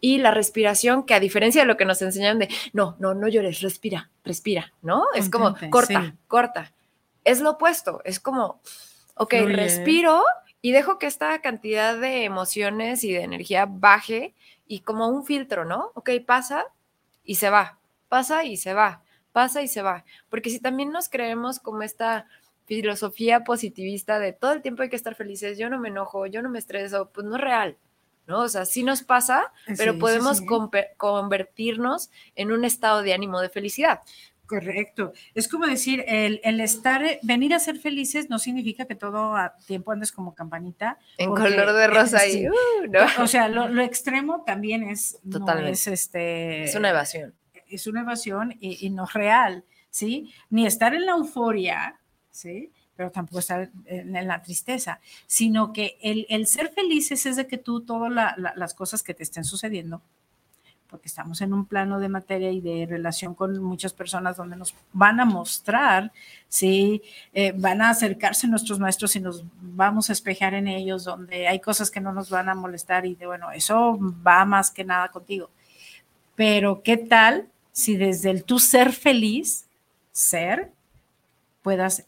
y 0.00 0.18
la 0.18 0.30
respiración, 0.30 1.02
que 1.02 1.14
a 1.14 1.18
diferencia 1.18 1.62
de 1.62 1.66
lo 1.66 1.76
que 1.76 1.86
nos 1.86 2.00
enseñan 2.02 2.38
de, 2.38 2.48
no, 2.72 2.94
no, 3.00 3.12
no 3.12 3.26
llores, 3.26 3.62
respira, 3.62 4.10
respira, 4.22 4.72
¿no? 4.80 5.06
Es 5.16 5.28
como, 5.28 5.56
corta, 5.70 6.04
sí. 6.04 6.12
corta. 6.28 6.72
Es 7.24 7.40
lo 7.40 7.50
opuesto, 7.50 8.00
es 8.04 8.20
como, 8.20 8.60
ok, 9.16 9.34
respiro 9.46 10.22
y 10.62 10.70
dejo 10.70 11.00
que 11.00 11.08
esta 11.08 11.40
cantidad 11.40 11.98
de 11.98 12.22
emociones 12.22 13.02
y 13.02 13.12
de 13.12 13.22
energía 13.22 13.66
baje 13.68 14.34
y 14.68 14.82
como 14.82 15.08
un 15.08 15.26
filtro, 15.26 15.64
¿no? 15.64 15.90
Ok, 15.94 16.10
pasa 16.24 16.64
y 17.24 17.34
se 17.34 17.50
va, 17.50 17.76
pasa 18.08 18.44
y 18.44 18.56
se 18.56 18.72
va, 18.72 19.02
pasa 19.32 19.62
y 19.62 19.66
se 19.66 19.82
va. 19.82 20.04
Porque 20.28 20.50
si 20.50 20.60
también 20.60 20.92
nos 20.92 21.08
creemos 21.08 21.58
como 21.58 21.82
esta 21.82 22.28
filosofía 22.66 23.44
positivista 23.44 24.18
de 24.18 24.32
todo 24.32 24.52
el 24.52 24.62
tiempo 24.62 24.82
hay 24.82 24.88
que 24.88 24.96
estar 24.96 25.14
felices, 25.14 25.58
yo 25.58 25.68
no 25.70 25.78
me 25.78 25.88
enojo, 25.88 26.26
yo 26.26 26.42
no 26.42 26.48
me 26.50 26.58
estreso, 26.58 27.10
pues 27.12 27.26
no 27.26 27.36
es 27.36 27.40
real, 27.42 27.76
¿no? 28.26 28.40
O 28.40 28.48
sea, 28.48 28.64
sí 28.64 28.82
nos 28.82 29.02
pasa, 29.02 29.52
Sí, 29.66 29.74
pero 29.76 29.92
sí, 29.92 29.98
podemos 29.98 30.38
sí. 30.38 30.46
compe- 30.46 30.88
convertirnos 30.96 32.10
en 32.36 32.52
un 32.52 32.64
estado 32.64 33.02
de 33.02 33.12
ánimo 33.14 33.40
de 33.40 33.48
felicidad. 33.50 34.00
Correcto. 34.46 35.14
Es 35.34 35.48
como 35.48 35.66
decir, 35.66 36.04
el, 36.06 36.38
el 36.44 36.60
estar, 36.60 37.02
venir 37.22 37.54
a 37.54 37.58
ser 37.58 37.78
felices 37.78 38.28
no 38.28 38.38
significa 38.38 38.84
que 38.84 38.94
todo 38.94 39.34
a 39.36 39.56
tiempo 39.66 39.90
andes 39.90 40.12
como 40.12 40.34
campanita. 40.34 40.98
En 41.16 41.30
porque- 41.30 41.44
color 41.56 41.72
de 41.72 41.86
rosa 41.88 42.18
sí. 42.20 42.42
y, 42.42 42.48
uh, 42.48 42.52
¿no? 42.90 43.22
O 43.22 43.26
sea, 43.26 43.48
lo, 43.48 43.68
lo 43.68 43.80
extremo 43.82 44.42
también 44.44 44.82
es, 44.82 45.18
no 45.24 45.38
Totalmente. 45.40 45.72
es 45.72 45.86
este, 45.86 46.64
Es 46.64 46.74
una 46.74 46.90
evasión. 46.90 47.34
es 47.68 47.86
una 47.86 48.02
evasión 48.02 48.54
y, 48.60 48.86
y 48.86 48.90
no 48.90 49.06
real, 49.06 49.64
¿sí? 49.88 50.30
Ni 50.50 50.66
estar 50.66 50.94
en 50.94 51.06
la 51.06 51.12
euforia, 51.12 51.98
¿sí? 52.34 52.70
Pero 52.96 53.10
tampoco 53.10 53.38
estar 53.38 53.70
en, 53.86 54.12
la 54.28 54.42
tristeza, 54.42 55.00
sino 55.26 55.72
que 55.72 55.96
el, 56.02 56.26
el 56.28 56.46
ser 56.46 56.70
felices 56.72 57.26
es 57.26 57.36
de 57.36 57.46
que 57.46 57.58
tú 57.58 57.80
todas 57.80 58.10
la- 58.12 58.34
la- 58.36 58.54
las 58.56 58.74
cosas 58.74 59.02
que 59.02 59.14
te 59.14 59.22
estén 59.22 59.44
sucediendo, 59.44 60.02
porque 60.88 61.08
estamos 61.08 61.40
en 61.40 61.52
un 61.52 61.66
plano 61.66 61.98
de 61.98 62.08
materia 62.08 62.50
y 62.52 62.60
de 62.60 62.86
relación 62.88 63.34
con 63.34 63.60
muchas 63.62 63.92
personas 63.92 64.36
donde 64.36 64.56
nos 64.56 64.74
van 64.92 65.18
a 65.20 65.24
mostrar, 65.24 66.12
¿sí? 66.48 67.02
Eh, 67.32 67.52
van 67.56 67.82
a 67.82 67.90
acercarse 67.90 68.46
nuestros 68.48 68.78
maestros 68.78 69.16
y 69.16 69.20
nos 69.20 69.44
vamos 69.60 70.08
a 70.10 70.12
espejar 70.12 70.54
en 70.54 70.68
ellos, 70.68 71.04
donde 71.04 71.48
hay 71.48 71.60
cosas 71.60 71.90
que 71.90 72.00
no 72.00 72.12
nos 72.12 72.30
van 72.30 72.48
a 72.48 72.54
molestar 72.54 73.06
y 73.06 73.14
de, 73.16 73.26
bueno, 73.26 73.50
eso 73.52 73.98
va 74.26 74.44
más 74.44 74.70
que 74.70 74.84
nada 74.84 75.08
contigo. 75.08 75.50
Pero 76.36 76.82
¿qué 76.82 76.96
tal 76.96 77.48
si 77.72 77.96
desde 77.96 78.30
el 78.30 78.44
tú 78.44 78.58
ser 78.60 78.92
feliz, 78.92 79.66
ser, 80.12 80.70
puedas 81.62 82.04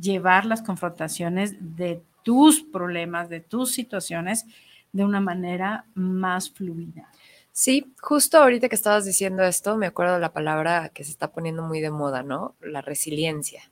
llevar 0.00 0.46
las 0.46 0.62
confrontaciones 0.62 1.56
de 1.60 2.02
tus 2.22 2.62
problemas, 2.62 3.28
de 3.28 3.40
tus 3.40 3.72
situaciones, 3.72 4.46
de 4.92 5.04
una 5.04 5.20
manera 5.20 5.86
más 5.94 6.50
fluida? 6.50 7.10
Sí, 7.52 7.92
justo 8.00 8.38
ahorita 8.38 8.68
que 8.68 8.74
estabas 8.74 9.04
diciendo 9.04 9.42
esto, 9.42 9.76
me 9.76 9.86
acuerdo 9.86 10.14
de 10.14 10.20
la 10.20 10.32
palabra 10.32 10.90
que 10.90 11.04
se 11.04 11.10
está 11.10 11.32
poniendo 11.32 11.62
muy 11.62 11.80
de 11.80 11.90
moda, 11.90 12.22
¿no? 12.22 12.54
La 12.60 12.80
resiliencia. 12.80 13.70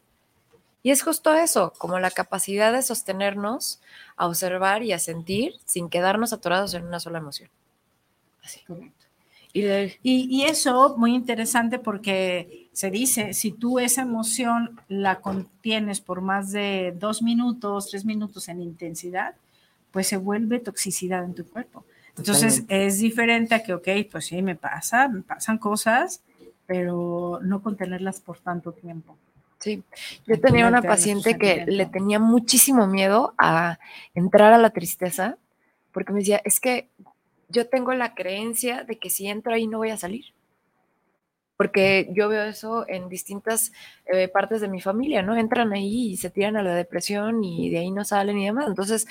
Y 0.83 0.91
es 0.91 1.03
justo 1.03 1.35
eso, 1.35 1.73
como 1.79 1.99
la 1.99 2.11
capacidad 2.11 2.73
de 2.73 2.83
sostenernos, 2.83 3.81
a 4.17 4.27
observar 4.27 4.83
y 4.83 4.93
a 4.93 4.99
sentir 4.99 5.55
sin 5.65 5.91
quedarnos 5.91 6.33
atorados 6.33 6.75
en 6.75 6.85
una 6.85 7.01
sola 7.01 7.19
emoción. 7.19 7.51
Así. 8.43 8.65
Correcto. 8.65 8.97
Y 9.53 9.62
de- 9.62 9.99
Y, 10.03 10.26
y 10.30 10.44
eso, 10.44 10.96
muy 10.99 11.14
interesante 11.14 11.78
porque 11.78 12.68
se 12.72 12.90
dice, 12.90 13.32
si 13.34 13.51
tú 13.53 13.78
esa 13.78 14.03
emoción 14.03 14.78
la 14.88 15.20
contienes 15.20 16.01
por 16.01 16.20
más 16.20 16.53
de 16.53 16.94
dos 16.99 17.22
minutos, 17.22 17.88
tres 17.90 18.05
minutos 18.05 18.49
en 18.49 18.61
intensidad, 18.61 19.34
pues 19.90 20.07
se 20.07 20.16
vuelve 20.16 20.59
toxicidad 20.61 21.24
en 21.24 21.34
tu 21.34 21.46
cuerpo. 21.46 21.84
Entonces 22.16 22.61
Totalmente. 22.61 22.86
es 22.86 22.99
diferente 22.99 23.55
a 23.55 23.62
que, 23.62 23.74
ok, 23.74 23.88
pues 24.11 24.26
sí, 24.26 24.42
me 24.42 24.55
pasa, 24.55 25.09
me 25.09 25.22
pasan 25.22 25.59
cosas, 25.59 26.20
pero 26.66 27.40
no 27.42 27.62
contenerlas 27.62 28.20
por 28.20 28.38
tanto 28.38 28.72
tiempo. 28.72 29.16
Sí, 29.61 29.82
yo 30.26 30.38
tenía 30.40 30.68
una 30.68 30.82
paciente 30.82 31.36
que 31.36 31.64
le 31.66 31.86
tenía 31.86 32.20
muchísimo 32.20 32.86
miedo 32.86 33.34
a 33.38 33.78
entrar 34.14 34.53
a 34.53 34.59
la 34.59 34.70
tristeza 34.70 35.36
porque 35.90 36.12
me 36.12 36.20
decía, 36.20 36.40
es 36.44 36.61
que 36.61 36.88
yo 37.49 37.68
tengo 37.68 37.92
la 37.94 38.14
creencia 38.14 38.84
de 38.84 38.99
que 38.99 39.11
si 39.11 39.26
entro 39.28 39.53
ahí 39.55 39.66
no 39.66 39.78
voy 39.78 39.90
a 39.90 39.96
salir. 39.96 40.26
Porque 41.57 42.09
yo 42.12 42.28
veo 42.28 42.44
eso 42.44 42.84
en 42.88 43.09
distintas 43.09 43.72
eh, 44.07 44.28
partes 44.28 44.61
de 44.61 44.68
mi 44.68 44.80
familia, 44.80 45.22
¿no? 45.22 45.36
Entran 45.36 45.72
ahí 45.72 46.11
y 46.12 46.16
se 46.16 46.30
tiran 46.30 46.57
a 46.57 46.62
la 46.62 46.74
depresión 46.74 47.42
y 47.42 47.68
de 47.70 47.78
ahí 47.78 47.90
no 47.90 48.05
salen 48.05 48.38
y 48.38 48.44
demás. 48.46 48.68
Entonces, 48.68 49.07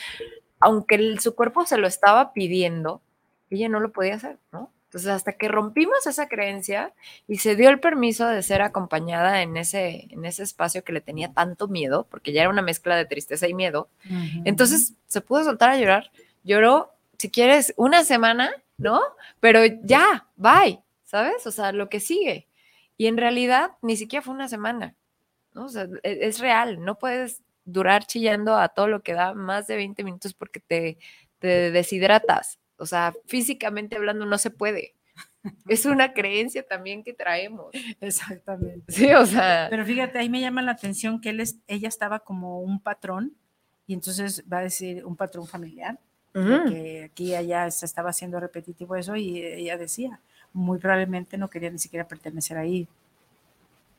aunque 0.59 0.95
el- 0.95 1.19
su 1.19 1.35
cuerpo 1.35 1.65
se 1.65 1.77
lo 1.77 1.88
estaba 1.88 2.31
pidiendo, 2.31 3.01
ella 3.49 3.67
no 3.67 3.81
lo 3.81 3.91
podía 3.91 4.15
hacer, 4.15 4.38
¿no? 4.53 4.71
Entonces, 4.85 5.09
hasta 5.09 5.33
que 5.33 5.49
rompimos 5.49 6.07
esa 6.07 6.29
creencia 6.29 6.93
y 7.27 7.39
se 7.39 7.57
dio 7.57 7.69
el 7.69 7.81
permiso 7.81 8.25
de 8.27 8.41
ser 8.41 8.61
acompañada 8.61 9.41
en 9.41 9.57
ese, 9.57 10.07
en 10.09 10.23
ese 10.23 10.43
espacio 10.43 10.85
que 10.85 10.93
le 10.93 11.01
tenía 11.01 11.33
tanto 11.33 11.67
miedo, 11.67 12.07
porque 12.09 12.31
ya 12.31 12.41
era 12.43 12.49
una 12.49 12.61
mezcla 12.61 12.95
de 12.95 13.03
tristeza 13.03 13.49
y 13.49 13.53
miedo, 13.53 13.89
entonces 14.45 14.93
se 15.07 15.19
pudo 15.19 15.43
soltar 15.43 15.71
a 15.71 15.77
llorar. 15.77 16.11
Lloró, 16.45 16.93
si 17.18 17.30
quieres, 17.30 17.74
una 17.78 18.03
semana, 18.03 18.51
¿no? 18.78 19.01
Pero 19.39 19.61
ya, 19.84 20.28
bye, 20.36 20.82
¿sabes? 21.03 21.45
O 21.47 21.51
sea, 21.51 21.72
lo 21.72 21.89
que 21.89 21.99
sigue. 21.99 22.47
Y 22.97 23.07
en 23.07 23.18
realidad 23.18 23.72
ni 23.82 23.97
siquiera 23.97 24.24
fue 24.24 24.34
una 24.34 24.47
semana, 24.47 24.95
¿no? 25.53 25.65
O 25.65 25.70
sea, 25.70 25.88
e- 26.03 26.20
es, 26.22 26.39
real, 26.39 26.84
no 26.84 26.97
puedes 26.97 27.43
durar 27.65 28.05
chillando 28.05 28.55
a 28.55 28.70
todo 28.70 28.88
lo 28.88 29.01
que 29.01 29.13
da 29.13 29.34
más 29.34 29.68
de 29.68 29.76
20 29.76 30.03
minutos 30.03 30.34
porque 30.34 30.59
te, 30.59 30.97
te 31.39 31.72
deshidratas. 31.72 32.59
O 32.78 32.86
sea, 32.86 33.13
físicamente 33.26 33.95
hablando 33.95 34.26
no 34.26 34.38
se 34.38 34.51
puede. 34.51 34.93
Es 35.68 35.86
una 35.86 36.13
creencia 36.13 36.65
también 36.65 37.03
que 37.03 37.13
traemos. 37.13 37.72
Exactamente. 38.01 38.91
Sí, 38.91 39.11
o 39.13 39.26
sea, 39.26 39.68
Pero 39.70 39.86
fíjate, 39.86 40.20
ahí 40.20 40.30
me 40.30 40.41
llama 40.41 40.61
la 40.61 40.72
atención 40.72 41.22
que 41.22 41.30
él 41.30 41.39
es, 41.39 41.59
ella 41.68 41.88
estaba 41.88 42.20
como 42.20 42.59
un 42.61 42.82
patrón, 42.82 43.36
y 43.86 43.93
entonces 43.93 44.43
va 44.51 44.59
a 44.59 44.63
decir 44.63 45.05
un 45.05 45.15
patrón 45.15 45.47
familiar, 45.47 45.99
que 46.43 47.09
aquí 47.11 47.25
y 47.29 47.35
allá 47.35 47.69
se 47.71 47.85
estaba 47.85 48.11
haciendo 48.11 48.39
repetitivo 48.39 48.95
eso 48.95 49.15
y 49.15 49.41
ella 49.41 49.77
decía, 49.77 50.19
muy 50.53 50.77
probablemente 50.79 51.38
no 51.38 51.49
quería 51.49 51.69
ni 51.69 51.79
siquiera 51.79 52.07
pertenecer 52.07 52.57
ahí. 52.57 52.88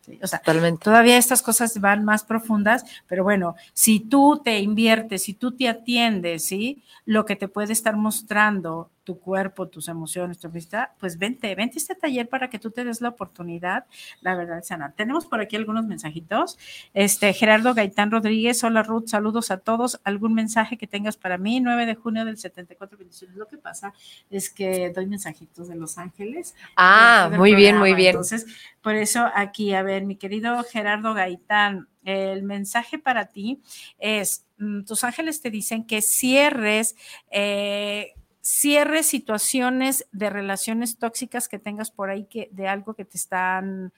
Sí, 0.07 0.19
O 0.23 0.27
sea, 0.27 0.39
totalmente. 0.39 0.83
todavía 0.85 1.19
estas 1.19 1.43
cosas 1.43 1.79
van 1.81 2.05
más 2.05 2.25
profundas, 2.25 2.85
pero 3.07 3.25
bueno, 3.25 3.57
si 3.75 4.01
tú 4.01 4.41
te 4.43 4.59
inviertes, 4.59 5.23
si 5.25 5.35
tú 5.35 5.53
te 5.53 5.69
atiendes, 5.69 6.45
¿sí? 6.45 6.83
Lo 7.05 7.25
que 7.27 7.37
te 7.37 7.49
puede 7.49 7.73
estar 7.73 7.97
mostrando 7.97 8.91
tu 9.09 9.19
cuerpo, 9.19 9.69
tus 9.69 9.89
emociones, 9.89 10.39
tu 10.39 10.51
vista, 10.51 10.95
pues 11.01 11.17
vente, 11.17 11.55
vente 11.55 11.77
a 11.77 11.81
este 11.81 11.95
taller 11.95 12.29
para 12.29 12.51
que 12.51 12.59
tú 12.59 12.71
te 12.71 12.85
des 12.85 13.01
la 13.01 13.09
oportunidad, 13.09 13.87
la 14.21 14.35
verdad, 14.35 14.57
de 14.57 14.63
sanar. 14.65 14.93
Tenemos 14.93 15.25
por 15.25 15.41
aquí 15.41 15.57
algunos 15.57 15.87
mensajitos. 15.87 16.59
Este, 16.93 17.33
Gerardo 17.33 17.73
Gaitán 17.73 18.11
Rodríguez, 18.11 18.63
hola 18.65 18.83
Ruth, 18.83 19.07
saludos 19.07 19.51
a 19.51 19.57
todos. 19.57 19.99
¿Algún 20.05 20.35
mensaje 20.35 20.77
que 20.77 20.87
tengas 20.87 21.17
para 21.17 21.39
mí? 21.39 21.59
9 21.59 21.87
de 21.87 21.95
junio 21.95 22.27
del 22.27 22.37
74 22.37 22.99
bendiciones. 22.99 23.35
Lo 23.35 23.49
que 23.49 23.57
pasa 23.57 23.95
es 24.29 24.51
que 24.51 24.91
doy 24.91 25.07
mensajitos 25.07 25.69
de 25.69 25.77
Los 25.77 25.97
Ángeles. 25.97 26.55
Ah, 26.77 27.31
muy 27.35 27.55
bien, 27.55 27.79
muy 27.79 27.95
bien. 27.95 28.11
Entonces, 28.11 28.45
por 28.83 28.95
eso 28.95 29.27
aquí, 29.35 29.73
a 29.73 29.83
ver, 29.83 30.05
mi 30.05 30.17
querido 30.17 30.63
Gerardo 30.65 31.15
Gaitán, 31.15 31.89
el 32.05 32.43
mensaje 32.43 32.99
para 32.99 33.27
ti 33.27 33.63
es, 33.99 34.47
mm, 34.59 34.83
tus 34.85 35.03
ángeles 35.05 35.41
te 35.41 35.51
dicen 35.51 35.87
que 35.87 36.03
cierres, 36.03 36.95
eh, 37.31 38.13
cierres 38.49 39.07
situaciones 39.07 40.09
de 40.11 40.31
relaciones 40.31 40.97
tóxicas 40.97 41.49
que 41.49 41.59
tengas 41.59 41.91
por 41.91 42.09
ahí, 42.09 42.25
que, 42.25 42.49
de 42.51 42.67
algo 42.67 42.95
que 42.95 43.05
te 43.05 43.19
están 43.19 43.93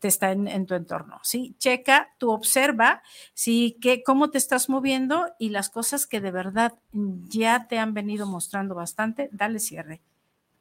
te 0.00 0.06
está 0.06 0.30
en, 0.30 0.64
tu 0.66 0.74
entorno, 0.76 1.18
¿sí? 1.24 1.56
Checa, 1.58 2.14
tú 2.16 2.30
observa, 2.30 3.02
¿sí? 3.34 3.76
Que, 3.80 4.04
cómo 4.04 4.30
te 4.30 4.38
estás 4.38 4.68
moviendo 4.68 5.34
y 5.40 5.48
las 5.48 5.70
cosas 5.70 6.06
que 6.06 6.20
de 6.20 6.30
verdad 6.30 6.74
ya 6.92 7.66
te 7.66 7.80
han 7.80 7.92
venido 7.92 8.26
mostrando 8.26 8.76
bastante, 8.76 9.28
dale 9.32 9.58
cierre 9.58 10.00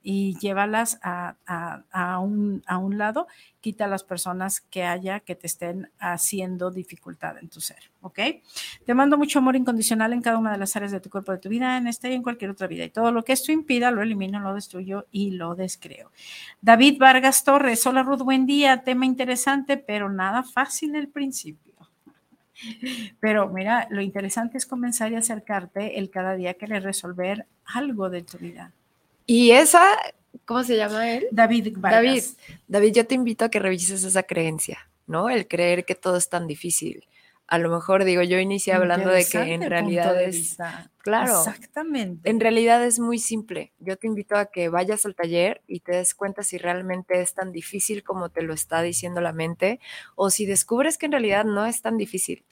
y 0.03 0.37
llévalas 0.39 0.99
a, 1.03 1.35
a- 1.45 1.83
a 1.91 2.19
un, 2.19 2.63
a 2.65 2.77
un 2.77 2.97
lado, 2.97 3.27
quita 3.59 3.85
a 3.85 3.87
las 3.87 4.03
personas 4.03 4.59
que 4.61 4.83
haya 4.83 5.19
que 5.19 5.35
te 5.35 5.47
estén 5.47 5.89
haciendo 5.99 6.71
dificultad 6.71 7.37
en 7.37 7.49
tu 7.49 7.61
ser, 7.61 7.91
¿ok? 8.01 8.19
Te 8.85 8.93
mando 8.93 9.17
mucho 9.17 9.39
amor 9.39 9.55
incondicional 9.55 10.13
en 10.13 10.21
cada 10.21 10.37
una 10.37 10.51
de 10.51 10.57
las 10.57 10.75
áreas 10.75 10.91
de 10.91 10.99
tu 10.99 11.09
cuerpo, 11.09 11.31
de 11.31 11.37
tu 11.37 11.49
vida, 11.49 11.77
en 11.77 11.87
esta 11.87 12.09
y 12.09 12.13
en 12.13 12.23
cualquier 12.23 12.51
otra 12.51 12.67
vida. 12.67 12.83
Y 12.85 12.89
todo 12.89 13.11
lo 13.11 13.23
que 13.23 13.33
esto 13.33 13.51
impida, 13.51 13.91
lo 13.91 14.01
elimino, 14.01 14.39
lo 14.39 14.53
destruyo 14.53 15.07
y 15.11 15.31
lo 15.31 15.55
descreo. 15.55 16.11
David 16.61 16.97
Vargas 16.99 17.43
Torres, 17.43 17.85
hola 17.85 18.03
Ruth, 18.03 18.21
buen 18.23 18.45
día, 18.45 18.83
tema 18.83 19.05
interesante, 19.05 19.77
pero 19.77 20.09
nada 20.09 20.43
fácil 20.43 20.95
al 20.95 21.07
principio. 21.09 21.71
Pero 23.19 23.49
mira, 23.49 23.87
lo 23.89 24.01
interesante 24.01 24.57
es 24.57 24.65
comenzar 24.65 25.11
y 25.11 25.15
acercarte 25.15 25.97
el 25.99 26.09
cada 26.09 26.35
día 26.35 26.53
querer 26.55 26.83
resolver 26.83 27.45
algo 27.65 28.09
de 28.09 28.21
tu 28.23 28.37
vida. 28.37 28.71
Y 29.31 29.51
esa, 29.51 29.81
¿cómo 30.43 30.61
se 30.65 30.75
llama 30.75 31.09
él? 31.09 31.25
David 31.31 31.77
Vargas. 31.77 32.03
David, 32.03 32.23
David, 32.67 32.93
yo 32.93 33.07
te 33.07 33.15
invito 33.15 33.45
a 33.45 33.49
que 33.49 33.59
revises 33.59 34.03
esa 34.03 34.23
creencia, 34.23 34.89
¿no? 35.07 35.29
El 35.29 35.47
creer 35.47 35.85
que 35.85 35.95
todo 35.95 36.17
es 36.17 36.27
tan 36.27 36.47
difícil. 36.47 37.07
A 37.47 37.57
lo 37.57 37.69
mejor 37.69 38.03
digo, 38.03 38.23
yo 38.23 38.39
inicié 38.39 38.73
hablando 38.73 39.09
de 39.09 39.25
que 39.25 39.37
en 39.53 39.61
realidad 39.69 40.21
es, 40.21 40.57
claro, 40.97 41.37
Exactamente. 41.37 42.29
en 42.29 42.41
realidad 42.41 42.85
es 42.85 42.99
muy 42.99 43.19
simple. 43.19 43.71
Yo 43.79 43.95
te 43.95 44.07
invito 44.07 44.35
a 44.35 44.47
que 44.47 44.67
vayas 44.67 45.05
al 45.05 45.15
taller 45.15 45.61
y 45.65 45.79
te 45.79 45.93
des 45.93 46.13
cuenta 46.13 46.43
si 46.43 46.57
realmente 46.57 47.21
es 47.21 47.33
tan 47.33 47.53
difícil 47.53 48.03
como 48.03 48.27
te 48.27 48.41
lo 48.41 48.53
está 48.53 48.81
diciendo 48.81 49.21
la 49.21 49.31
mente 49.31 49.79
o 50.15 50.29
si 50.29 50.45
descubres 50.45 50.97
que 50.97 51.05
en 51.05 51.13
realidad 51.13 51.45
no 51.45 51.65
es 51.65 51.81
tan 51.81 51.95
difícil. 51.95 52.43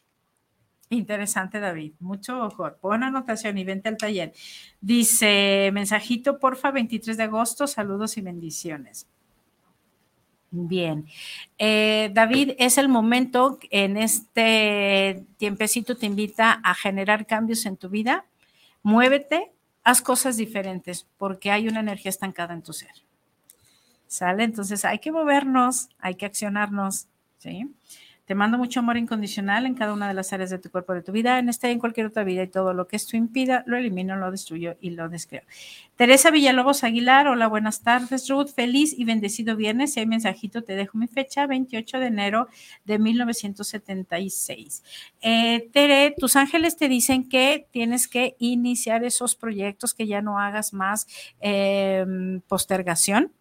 Interesante, 0.89 1.59
David. 1.59 1.93
Mucho 1.99 2.41
ojo. 2.43 2.71
Pon 2.81 3.03
anotación 3.03 3.57
y 3.59 3.63
vente 3.63 3.89
al 3.89 3.97
taller. 3.97 4.33
Dice, 4.81 5.69
mensajito, 5.71 6.39
porfa, 6.39 6.71
23 6.71 7.15
de 7.15 7.23
agosto, 7.23 7.67
saludos 7.67 8.17
y 8.17 8.21
bendiciones. 8.21 9.07
Bien. 10.51 11.05
Eh, 11.59 12.09
David, 12.11 12.53
es 12.57 12.79
el 12.79 12.89
momento, 12.89 13.59
en 13.69 13.97
este 13.97 15.25
tiempecito 15.37 15.95
te 15.95 16.07
invita 16.07 16.59
a 16.63 16.73
generar 16.73 17.27
cambios 17.27 17.67
en 17.67 17.77
tu 17.77 17.89
vida. 17.89 18.25
Muévete, 18.81 19.51
haz 19.83 20.01
cosas 20.01 20.37
diferentes, 20.37 21.07
porque 21.17 21.51
hay 21.51 21.67
una 21.67 21.81
energía 21.81 22.09
estancada 22.09 22.55
en 22.55 22.63
tu 22.63 22.73
ser. 22.73 22.93
¿Sale? 24.07 24.43
Entonces 24.43 24.85
hay 24.85 24.97
que 24.97 25.11
movernos, 25.11 25.89
hay 25.99 26.15
que 26.15 26.25
accionarnos, 26.25 27.07
¿sí? 27.37 27.69
Te 28.29 28.35
mando 28.35 28.59
mucho 28.59 28.81
amor 28.81 28.95
incondicional 28.95 29.65
en 29.65 29.73
cada 29.73 29.91
una 29.91 30.07
de 30.07 30.13
las 30.13 30.31
áreas 30.33 30.51
de 30.51 30.59
tu 30.59 30.69
cuerpo, 30.69 30.93
de 30.93 31.01
tu 31.01 31.11
vida, 31.11 31.39
en 31.39 31.49
esta 31.49 31.67
y 31.67 31.71
en 31.71 31.79
cualquier 31.79 32.05
otra 32.05 32.23
vida, 32.23 32.43
y 32.43 32.47
todo 32.47 32.75
lo 32.75 32.87
que 32.87 32.95
esto 32.95 33.17
impida, 33.17 33.63
lo 33.65 33.75
elimino, 33.75 34.15
lo 34.17 34.29
destruyo 34.29 34.77
y 34.79 34.91
lo 34.91 35.09
descreo. 35.09 35.41
Teresa 35.95 36.29
Villalobos 36.29 36.83
Aguilar, 36.83 37.27
hola, 37.27 37.47
buenas 37.47 37.81
tardes, 37.81 38.29
Ruth, 38.29 38.49
feliz 38.49 38.93
y 38.95 39.03
bendecido 39.03 39.55
viernes. 39.55 39.93
Si 39.93 39.99
hay 39.99 40.05
mensajito, 40.05 40.63
te 40.63 40.75
dejo 40.75 40.99
mi 40.99 41.07
fecha, 41.07 41.47
28 41.47 41.99
de 41.99 42.05
enero 42.05 42.49
de 42.85 42.99
1976. 42.99 44.83
Eh, 45.21 45.67
Tere, 45.73 46.13
tus 46.15 46.35
ángeles 46.35 46.77
te 46.77 46.87
dicen 46.87 47.27
que 47.27 47.65
tienes 47.71 48.07
que 48.07 48.35
iniciar 48.37 49.03
esos 49.03 49.33
proyectos, 49.33 49.95
que 49.95 50.05
ya 50.05 50.21
no 50.21 50.37
hagas 50.37 50.71
más 50.71 51.07
eh, 51.41 52.05
postergación 52.47 53.33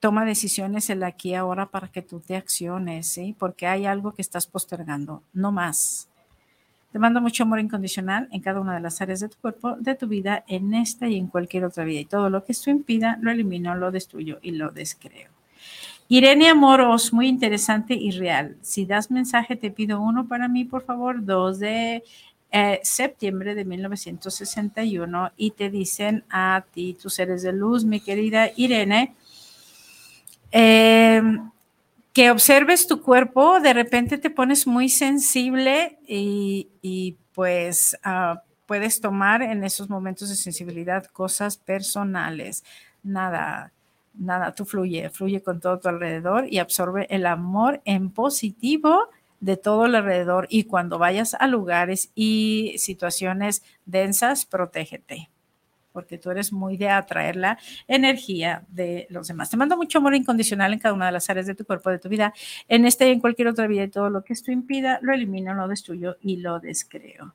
toma 0.00 0.24
decisiones 0.24 0.90
el 0.90 1.02
aquí 1.02 1.30
y 1.30 1.34
ahora 1.34 1.66
para 1.66 1.88
que 1.88 2.02
tú 2.02 2.20
te 2.20 2.34
acciones, 2.34 3.06
¿sí? 3.06 3.36
Porque 3.38 3.66
hay 3.66 3.86
algo 3.86 4.12
que 4.12 4.22
estás 4.22 4.46
postergando, 4.46 5.22
no 5.34 5.52
más. 5.52 6.08
Te 6.90 6.98
mando 6.98 7.20
mucho 7.20 7.44
amor 7.44 7.60
incondicional 7.60 8.26
en 8.32 8.40
cada 8.40 8.60
una 8.60 8.74
de 8.74 8.80
las 8.80 9.00
áreas 9.00 9.20
de 9.20 9.28
tu 9.28 9.36
cuerpo, 9.38 9.76
de 9.78 9.94
tu 9.94 10.08
vida, 10.08 10.42
en 10.48 10.74
esta 10.74 11.06
y 11.06 11.16
en 11.16 11.28
cualquier 11.28 11.64
otra 11.64 11.84
vida. 11.84 12.00
Y 12.00 12.04
todo 12.06 12.30
lo 12.30 12.44
que 12.44 12.50
esto 12.50 12.70
impida, 12.70 13.16
lo 13.20 13.30
elimino, 13.30 13.76
lo 13.76 13.92
destruyo 13.92 14.40
y 14.42 14.52
lo 14.52 14.70
descreo. 14.70 15.30
Irene 16.08 16.48
Amoros, 16.48 17.12
muy 17.12 17.28
interesante 17.28 17.94
y 17.94 18.10
real. 18.10 18.56
Si 18.62 18.86
das 18.86 19.12
mensaje, 19.12 19.54
te 19.54 19.70
pido 19.70 20.00
uno 20.00 20.26
para 20.26 20.48
mí, 20.48 20.64
por 20.64 20.82
favor, 20.82 21.24
2 21.24 21.60
de 21.60 22.02
eh, 22.50 22.80
septiembre 22.82 23.54
de 23.54 23.64
1961, 23.64 25.30
y 25.36 25.52
te 25.52 25.70
dicen 25.70 26.24
a 26.28 26.64
ti, 26.72 26.96
tus 27.00 27.14
seres 27.14 27.42
de 27.42 27.52
luz, 27.52 27.84
mi 27.84 28.00
querida 28.00 28.50
Irene, 28.56 29.14
eh, 30.52 31.22
que 32.12 32.30
observes 32.30 32.86
tu 32.86 33.02
cuerpo, 33.02 33.60
de 33.60 33.72
repente 33.72 34.18
te 34.18 34.30
pones 34.30 34.66
muy 34.66 34.88
sensible 34.88 35.98
y, 36.06 37.16
pues 37.32 37.96
uh, 38.04 38.38
puedes 38.66 39.00
tomar 39.00 39.42
en 39.42 39.64
esos 39.64 39.88
momentos 39.88 40.28
de 40.28 40.34
sensibilidad 40.34 41.06
cosas 41.06 41.56
personales. 41.56 42.64
Nada, 43.02 43.72
nada, 44.14 44.54
tú 44.54 44.64
fluye, 44.64 45.08
fluye 45.10 45.42
con 45.42 45.60
todo 45.60 45.78
tu 45.78 45.88
alrededor 45.88 46.46
y 46.50 46.58
absorbe 46.58 47.06
el 47.10 47.26
amor 47.26 47.80
en 47.84 48.10
positivo 48.10 49.08
de 49.38 49.56
todo 49.56 49.86
el 49.86 49.94
alrededor. 49.94 50.46
Y 50.50 50.64
cuando 50.64 50.98
vayas 50.98 51.34
a 51.34 51.46
lugares 51.46 52.10
y 52.14 52.74
situaciones 52.76 53.62
densas, 53.86 54.44
protégete 54.44 55.30
porque 55.92 56.18
tú 56.18 56.30
eres 56.30 56.52
muy 56.52 56.76
de 56.76 56.88
atraer 56.88 57.36
la 57.36 57.58
energía 57.88 58.64
de 58.68 59.06
los 59.10 59.28
demás. 59.28 59.50
Te 59.50 59.56
mando 59.56 59.76
mucho 59.76 59.98
amor 59.98 60.14
incondicional 60.14 60.72
en 60.72 60.78
cada 60.78 60.94
una 60.94 61.06
de 61.06 61.12
las 61.12 61.28
áreas 61.30 61.46
de 61.46 61.54
tu 61.54 61.64
cuerpo, 61.64 61.90
de 61.90 61.98
tu 61.98 62.08
vida, 62.08 62.32
en 62.68 62.86
esta 62.86 63.06
y 63.06 63.10
en 63.10 63.20
cualquier 63.20 63.48
otra 63.48 63.66
vida, 63.66 63.84
y 63.84 63.88
todo 63.88 64.10
lo 64.10 64.24
que 64.24 64.32
esto 64.32 64.52
impida, 64.52 64.98
lo 65.02 65.12
elimino, 65.12 65.54
lo 65.54 65.68
destruyo 65.68 66.16
y 66.20 66.36
lo 66.36 66.60
descreo. 66.60 67.34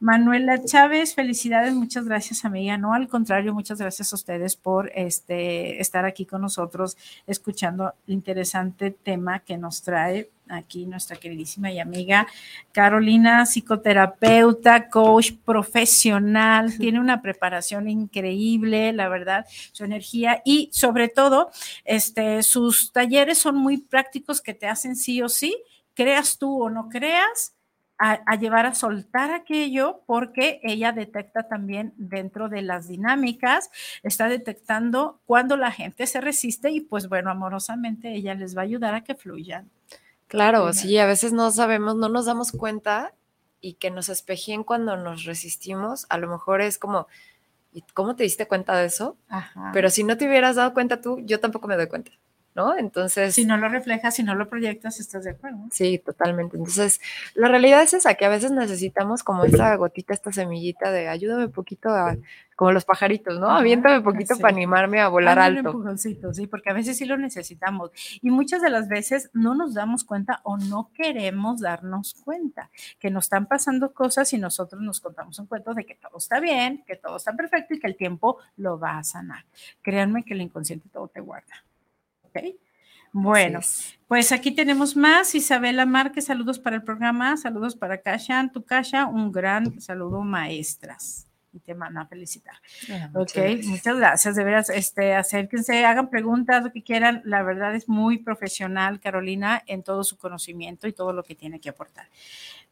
Manuela 0.00 0.64
Chávez, 0.64 1.14
felicidades, 1.14 1.74
muchas 1.74 2.06
gracias 2.06 2.46
amiga. 2.46 2.78
No, 2.78 2.94
al 2.94 3.06
contrario, 3.06 3.52
muchas 3.52 3.78
gracias 3.78 4.12
a 4.12 4.16
ustedes 4.16 4.56
por 4.56 4.90
este, 4.94 5.78
estar 5.78 6.06
aquí 6.06 6.24
con 6.24 6.40
nosotros, 6.40 6.96
escuchando 7.26 7.92
el 8.06 8.14
interesante 8.14 8.92
tema 8.92 9.40
que 9.40 9.58
nos 9.58 9.82
trae 9.82 10.30
aquí 10.48 10.86
nuestra 10.86 11.16
queridísima 11.16 11.70
y 11.70 11.78
amiga 11.78 12.26
Carolina, 12.72 13.44
psicoterapeuta, 13.44 14.88
coach 14.88 15.32
profesional, 15.44 16.74
tiene 16.78 16.98
una 16.98 17.20
preparación 17.20 17.88
increíble, 17.88 18.94
la 18.94 19.08
verdad, 19.08 19.44
su 19.72 19.84
energía 19.84 20.40
y 20.46 20.70
sobre 20.72 21.08
todo, 21.08 21.50
este, 21.84 22.42
sus 22.42 22.90
talleres 22.92 23.36
son 23.36 23.56
muy 23.56 23.76
prácticos 23.76 24.40
que 24.40 24.54
te 24.54 24.66
hacen 24.66 24.96
sí 24.96 25.20
o 25.20 25.28
sí, 25.28 25.62
creas 25.94 26.38
tú 26.38 26.64
o 26.64 26.70
no 26.70 26.88
creas, 26.88 27.54
a, 28.00 28.22
a, 28.24 28.36
llevar 28.36 28.64
a 28.64 28.74
soltar 28.74 29.30
aquello 29.30 30.00
porque 30.06 30.58
ella 30.62 30.90
detecta 30.90 31.48
también 31.48 31.92
dentro 31.98 32.48
de 32.48 32.62
las 32.62 32.88
dinámicas, 32.88 33.70
está 34.02 34.28
detectando 34.28 35.20
cuando 35.26 35.58
la 35.58 35.70
gente 35.70 36.06
se 36.06 36.20
resiste 36.22 36.70
y 36.70 36.80
pues 36.80 37.08
bueno, 37.10 37.30
amorosamente 37.30 38.14
ella 38.14 38.34
les 38.34 38.56
va 38.56 38.62
a 38.62 38.64
ayudar 38.64 38.94
a 38.94 39.04
que 39.04 39.14
fluyan. 39.14 39.70
Claro, 40.28 40.72
sí, 40.72 40.96
a 40.96 41.06
veces 41.06 41.32
no 41.32 41.50
sabemos, 41.50 41.96
no 41.96 42.08
nos 42.08 42.24
damos 42.24 42.52
cuenta 42.52 43.12
y 43.60 43.74
que 43.74 43.90
nos 43.90 44.08
espejen 44.08 44.64
cuando 44.64 44.96
nos 44.96 45.24
resistimos, 45.24 46.06
a 46.08 46.16
lo 46.16 46.28
mejor 46.28 46.62
es 46.62 46.78
como, 46.78 47.06
¿y 47.72 47.82
cómo 47.94 48.16
te 48.16 48.22
diste 48.22 48.48
cuenta 48.48 48.76
de 48.76 48.86
eso? 48.86 49.18
Ajá. 49.28 49.70
Pero 49.74 49.90
si 49.90 50.04
no 50.04 50.16
te 50.16 50.26
hubieras 50.26 50.56
dado 50.56 50.72
cuenta 50.72 51.02
tú, 51.02 51.20
yo 51.26 51.38
tampoco 51.38 51.68
me 51.68 51.76
doy 51.76 51.88
cuenta. 51.88 52.12
¿No? 52.54 52.76
Entonces... 52.76 53.34
Si 53.34 53.44
no 53.44 53.56
lo 53.56 53.68
reflejas, 53.68 54.14
si 54.14 54.22
no 54.22 54.34
lo 54.34 54.48
proyectas, 54.48 55.00
¿estás 55.00 55.24
de 55.24 55.30
acuerdo? 55.30 55.58
Sí, 55.70 55.98
totalmente. 55.98 56.56
Entonces, 56.56 57.00
la 57.34 57.48
realidad 57.48 57.82
es 57.82 57.94
esa, 57.94 58.14
que 58.14 58.24
a 58.24 58.28
veces 58.28 58.50
necesitamos 58.50 59.22
como 59.22 59.44
esta 59.44 59.74
gotita, 59.76 60.14
esta 60.14 60.32
semillita 60.32 60.90
de 60.90 61.08
ayúdame 61.08 61.46
un 61.46 61.52
poquito 61.52 61.90
a, 61.90 62.16
como 62.60 62.72
los 62.72 62.84
pajaritos, 62.84 63.40
¿no? 63.40 63.48
Aviéntame 63.48 64.02
poquito 64.02 64.34
sí. 64.34 64.42
para 64.42 64.52
animarme 64.52 65.00
a 65.00 65.08
volar 65.08 65.38
Dame 65.38 65.60
alto. 65.60 65.78
Un 65.78 65.96
sí, 65.96 66.46
porque 66.46 66.68
a 66.68 66.74
veces 66.74 66.98
sí 66.98 67.06
lo 67.06 67.16
necesitamos. 67.16 67.90
Y 68.20 68.30
muchas 68.30 68.60
de 68.60 68.68
las 68.68 68.86
veces 68.86 69.30
no 69.32 69.54
nos 69.54 69.72
damos 69.72 70.04
cuenta 70.04 70.40
o 70.42 70.58
no 70.58 70.90
queremos 70.92 71.62
darnos 71.62 72.12
cuenta 72.22 72.70
que 72.98 73.10
nos 73.10 73.24
están 73.24 73.46
pasando 73.46 73.94
cosas 73.94 74.30
y 74.34 74.38
nosotros 74.38 74.82
nos 74.82 75.00
contamos 75.00 75.38
un 75.38 75.46
cuento 75.46 75.72
de 75.72 75.86
que 75.86 75.94
todo 75.94 76.18
está 76.18 76.38
bien, 76.38 76.84
que 76.86 76.96
todo 76.96 77.16
está 77.16 77.32
perfecto 77.32 77.72
y 77.72 77.80
que 77.80 77.86
el 77.86 77.96
tiempo 77.96 78.36
lo 78.58 78.78
va 78.78 78.98
a 78.98 79.04
sanar. 79.04 79.46
Créanme 79.80 80.22
que 80.22 80.34
el 80.34 80.42
inconsciente 80.42 80.90
todo 80.90 81.08
te 81.08 81.20
guarda. 81.20 81.64
¿Ok? 82.30 82.54
Bueno, 83.12 83.60
pues 84.06 84.30
aquí 84.30 84.52
tenemos 84.52 84.96
más. 84.96 85.34
Isabela 85.34 85.84
Márquez, 85.84 86.26
saludos 86.26 86.58
para 86.58 86.76
el 86.76 86.82
programa, 86.82 87.36
saludos 87.36 87.74
para 87.74 88.00
Kasha, 88.00 88.50
tu 88.52 88.64
Kasha, 88.64 89.06
un 89.06 89.32
gran 89.32 89.80
saludo, 89.80 90.22
maestras. 90.22 91.26
Y 91.52 91.58
te 91.58 91.74
van 91.74 91.98
a 91.98 92.06
felicitar. 92.06 92.54
Ah, 92.92 93.10
ok, 93.12 93.36
muchas, 93.36 93.66
muchas 93.66 93.96
gracias. 93.96 94.36
De 94.36 94.44
veras, 94.44 94.70
este, 94.70 95.16
acérquense, 95.16 95.84
hagan 95.84 96.08
preguntas, 96.08 96.62
lo 96.62 96.70
que 96.70 96.84
quieran. 96.84 97.22
La 97.24 97.42
verdad 97.42 97.74
es 97.74 97.88
muy 97.88 98.18
profesional, 98.18 99.00
Carolina, 99.00 99.60
en 99.66 99.82
todo 99.82 100.04
su 100.04 100.16
conocimiento 100.16 100.86
y 100.86 100.92
todo 100.92 101.12
lo 101.12 101.24
que 101.24 101.34
tiene 101.34 101.58
que 101.58 101.68
aportar. 101.68 102.06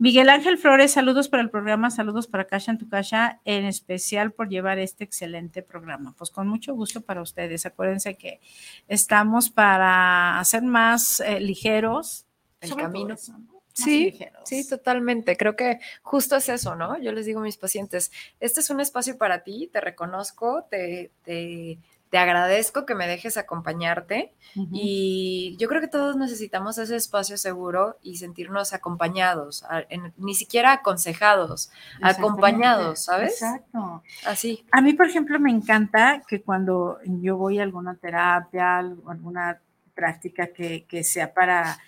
Miguel 0.01 0.29
Ángel 0.29 0.59
Flores, 0.59 0.93
saludos 0.93 1.29
para 1.29 1.43
el 1.43 1.51
programa, 1.51 1.91
saludos 1.91 2.29
para 2.29 2.47
Kasha 2.47 2.71
en 2.71 2.79
tu 2.79 2.89
Kasha, 2.89 3.41
en 3.45 3.65
especial 3.65 4.31
por 4.31 4.49
llevar 4.49 4.79
este 4.79 5.03
excelente 5.03 5.61
programa. 5.63 6.15
Pues 6.17 6.31
con 6.31 6.47
mucho 6.47 6.73
gusto 6.75 7.01
para 7.01 7.21
ustedes. 7.21 7.67
Acuérdense 7.67 8.17
que 8.17 8.41
estamos 8.87 9.51
para 9.51 10.39
hacer 10.39 10.63
más 10.63 11.19
eh, 11.19 11.41
ligeros 11.41 12.27
el 12.61 12.77
camino. 12.77 13.15
Eso, 13.15 13.37
¿no? 13.39 13.59
Sí, 13.73 14.19
sí, 14.45 14.69
totalmente. 14.69 15.37
Creo 15.37 15.55
que 15.55 15.79
justo 16.03 16.37
es 16.37 16.49
eso, 16.49 16.75
¿no? 16.75 17.01
Yo 17.01 17.13
les 17.13 17.27
digo 17.27 17.41
a 17.41 17.45
mis 17.45 17.57
pacientes, 17.57 18.11
este 18.41 18.61
es 18.61 18.71
un 18.71 18.81
espacio 18.81 19.17
para 19.17 19.45
ti, 19.45 19.69
te 19.73 19.81
reconozco, 19.81 20.65
te, 20.69 21.13
te, 21.23 21.79
te 22.11 22.19
agradezco 22.19 22.87
que 22.87 22.95
me 22.95 23.07
dejes 23.07 23.37
acompañarte 23.37 24.33
uh 24.57 24.63
-huh. 24.63 24.69
y 24.73 25.57
yo 25.59 25.69
creo 25.69 25.81
que 25.81 25.89
todos 25.89 26.17
necesitamos 26.17 26.79
ese 26.79 26.97
espacio 26.97 27.37
seguro 27.37 27.99
y 28.03 28.17
sentirnos 28.17 28.73
acompañados, 28.73 29.65
a, 29.65 29.83
en, 29.89 30.13
ni 30.17 30.35
siquiera 30.35 30.73
aconsejados, 30.73 31.71
acompañados, 32.01 33.05
¿sabes? 33.05 33.43
Exacto. 33.43 34.03
Así. 34.27 34.65
A 34.73 34.81
mí, 34.81 34.95
por 34.95 35.07
ejemplo, 35.07 35.39
me 35.39 35.51
encanta 35.51 36.23
que 36.27 36.43
cuando 36.43 36.99
yo 37.05 37.37
voy 37.37 37.59
a 37.59 37.63
alguna 37.63 37.95
terapia, 37.95 38.79
alguna 38.79 39.61
práctica 39.95 40.49
que, 40.49 40.85
que 40.87 41.05
sea 41.05 41.35
para 41.35 41.79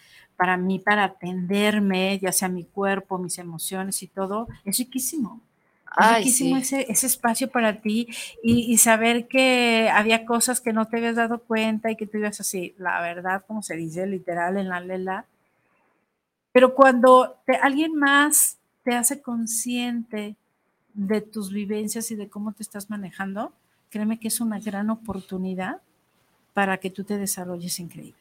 para 0.41 0.57
mí, 0.57 0.79
para 0.79 1.05
atenderme, 1.05 2.19
ya 2.19 2.33
sea 2.33 2.49
mi 2.49 2.65
cuerpo, 2.65 3.19
mis 3.19 3.37
emociones 3.37 4.03
y 4.03 4.07
todo, 4.07 4.49
es 4.65 4.79
riquísimo. 4.79 5.43
Es 5.97 6.07
Ay, 6.07 6.17
riquísimo 6.17 6.57
sí. 6.57 6.63
ese, 6.63 6.93
ese, 6.93 7.07
espacio 7.07 7.51
para 7.51 7.81
ti 7.81 8.09
y, 8.43 8.73
y, 8.73 8.79
saber 8.79 9.27
que 9.27 9.91
había 9.93 10.25
cosas 10.25 10.61
que 10.61 10.73
no 10.73 10.87
te 10.87 10.99
habías 10.99 11.17
dado 11.17 11.41
cuenta 11.41 11.91
y 11.91 11.97
que 11.97 12.07
tú 12.07 12.19
ibas 12.19 12.41
así, 12.41 12.75
la 12.79 13.01
verdad, 13.01 13.45
como 13.47 13.63
se 13.63 13.77
dice 13.77 14.07
literal 14.07 14.57
en 14.57 14.69
la 14.69 14.81
lela, 14.81 15.27
Pero 16.53 16.75
cuando 16.75 17.37
te- 17.47 17.57
alguien 17.57 17.95
más 17.95 18.59
te 18.85 18.95
hace 18.95 19.21
consciente 19.23 20.37
de 20.95 21.21
tus 21.21 21.53
vivencias 21.53 22.11
y 22.11 22.17
de 22.17 22.29
cómo 22.29 22.53
te 22.53 22.63
estás 22.63 22.91
manejando, 22.91 23.53
créeme 23.91 24.19
que 24.19 24.29
es 24.29 24.41
una 24.41 24.59
gran 24.59 24.91
oportunidad 24.91 25.81
para 26.53 26.79
que 26.79 26.91
tú 26.91 27.05
te 27.05 27.19
desarrolles 27.19 27.79
increíble. 27.79 28.19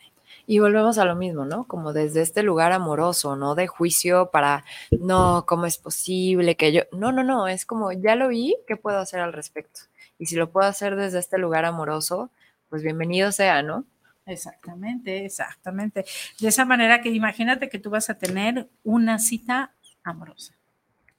Y 0.52 0.58
volvemos 0.58 0.98
a 0.98 1.06
lo 1.06 1.16
mismo, 1.16 1.46
¿no? 1.46 1.66
Como 1.66 1.94
desde 1.94 2.24
este 2.24 2.42
lugar 2.42 2.72
amoroso, 2.72 3.36
no 3.36 3.54
de 3.54 3.68
juicio 3.68 4.32
para, 4.32 4.66
no, 5.00 5.46
¿cómo 5.48 5.68
es 5.68 5.78
posible 5.78 6.56
que 6.56 6.72
yo? 6.72 6.82
No, 6.92 7.12
no, 7.12 7.24
no, 7.24 7.48
es 7.48 7.68
como, 7.68 7.92
ya 7.92 8.16
lo 8.16 8.30
vi, 8.30 8.58
¿qué 8.68 8.76
puedo 8.76 8.98
hacer 8.98 9.20
al 9.20 9.32
respecto? 9.32 9.82
Y 10.18 10.26
si 10.26 10.36
lo 10.36 10.50
puedo 10.50 10.68
hacer 10.68 10.96
desde 10.96 11.20
este 11.20 11.38
lugar 11.38 11.66
amoroso, 11.66 12.32
pues 12.68 12.82
bienvenido 12.82 13.32
sea, 13.32 13.62
¿no? 13.62 13.86
Exactamente, 14.26 15.24
exactamente. 15.24 16.04
De 16.40 16.48
esa 16.48 16.66
manera 16.66 17.02
que 17.02 17.10
imagínate 17.10 17.70
que 17.70 17.78
tú 17.78 17.92
vas 17.92 18.10
a 18.10 18.16
tener 18.18 18.68
una 18.84 19.20
cita 19.20 19.74
amorosa. 20.04 20.56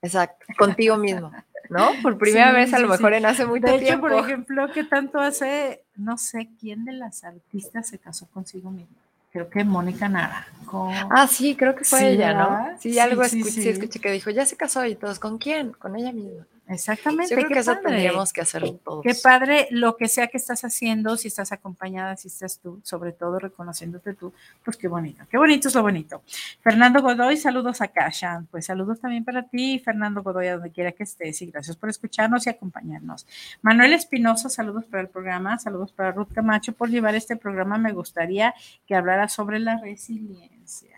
Exacto, 0.02 0.44
contigo 0.58 0.96
mismo, 0.96 1.30
¿no? 1.68 1.90
Por 2.02 2.18
primera 2.18 2.50
Sí, 2.50 2.56
vez, 2.56 2.74
a 2.74 2.80
lo 2.80 2.88
mejor 2.88 3.12
sí. 3.12 3.18
en 3.18 3.26
hace 3.26 3.46
mucho 3.46 3.64
De 3.64 3.76
hecho, 3.76 3.84
tiempo. 3.84 4.08
por 4.08 4.24
ejemplo, 4.24 4.72
¿qué 4.74 4.82
tanto 4.82 5.20
hace? 5.20 5.84
No 5.94 6.18
sé 6.18 6.48
quién 6.58 6.84
de 6.84 6.94
las 6.94 7.22
artistas 7.22 7.86
se 7.86 8.00
casó 8.00 8.26
consigo 8.26 8.72
misma. 8.72 8.96
Creo 9.32 9.48
que 9.48 9.64
Mónica 9.64 10.08
Naranjo. 10.08 10.90
Ah, 11.10 11.26
sí, 11.28 11.56
creo 11.56 11.74
que 11.74 11.84
fue 11.84 12.00
Sí, 12.00 12.06
ella, 12.06 12.34
¿no? 12.34 12.78
Sí, 12.80 12.98
algo 12.98 13.24
sí, 13.24 13.38
escuché, 13.38 13.62
sí. 13.62 13.68
escuché 13.70 14.00
que 14.00 14.10
dijo, 14.12 14.30
ya 14.30 14.44
se 14.46 14.56
casó 14.56 14.84
y 14.86 14.96
todos, 14.96 15.18
¿con 15.18 15.38
quién? 15.38 15.72
Con 15.72 15.96
ella 15.96 16.12
misma. 16.12 16.46
Exactamente. 16.70 17.30
Yo 17.30 17.36
creo 17.36 17.48
qué 17.48 17.54
que 17.54 17.60
eso 17.60 17.72
padre. 17.72 17.88
tendríamos 17.88 18.32
que 18.32 18.40
hacer 18.42 18.62
todos. 18.84 19.02
Qué 19.02 19.14
padre 19.20 19.66
lo 19.70 19.96
que 19.96 20.06
sea 20.08 20.28
que 20.28 20.36
estás 20.36 20.64
haciendo, 20.64 21.16
si 21.16 21.28
estás 21.28 21.50
acompañada, 21.50 22.16
si 22.16 22.28
estás 22.28 22.60
tú, 22.60 22.80
sobre 22.84 23.12
todo 23.12 23.40
reconociéndote 23.40 24.14
tú, 24.14 24.32
pues 24.64 24.76
qué 24.76 24.86
bonito, 24.86 25.24
qué 25.28 25.36
bonito 25.36 25.68
es 25.68 25.74
lo 25.74 25.82
bonito. 25.82 26.22
Fernando 26.60 27.02
Godoy, 27.02 27.36
saludos 27.36 27.80
a 27.80 27.88
Kasha, 27.88 28.44
pues 28.50 28.66
saludos 28.66 29.00
también 29.00 29.24
para 29.24 29.42
ti, 29.42 29.80
Fernando 29.80 30.22
Godoy, 30.22 30.46
a 30.46 30.54
donde 30.54 30.70
quiera 30.70 30.92
que 30.92 31.02
estés, 31.02 31.42
y 31.42 31.46
gracias 31.46 31.76
por 31.76 31.90
escucharnos 31.90 32.46
y 32.46 32.50
acompañarnos. 32.50 33.26
Manuel 33.62 33.92
Espinosa, 33.92 34.48
saludos 34.48 34.84
para 34.84 35.02
el 35.02 35.08
programa, 35.08 35.58
saludos 35.58 35.90
para 35.90 36.12
Ruth 36.12 36.32
Camacho 36.32 36.72
por 36.72 36.88
llevar 36.88 37.16
este 37.16 37.36
programa, 37.36 37.78
me 37.78 37.92
gustaría 37.92 38.54
que 38.86 38.94
hablara 38.94 39.28
sobre 39.28 39.58
la 39.58 39.78
resiliencia. 39.78 40.89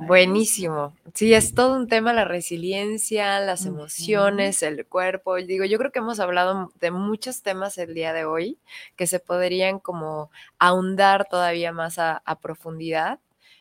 Buenísimo. 0.00 0.94
Sí, 1.14 1.32
es 1.34 1.54
todo 1.54 1.76
un 1.76 1.88
tema 1.88 2.12
la 2.12 2.24
resiliencia, 2.24 3.40
las 3.40 3.66
emociones, 3.66 4.62
el 4.62 4.86
cuerpo. 4.86 5.36
Digo, 5.36 5.64
yo 5.64 5.78
creo 5.78 5.92
que 5.92 5.98
hemos 5.98 6.20
hablado 6.20 6.72
de 6.80 6.90
muchos 6.90 7.42
temas 7.42 7.78
el 7.78 7.94
día 7.94 8.12
de 8.12 8.24
hoy 8.24 8.58
que 8.96 9.06
se 9.06 9.20
podrían 9.20 9.78
como 9.78 10.30
ahondar 10.58 11.28
todavía 11.28 11.72
más 11.72 11.98
a, 11.98 12.22
a 12.24 12.38
profundidad, 12.38 13.18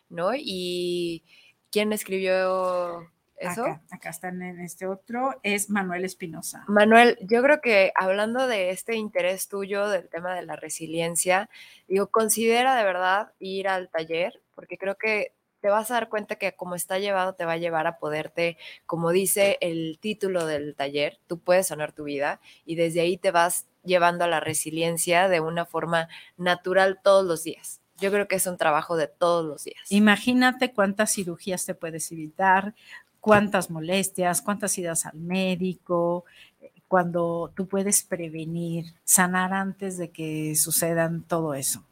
¿no? 0.10 0.32
Y 0.36 1.24
quién 1.72 1.94
escribió 1.94 3.08
eso? 3.42 3.64
Acá, 3.64 3.82
acá 3.90 4.10
están 4.12 4.42
en 4.44 4.60
este 4.60 4.86
otro, 4.86 5.40
es 5.42 5.70
Manuel 5.70 6.06
Espinosa. 6.06 6.64
Manuel, 6.68 7.18
yo 7.22 7.42
creo 7.42 7.60
que 7.60 7.92
hablando 7.96 8.48
de 8.48 8.70
este 8.70 8.96
interés 8.96 9.48
tuyo 9.48 9.90
del 9.90 10.10
tema 10.10 10.36
de 10.36 10.44
la 10.44 10.56
resiliencia, 10.56 11.50
digo, 11.88 12.08
considera 12.08 12.76
de 12.76 12.84
verdad 12.84 13.32
ir 13.40 13.68
al 13.68 13.90
taller, 13.90 14.40
porque 14.54 14.78
creo 14.78 14.96
que 14.96 15.34
te 15.62 15.70
vas 15.70 15.92
a 15.92 15.96
dar 15.96 16.10
cuenta 16.10 16.36
que 16.36 16.56
como 16.56 16.76
está 16.76 17.00
llevado 17.00 17.34
te 17.34 17.46
va 17.46 17.54
a 17.54 17.58
llevar 17.58 17.88
a 17.88 17.98
poderte, 17.98 18.58
como 18.86 19.12
dice 19.12 19.58
el 19.62 20.00
título 20.02 20.46
del 20.46 20.76
taller, 20.76 21.20
tú 21.28 21.40
puedes 21.40 21.68
sanar 21.68 21.94
tu 21.94 22.04
vida 22.04 22.42
y 22.66 22.76
desde 22.76 23.02
ahí 23.02 23.18
te 23.18 23.32
vas 23.32 23.68
llevando 23.84 24.26
a 24.26 24.28
la 24.28 24.40
resiliencia 24.40 25.30
de 25.30 25.40
una 25.40 25.66
forma 25.66 26.10
natural 26.38 27.00
todos 27.04 27.26
los 27.26 27.44
días. 27.44 27.80
Yo 28.00 28.12
creo 28.12 28.28
que 28.28 28.36
es 28.36 28.48
un 28.48 28.58
trabajo 28.58 28.98
de 28.98 29.08
todos 29.08 29.46
los 29.46 29.64
días. 29.64 29.92
Imagínate 29.92 30.74
cuántas 30.74 31.14
cirugías 31.14 31.66
te 31.66 31.76
puedes 31.76 32.12
evitar, 32.12 32.74
cuántas 33.20 33.70
molestias, 33.70 34.42
cuántas 34.42 34.76
idas 34.80 35.06
al 35.06 35.18
médico, 35.18 36.26
eh, 36.60 36.72
cuando 36.88 37.54
tú 37.56 37.68
puedes 37.68 38.04
prevenir, 38.04 38.96
sanar 39.04 39.54
antes 39.54 39.98
de 39.98 40.10
que 40.10 40.56
sucedan 40.56 41.22
todo 41.22 41.54
eso, 41.54 41.86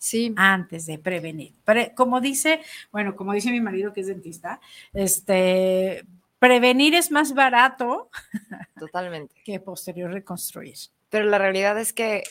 Sí, 0.00 0.32
antes 0.36 0.86
de 0.86 0.98
prevenir. 0.98 1.52
Pre- 1.62 1.92
como 1.94 2.22
dice, 2.22 2.62
bueno, 2.90 3.14
como 3.16 3.34
dice 3.34 3.50
mi 3.50 3.60
marido 3.60 3.92
que 3.92 4.00
es 4.00 4.06
dentista, 4.06 4.58
este, 4.94 6.06
prevenir 6.38 6.94
es 6.94 7.10
más 7.10 7.34
barato 7.34 8.08
totalmente. 8.78 9.34
que 9.44 9.60
posterior 9.60 10.10
reconstruir. 10.10 10.76
Pero 11.10 11.26
la 11.26 11.36
realidad 11.38 11.78
es 11.78 11.92
que 11.92 12.22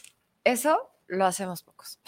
eso 0.44 0.90
lo 1.08 1.26
hacemos 1.26 1.62
pocos. 1.62 2.00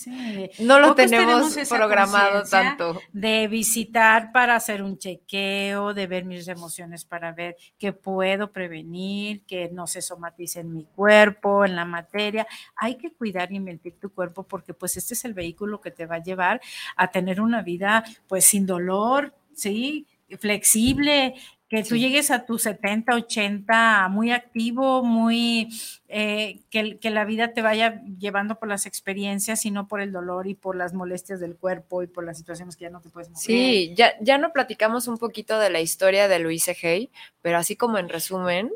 Sí. 0.00 0.50
No 0.60 0.78
lo 0.78 0.94
tenemos, 0.94 1.54
programado 1.68 2.42
tanto. 2.44 2.98
de 3.12 3.48
visitar 3.48 4.32
para 4.32 4.56
hacer 4.56 4.82
un 4.82 4.96
chequeo, 4.96 5.92
de 5.92 6.06
ver 6.06 6.24
mis 6.24 6.48
emociones 6.48 7.04
para 7.04 7.32
ver 7.32 7.58
qué 7.78 7.92
puedo 7.92 8.50
prevenir, 8.50 9.42
que 9.44 9.68
no 9.68 9.86
se 9.86 10.00
somatice 10.00 10.60
en 10.60 10.72
mi 10.72 10.86
cuerpo, 10.86 11.66
en 11.66 11.76
la 11.76 11.84
materia. 11.84 12.46
Hay 12.76 12.96
que 12.96 13.12
cuidar 13.12 13.52
y 13.52 13.56
invertir 13.56 13.98
tu 14.00 14.08
cuerpo 14.08 14.44
porque 14.44 14.72
pues 14.72 14.96
este 14.96 15.12
es 15.12 15.26
el 15.26 15.34
vehículo 15.34 15.82
que 15.82 15.90
te 15.90 16.06
va 16.06 16.14
a 16.16 16.22
llevar 16.22 16.62
a 16.96 17.10
tener 17.10 17.38
una 17.42 17.60
vida 17.60 18.02
pues 18.26 18.46
sin 18.46 18.64
dolor, 18.64 19.34
¿sí? 19.52 20.06
Flexible, 20.38 21.34
que 21.70 21.84
tú 21.84 21.96
llegues 21.96 22.32
a 22.32 22.44
tus 22.44 22.62
70, 22.62 23.14
80 23.14 24.08
muy 24.08 24.32
activo, 24.32 25.04
muy 25.04 25.68
eh, 26.08 26.58
que, 26.68 26.98
que 26.98 27.10
la 27.10 27.24
vida 27.24 27.52
te 27.52 27.62
vaya 27.62 28.02
llevando 28.18 28.56
por 28.58 28.68
las 28.68 28.86
experiencias 28.86 29.64
y 29.64 29.70
no 29.70 29.86
por 29.86 30.00
el 30.00 30.10
dolor 30.10 30.48
y 30.48 30.54
por 30.54 30.74
las 30.74 30.92
molestias 30.94 31.38
del 31.38 31.54
cuerpo 31.56 32.02
y 32.02 32.08
por 32.08 32.24
las 32.24 32.36
situaciones 32.38 32.74
que 32.74 32.86
ya 32.86 32.90
no 32.90 33.00
te 33.00 33.08
puedes 33.08 33.28
mover. 33.30 33.40
Sí, 33.42 33.94
ya, 33.96 34.14
ya 34.20 34.36
no 34.36 34.52
platicamos 34.52 35.06
un 35.06 35.16
poquito 35.16 35.60
de 35.60 35.70
la 35.70 35.80
historia 35.80 36.26
de 36.26 36.40
Luis 36.40 36.68
Hay, 36.82 37.08
pero 37.40 37.56
así 37.58 37.76
como 37.76 37.98
en 37.98 38.08
resumen, 38.08 38.72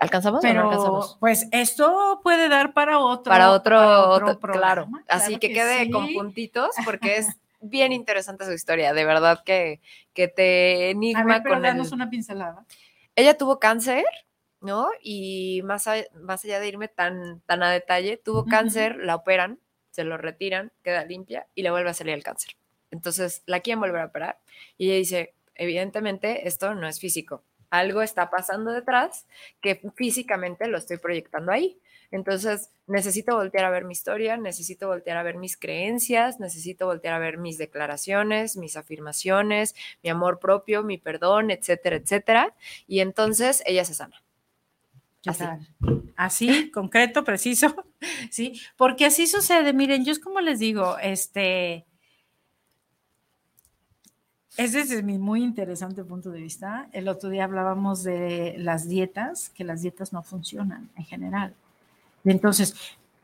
¿alcanzamos 0.00 0.42
o 0.44 0.48
no 0.48 0.52
Pero 0.52 0.64
alcanzamos? 0.64 1.16
pues 1.20 1.46
esto 1.52 2.18
puede 2.24 2.48
dar 2.48 2.72
para 2.72 2.98
otro. 2.98 3.30
Para 3.30 3.52
otro, 3.52 4.08
otro- 4.10 4.40
programa, 4.40 5.02
claro. 5.04 5.04
Así 5.06 5.26
claro 5.38 5.40
que, 5.40 5.52
quede 5.52 5.90
con 5.92 6.12
puntitos 6.12 6.70
porque 6.84 7.18
es 7.18 7.28
bien 7.62 7.92
interesante 7.92 8.44
su 8.44 8.52
historia, 8.52 8.92
de 8.92 9.04
verdad 9.04 9.42
que, 9.44 9.80
que 10.14 10.28
te 10.28 10.86
A 10.86 10.90
enigma 10.90 11.24
ver, 11.24 11.42
pero 11.42 11.54
con 11.56 11.64
el... 11.64 11.72
danos 11.72 11.92
una 11.92 12.10
pincelada. 12.10 12.64
Ella 13.16 13.36
tuvo 13.36 13.58
cáncer, 13.58 14.04
¿no? 14.60 14.88
Y 15.02 15.62
más, 15.64 15.86
a- 15.86 16.04
más 16.14 16.44
allá 16.44 16.60
de 16.60 16.68
irme 16.68 16.88
tan, 16.88 17.40
tan 17.46 17.62
a 17.62 17.70
detalle, 17.70 18.16
tuvo 18.16 18.44
cáncer, 18.46 18.96
la 18.96 19.16
operan, 19.16 19.58
se 19.90 20.04
lo 20.04 20.16
retiran, 20.16 20.72
queda 20.82 21.04
limpia 21.04 21.46
y 21.54 21.62
le 21.62 21.70
vuelve 21.70 21.90
a 21.90 21.94
salir 21.94 22.14
el 22.14 22.22
cáncer. 22.22 22.56
Entonces 22.90 23.42
la 23.46 23.60
quieren 23.60 23.80
volver 23.80 24.00
a 24.02 24.06
operar 24.06 24.38
y 24.78 24.86
ella 24.88 24.96
dice, 24.98 25.34
evidentemente 25.54 26.46
esto 26.48 26.74
no 26.74 26.86
es 26.88 27.00
físico, 27.00 27.42
algo 27.70 28.02
está 28.02 28.30
pasando 28.30 28.70
detrás 28.72 29.26
que 29.60 29.80
físicamente 29.94 30.66
lo 30.68 30.78
estoy 30.78 30.98
proyectando 30.98 31.52
ahí. 31.52 31.78
Entonces 32.12 32.70
necesito 32.86 33.34
voltear 33.34 33.64
a 33.64 33.70
ver 33.70 33.84
mi 33.84 33.92
historia, 33.92 34.36
necesito 34.36 34.86
voltear 34.86 35.16
a 35.16 35.22
ver 35.22 35.36
mis 35.36 35.56
creencias, 35.56 36.38
necesito 36.38 36.86
voltear 36.86 37.14
a 37.14 37.18
ver 37.18 37.38
mis 37.38 37.58
declaraciones, 37.58 38.56
mis 38.56 38.76
afirmaciones, 38.76 39.74
mi 40.04 40.10
amor 40.10 40.38
propio, 40.38 40.84
mi 40.84 40.98
perdón, 40.98 41.50
etcétera, 41.50 41.96
etcétera. 41.96 42.54
Y 42.86 43.00
entonces 43.00 43.62
ella 43.66 43.84
se 43.84 43.94
sana. 43.94 44.22
¿Qué 45.22 45.30
Así. 45.30 45.44
Así, 46.16 46.70
concreto, 46.70 47.24
preciso, 47.24 47.74
sí, 48.30 48.60
porque 48.76 49.06
así 49.06 49.26
sucede. 49.26 49.72
Miren, 49.72 50.04
yo 50.04 50.12
es 50.12 50.18
como 50.18 50.40
les 50.40 50.58
digo, 50.58 50.98
este, 50.98 51.86
es 54.58 54.72
desde 54.72 55.02
mi 55.02 55.16
muy 55.16 55.42
interesante 55.42 56.04
punto 56.04 56.30
de 56.30 56.40
vista. 56.40 56.88
El 56.92 57.08
otro 57.08 57.30
día 57.30 57.44
hablábamos 57.44 58.02
de 58.02 58.54
las 58.58 58.86
dietas, 58.86 59.48
que 59.48 59.64
las 59.64 59.80
dietas 59.80 60.12
no 60.12 60.22
funcionan 60.22 60.90
en 60.96 61.04
general. 61.04 61.54
Y 62.24 62.30
entonces 62.30 62.74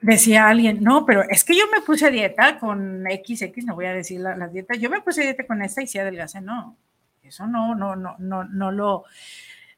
decía 0.00 0.48
alguien, 0.48 0.82
no, 0.82 1.04
pero 1.06 1.22
es 1.28 1.44
que 1.44 1.56
yo 1.56 1.64
me 1.74 1.80
puse 1.82 2.06
a 2.06 2.10
dieta 2.10 2.58
con 2.58 3.02
XX, 3.04 3.64
no 3.64 3.74
voy 3.74 3.86
a 3.86 3.92
decir 3.94 4.20
la- 4.20 4.36
las 4.36 4.52
dietas, 4.52 4.78
yo 4.78 4.90
me 4.90 5.00
puse 5.00 5.22
a 5.22 5.24
dieta 5.24 5.46
con 5.46 5.62
esta 5.62 5.82
y 5.82 5.86
sí 5.86 5.98
adelgacé. 5.98 6.40
No, 6.40 6.76
eso 7.22 7.46
no, 7.46 7.74
no, 7.74 7.96
no, 7.96 8.16
no, 8.18 8.44
no 8.44 8.70
lo, 8.72 9.04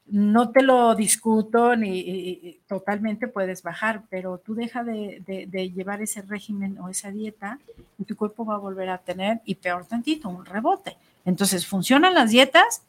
no 0.07 0.51
te 0.51 0.61
lo 0.63 0.93
discuto 0.95 1.75
ni 1.75 2.59
totalmente 2.67 3.27
puedes 3.27 3.63
bajar, 3.63 4.03
pero 4.09 4.37
tú 4.39 4.55
deja 4.55 4.83
de, 4.83 5.21
de- 5.25 5.45
de 5.47 5.71
llevar 5.71 6.01
ese 6.01 6.21
régimen 6.23 6.77
o 6.79 6.89
esa 6.89 7.11
dieta 7.11 7.59
y 7.97 8.03
tu 8.05 8.15
cuerpo 8.15 8.45
va 8.45 8.55
a 8.55 8.59
volver 8.59 8.89
a 8.89 8.97
tener, 8.99 9.41
y 9.45 9.55
peor 9.55 9.85
tantito, 9.85 10.29
un 10.29 10.45
rebote. 10.45 10.97
Entonces, 11.25 11.65
¿funcionan 11.67 12.13
las 12.15 12.31
dietas? 12.31 12.83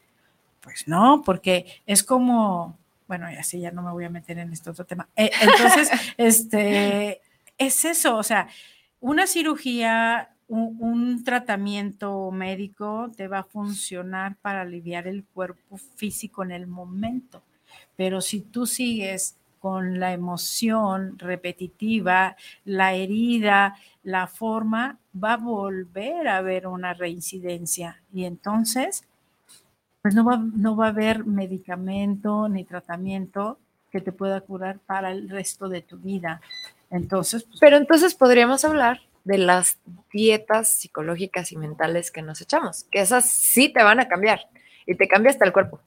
Pues 0.62 0.87
no, 0.89 1.22
porque 1.24 1.66
es 1.87 2.03
como, 2.03 2.76
bueno, 3.13 3.31
y 3.31 3.35
así 3.35 3.61
ya 3.61 3.71
no 3.73 3.83
me 3.83 3.93
voy 3.93 4.07
a 4.07 4.09
meter 4.09 4.39
en 4.39 4.55
este 4.55 4.71
otro 4.71 4.87
tema. 4.87 5.07
Eh, 5.17 5.31
entonces, 5.43 5.91
este, 6.17 7.21
es 7.59 7.85
eso, 7.85 8.17
o 8.17 8.23
sea, 8.23 8.49
una 9.01 9.27
cirugía, 9.27 10.31
un, 10.49 10.79
un 10.81 11.23
tratamiento 11.23 12.31
médico 12.31 13.11
te 13.15 13.29
va 13.29 13.41
a 13.41 13.45
funcionar 13.45 14.37
para 14.37 14.63
aliviar 14.63 15.07
el 15.07 15.25
cuerpo 15.25 15.77
físico 15.77 16.43
en 16.43 16.53
el 16.53 16.67
momento, 16.67 17.43
pero 17.97 18.23
si 18.23 18.41
tú 18.41 18.65
sigues 18.65 19.37
con 19.59 20.01
la 20.01 20.15
emoción 20.15 21.19
repetitiva, 21.19 22.37
la 22.65 22.95
herida, 22.95 23.77
la 24.03 24.27
forma, 24.27 25.01
va 25.15 25.35
a 25.35 25.37
volver 25.37 26.29
a 26.29 26.39
haber 26.39 26.67
una 26.67 26.95
reincidencia. 26.95 28.03
Y 28.11 28.25
entonces, 28.25 29.05
pues 30.03 30.15
no 30.15 30.25
va, 30.25 30.37
no 30.37 30.77
va 30.77 30.87
a 30.87 30.91
haber 30.91 31.25
medicamento 31.25 32.49
ni 32.49 32.65
tratamiento 32.65 33.59
que 33.91 34.01
te 34.01 34.11
pueda 34.11 34.41
curar 34.41 34.81
para 34.81 35.13
el 35.13 35.29
resto 35.29 35.69
de 35.69 35.83
tu 35.83 35.99
vida. 35.99 36.41
Entonces, 36.91 37.45
pues, 37.45 37.61
Pero 37.61 37.77
entonces 37.77 38.15
podríamos 38.15 38.65
hablar 38.65 39.01
de 39.25 39.39
las 39.39 39.79
dietas 40.13 40.77
psicológicas 40.77 41.53
y 41.53 41.57
mentales 41.57 42.11
que 42.11 42.23
nos 42.23 42.41
echamos, 42.41 42.85
que 42.85 43.01
esas 43.01 43.31
sí 43.31 43.73
te 43.73 43.83
van 43.83 44.01
a 44.01 44.09
cambiar 44.09 44.41
y 44.87 44.97
te 44.97 45.07
cambia 45.07 45.31
hasta 45.31 45.45
el 45.45 45.53
cuerpo. 45.53 45.81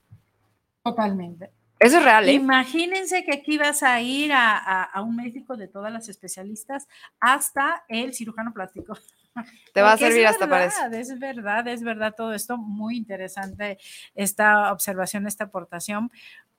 totalmente. 0.83 1.49
Eso 1.79 1.97
es 1.97 2.03
real, 2.03 2.27
¿eh? 2.29 2.33
Imagínense 2.33 3.23
que 3.25 3.33
aquí 3.33 3.57
vas 3.57 3.83
a 3.83 3.99
ir 4.01 4.31
a, 4.31 4.57
a- 4.57 4.83
a 4.83 5.01
un 5.01 5.15
médico 5.15 5.57
de 5.57 5.67
todas 5.67 5.91
las 5.91 6.07
especialistas 6.09 6.87
hasta 7.19 7.83
el 7.89 8.13
cirujano 8.13 8.53
plástico. 8.53 8.97
Te 9.73 9.81
va 9.81 9.89
a 9.91 9.97
Porque 9.97 10.05
servir 10.11 10.27
hasta 10.27 10.49
para 10.49 10.65
eso. 10.65 10.77
verdad, 10.81 10.99
Es 10.99 11.19
verdad, 11.19 11.67
es 11.67 11.83
verdad 11.83 12.13
todo 12.15 12.33
esto. 12.33 12.57
Muy 12.57 12.95
interesante 12.97 13.77
esta 14.15 14.71
observación, 14.71 15.27
esta 15.27 15.43
aportación, 15.45 16.09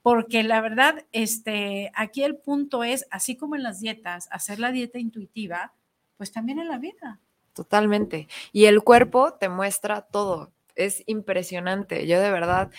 porque 0.02 0.42
la 0.42 0.60
verdad, 0.60 1.04
este, 1.12 1.90
aquí 1.94 2.22
el 2.22 2.36
punto 2.36 2.84
es, 2.84 3.06
así 3.10 3.36
como 3.36 3.56
en 3.56 3.62
las 3.62 3.80
dietas, 3.80 4.28
hacer 4.30 4.58
la 4.60 4.70
dieta 4.70 4.98
intuitiva, 4.98 5.72
pues 6.18 6.30
también 6.30 6.58
en 6.58 6.68
la 6.68 6.78
vida. 6.78 7.18
Totalmente. 7.54 8.28
Y 8.52 8.66
el 8.66 8.82
cuerpo 8.84 9.32
te 9.32 9.48
muestra 9.48 10.02
todo. 10.02 10.52
Es 10.74 11.02
impresionante. 11.06 12.06
Yo 12.06 12.20
de 12.20 12.30
verdad, 12.30 12.70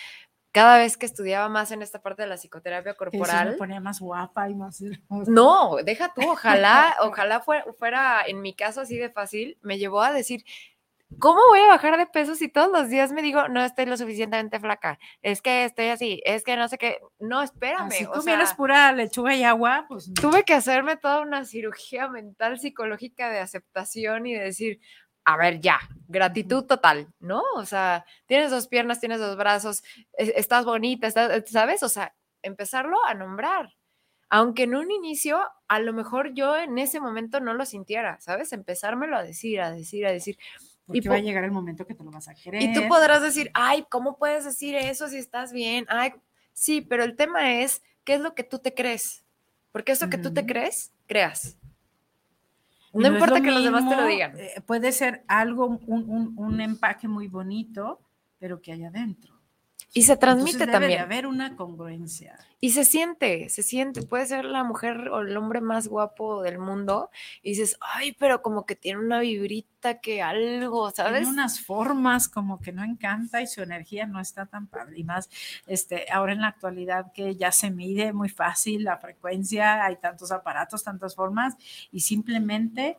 cada 0.52 0.78
vez 0.78 0.96
que 0.96 1.06
estudiaba 1.06 1.48
más 1.48 1.70
en 1.70 1.82
esta 1.82 2.00
parte 2.00 2.22
de 2.22 2.28
la 2.28 2.36
psicoterapia 2.36 2.94
Que 2.94 2.96
eso 2.96 3.04
me 3.04 3.18
corporal, 3.18 3.56
ponía 3.56 3.80
más 3.80 4.00
guapa 4.00 4.48
y 4.48 4.54
más. 4.54 4.82
no, 5.08 5.76
deja 5.84 6.12
tú, 6.14 6.22
ojalá, 6.30 6.96
ojalá 7.02 7.40
fuera, 7.40 7.64
fuera 7.78 8.22
en 8.26 8.40
mi 8.40 8.54
caso 8.54 8.80
así 8.80 8.96
de 8.96 9.10
fácil, 9.10 9.58
me 9.62 9.78
llevó 9.78 10.02
a 10.02 10.12
decir, 10.12 10.44
¿cómo 11.18 11.40
voy 11.48 11.60
a 11.60 11.68
bajar 11.68 11.96
de 11.96 12.06
peso 12.06 12.34
si 12.34 12.48
todos 12.48 12.70
los 12.70 12.88
días 12.88 13.12
me 13.12 13.22
digo, 13.22 13.48
no 13.48 13.62
estoy 13.62 13.86
lo 13.86 13.96
suficientemente 13.96 14.60
flaca? 14.60 14.98
Es 15.22 15.42
que 15.42 15.64
estoy 15.64 15.86
así, 15.88 16.22
es 16.24 16.44
que 16.44 16.56
no 16.56 16.68
sé 16.68 16.78
qué. 16.78 16.98
No, 17.18 17.42
espérame. 17.42 17.90
Si 17.90 18.06
tú 18.06 18.22
sea, 18.22 18.38
pura 18.56 18.92
lechuga 18.92 19.34
y 19.34 19.44
agua, 19.44 19.86
pues 19.88 20.12
tuve 20.14 20.44
que 20.44 20.54
hacerme 20.54 20.96
toda 20.96 21.20
una 21.20 21.44
cirugía 21.44 22.08
mental, 22.08 22.58
psicológica 22.58 23.30
de 23.30 23.40
aceptación 23.40 24.26
y 24.26 24.34
de 24.34 24.44
decir, 24.44 24.80
a 25.24 25.36
ver, 25.36 25.60
ya, 25.60 25.78
gratitud 26.08 26.64
total, 26.64 27.08
¿no? 27.20 27.42
O 27.56 27.66
sea, 27.66 28.04
tienes 28.26 28.50
dos 28.50 28.66
piernas, 28.68 29.00
tienes 29.00 29.20
dos 29.20 29.36
brazos, 29.36 29.82
es- 30.14 30.32
estás 30.36 30.64
bonita, 30.64 31.06
estás, 31.06 31.42
¿sabes? 31.50 31.82
O 31.82 31.88
sea, 31.88 32.14
empezarlo 32.42 32.96
a 33.06 33.14
nombrar. 33.14 33.74
Aunque 34.30 34.64
en 34.64 34.74
un 34.74 34.90
inicio, 34.90 35.40
a 35.68 35.80
lo 35.80 35.92
mejor 35.92 36.34
yo 36.34 36.56
en 36.56 36.78
ese 36.78 37.00
momento 37.00 37.40
no 37.40 37.54
lo 37.54 37.64
sintiera, 37.64 38.20
¿sabes? 38.20 38.52
Empezármelo 38.52 39.16
a 39.16 39.22
decir, 39.22 39.60
a 39.60 39.70
decir, 39.70 40.06
a 40.06 40.12
decir. 40.12 40.38
porque 40.86 40.98
y 40.98 41.08
va 41.08 41.16
a 41.16 41.20
llegar 41.20 41.44
el 41.44 41.50
momento 41.50 41.86
que 41.86 41.94
te 41.94 42.04
lo 42.04 42.10
vas 42.10 42.28
a 42.28 42.34
querer. 42.34 42.62
Y 42.62 42.72
tú 42.72 42.88
podrás 42.88 43.20
decir, 43.22 43.50
ay, 43.54 43.84
¿cómo 43.90 44.16
puedes 44.16 44.44
decir 44.44 44.74
eso 44.74 45.08
si 45.08 45.18
estás 45.18 45.52
bien? 45.52 45.84
Ay, 45.90 46.12
sí, 46.54 46.80
pero 46.80 47.04
el 47.04 47.14
tema 47.16 47.60
es, 47.60 47.82
¿qué 48.04 48.14
es 48.14 48.20
lo 48.20 48.34
que 48.34 48.44
tú 48.44 48.58
te 48.58 48.72
crees? 48.74 49.24
Porque 49.72 49.92
eso 49.92 50.08
que 50.08 50.16
tú 50.18 50.32
te 50.32 50.46
crees, 50.46 50.92
creas. 51.06 51.57
No, 53.02 53.08
importa 53.14 53.38
lo 53.38 53.44
que 53.44 53.50
los 53.50 53.64
demás 53.64 53.88
te 53.88 53.96
lo 53.96 54.06
digan. 54.06 54.32
eh, 54.38 54.60
puede 54.66 54.92
ser 54.92 55.24
algo, 55.28 55.66
un, 55.66 56.10
un- 56.10 56.34
un 56.36 56.60
empaque 56.60 57.08
muy 57.08 57.28
bonito, 57.28 58.00
pero 58.38 58.60
que 58.60 58.72
hay 58.72 58.84
adentro. 58.84 59.37
Y 59.94 60.02
se 60.02 60.16
transmite 60.16 60.64
Entonces 60.64 60.66
debe 60.66 60.88
de 60.88 60.96
también. 60.96 61.00
haber 61.00 61.26
una 61.26 61.56
congruencia. 61.56 62.38
Y 62.60 62.70
se 62.70 62.84
siente, 62.84 63.48
se 63.48 63.62
siente. 63.62 64.02
Puede 64.02 64.26
ser 64.26 64.44
la 64.44 64.64
mujer 64.64 65.08
o 65.10 65.20
el 65.20 65.36
hombre 65.36 65.60
más 65.60 65.88
guapo 65.88 66.42
del 66.42 66.58
mundo 66.58 67.10
y 67.42 67.50
dices, 67.50 67.76
ay, 67.80 68.12
pero 68.18 68.42
como 68.42 68.66
que 68.66 68.74
tiene 68.74 68.98
una 69.00 69.20
vibrita 69.20 70.00
que 70.00 70.22
algo, 70.22 70.90
¿sabes? 70.90 71.20
Tiene 71.20 71.32
unas 71.32 71.60
formas 71.60 72.28
como 72.28 72.60
que 72.60 72.72
no 72.72 72.84
encanta 72.84 73.40
y 73.42 73.46
su 73.46 73.62
energía 73.62 74.06
no 74.06 74.20
está 74.20 74.46
tan 74.46 74.66
padre. 74.66 74.98
Y 74.98 75.04
más 75.04 75.30
este, 75.66 76.06
ahora 76.10 76.32
en 76.32 76.40
la 76.40 76.48
actualidad 76.48 77.12
que 77.12 77.36
ya 77.36 77.52
se 77.52 77.70
mide 77.70 78.12
muy 78.12 78.28
fácil 78.28 78.84
la 78.84 78.98
frecuencia, 78.98 79.84
hay 79.84 79.96
tantos 79.96 80.32
aparatos, 80.32 80.82
tantas 80.82 81.14
formas, 81.14 81.54
y 81.92 82.00
simplemente 82.00 82.98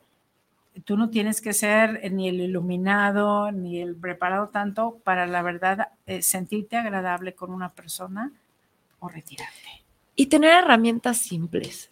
tú 0.86 0.98
no 0.98 1.10
tienes 1.10 1.42
que 1.42 1.54
ser 1.54 2.00
eh, 2.04 2.10
ni 2.10 2.30
el 2.30 2.42
iluminado 2.42 3.52
ni 3.52 3.82
el 3.82 3.96
preparado 3.96 4.50
tanto 4.50 5.00
para 5.04 5.26
la 5.28 5.42
verdad 5.42 5.90
eh, 6.06 6.22
sentirte 6.22 6.78
agradable 6.78 7.34
con 7.34 7.52
una 7.52 7.70
persona 7.70 8.32
o 9.00 9.10
retirarte. 9.10 9.84
Y 10.16 10.28
tener 10.28 10.64
herramientas 10.64 11.18
simples. 11.18 11.90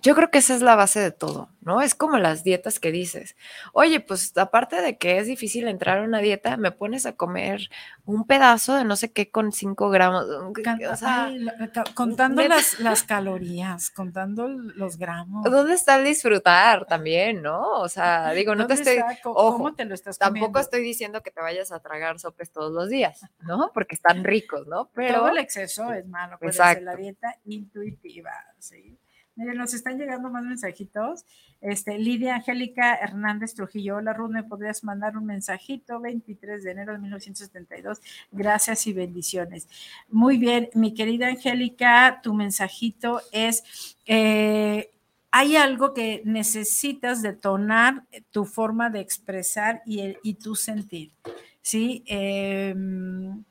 Yo 0.00 0.14
creo 0.14 0.30
que 0.30 0.38
esa 0.38 0.54
es 0.54 0.62
la 0.62 0.76
base 0.76 1.00
de 1.00 1.10
todo, 1.10 1.48
¿no? 1.60 1.82
Es 1.82 1.96
como 1.96 2.18
las 2.18 2.44
dietas 2.44 2.78
que 2.78 2.92
dices. 2.92 3.34
Oye, 3.72 3.98
pues 3.98 4.36
aparte 4.36 4.80
de 4.80 4.96
que 4.96 5.18
es 5.18 5.26
difícil 5.26 5.66
entrar 5.66 5.98
a 5.98 6.02
una 6.02 6.20
dieta, 6.20 6.56
me 6.56 6.70
pones 6.70 7.04
a 7.04 7.16
comer 7.16 7.68
un 8.04 8.24
pedazo 8.24 8.74
de 8.76 8.84
no 8.84 8.94
sé 8.94 9.10
qué 9.10 9.30
con 9.30 9.50
5 9.50 9.90
gramos. 9.90 10.24
O 10.24 10.96
sea, 10.96 11.24
ay, 11.24 11.48
contando 11.94 12.46
las, 12.46 12.78
las 12.78 13.02
calorías, 13.02 13.90
contando 13.90 14.48
los 14.48 14.98
gramos. 14.98 15.42
¿dónde 15.50 15.74
está 15.74 15.96
el 15.96 16.04
disfrutar 16.04 16.86
también, 16.86 17.42
no? 17.42 17.80
O 17.80 17.88
sea, 17.88 18.30
digo, 18.30 18.54
no 18.54 18.68
te 18.68 18.76
¿Dónde 18.76 18.92
estoy, 18.92 19.12
está? 19.14 19.28
Ojo, 19.28 19.56
¿Cómo 19.56 19.74
te 19.74 19.84
lo 19.84 19.94
estás 19.94 20.16
tampoco 20.16 20.38
comiendo? 20.40 20.60
estoy 20.60 20.82
diciendo 20.82 21.22
que 21.22 21.32
te 21.32 21.40
vayas 21.40 21.72
a 21.72 21.80
tragar 21.80 22.20
sopes 22.20 22.52
todos 22.52 22.72
los 22.72 22.88
días, 22.88 23.26
¿no? 23.40 23.72
Porque 23.74 23.96
están 23.96 24.22
ricos, 24.22 24.68
¿no? 24.68 24.90
Pero 24.94 25.18
Todo 25.18 25.28
el 25.30 25.38
exceso 25.38 25.92
es 25.92 26.06
malo, 26.06 26.38
ser 26.52 26.82
la 26.82 26.94
dieta 26.94 27.34
intuitiva, 27.46 28.32
¿sí? 28.60 28.96
Miren, 29.38 29.56
nos 29.56 29.72
están 29.72 29.98
llegando 29.98 30.30
más 30.30 30.42
mensajitos. 30.42 31.24
Este, 31.60 31.96
Lidia 31.96 32.34
Angélica 32.34 32.96
Hernández 32.96 33.54
Trujillo, 33.54 33.98
hola 33.98 34.12
Ruth, 34.12 34.32
¿me 34.32 34.42
podrías 34.42 34.82
mandar 34.82 35.16
un 35.16 35.26
mensajito? 35.26 36.00
23 36.00 36.64
de 36.64 36.70
enero 36.72 36.92
de 36.92 36.98
1972, 36.98 38.00
gracias 38.32 38.88
y 38.88 38.92
bendiciones. 38.92 39.68
Muy 40.08 40.38
bien, 40.38 40.70
mi 40.74 40.92
querida 40.92 41.28
Angélica, 41.28 42.18
tu 42.20 42.34
mensajito 42.34 43.20
es, 43.30 43.96
eh, 44.06 44.90
hay 45.30 45.54
algo 45.54 45.94
que 45.94 46.20
necesitas 46.24 47.22
detonar 47.22 48.06
tu 48.32 48.44
forma 48.44 48.90
de 48.90 48.98
expresar 48.98 49.82
y, 49.86 50.34
tu 50.34 50.56
sentir. 50.56 51.12
¿sí? 51.62 52.02
Eh, 52.08 52.74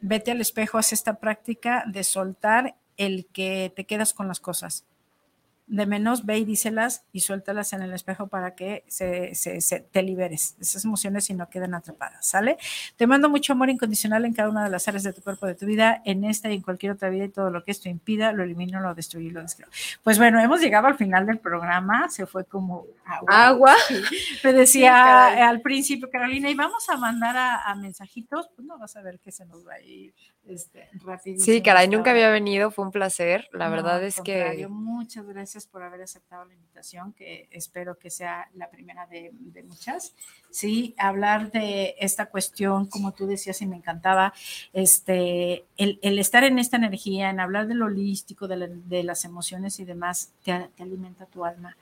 vete 0.01 0.31
al 0.31 0.41
espejo, 0.41 0.77
haz 0.77 0.91
esta 0.91 1.17
práctica 1.17 1.85
de 1.88 2.03
soltar 2.03 2.75
el 2.97 3.25
que 3.27 3.71
te 3.73 3.85
quedas 3.85 4.13
con 4.13 4.27
las 4.27 4.41
cosas. 4.41 4.85
De 5.68 5.86
menos, 5.86 6.26
ve 6.26 6.38
y 6.39 6.45
díselas 6.45 7.03
y 7.11 7.20
suéltalas 7.20 7.74
en 7.74 7.82
el 7.82 7.93
espejo 7.93 8.28
para 8.28 8.55
que 8.55 8.84
se, 8.88 9.36
se, 9.36 9.61
se, 9.61 9.82
te 9.82 10.01
liberes 10.01 10.55
de 10.57 10.63
esas 10.63 10.86
emociones 10.86 11.30
y 11.30 11.34
no 11.34 11.49
queden 11.49 11.74
atrapadas, 11.74 12.26
¿sale? 12.26 12.57
Te 12.95 13.05
mando 13.05 13.30
mucho 13.30 13.53
amor 13.53 13.70
incondicional 13.70 14.26
en 14.26 14.34
cada 14.34 14.49
una 14.49 14.63
de 14.63 14.70
las 14.70 14.88
áreas 14.88 15.03
de 15.03 15.13
tu 15.13 15.22
cuerpo, 15.22 15.45
de 15.45 15.55
tu 15.55 15.65
vida, 15.65 16.01
en 16.05 16.24
esta 16.24 16.49
y 16.49 16.55
en 16.55 16.61
cualquier 16.61 16.93
otra 16.93 17.09
vida 17.09 17.26
y 17.26 17.30
todo 17.30 17.49
lo 17.49 17.63
que 17.63 17.72
esto 17.72 17.89
impida, 17.89 18.32
lo 18.32 18.43
elimino, 18.43 18.80
lo 18.80 18.95
destruyo 18.95 19.28
y 19.28 19.32
lo 19.32 19.41
descreo. 19.41 19.68
Pues 20.03 20.18
bueno, 20.18 20.39
hemos 20.39 20.61
llegado 20.61 20.88
al 20.88 20.95
final 20.95 21.26
del 21.26 21.39
programa, 21.39 22.09
se 22.09 22.26
fue 22.26 22.45
como 22.45 22.86
agua. 23.05 23.47
agua. 23.47 23.76
Me 24.43 24.53
decía 24.53 25.47
al 25.47 25.61
principio, 25.61 26.09
Carolina, 26.09 26.49
y 26.49 26.55
vamos 26.55 26.88
a 26.89 26.97
mandar 26.97 27.36
a, 27.36 27.61
a 27.63 27.76
mensajitos, 27.76 28.49
pues 28.55 28.65
no 28.65 28.78
vas 28.78 28.95
a 28.95 29.01
ver 29.01 29.20
que 29.20 29.32
se 29.32 29.45
nos 29.45 29.68
va 29.68 29.74
a 29.74 29.82
ir 29.82 30.13
este, 30.47 30.89
rapidísimo. 31.03 31.45
Sí, 31.45 31.61
caray, 31.61 31.87
nunca 31.87 32.11
había 32.11 32.29
venido, 32.29 32.71
fue 32.71 32.85
un 32.85 32.91
placer. 32.91 33.47
La 33.51 33.65
No, 33.65 33.71
verdad 33.75 34.03
es 34.03 34.19
que 34.21 34.67
Muchas 34.69 35.25
gracias 35.27 35.67
por 35.67 35.83
haber 35.83 36.01
aceptado 36.01 36.45
la 36.45 36.53
invitación, 36.53 37.13
que 37.13 37.47
espero 37.51 37.97
que 37.97 38.09
sea 38.09 38.49
la 38.55 38.69
primera 38.69 39.05
de, 39.07 39.31
de 39.33 39.63
muchas. 39.63 40.13
Sí, 40.49 40.95
hablar 40.97 41.51
de 41.51 41.95
esta 41.99 42.27
cuestión, 42.27 42.85
como 42.87 43.11
tú 43.13 43.27
decías, 43.27 43.61
y 43.61 43.65
me 43.67 43.75
encantaba, 43.75 44.33
este, 44.73 45.65
el, 45.77 45.99
el 46.01 46.19
estar 46.19 46.43
en 46.43 46.59
esta 46.59 46.77
energía, 46.77 47.29
en 47.29 47.39
hablar 47.39 47.67
de 47.67 47.75
lo 47.75 47.85
holístico, 47.85 48.47
de, 48.47 48.55
la- 48.57 48.67
de 48.67 49.03
las 49.03 49.25
emociones 49.25 49.79
y 49.79 49.85
demás, 49.85 50.31
te, 50.43 50.69
te 50.75 50.83
alimenta 50.83 51.25
tu 51.25 51.43
alma. 51.45 51.75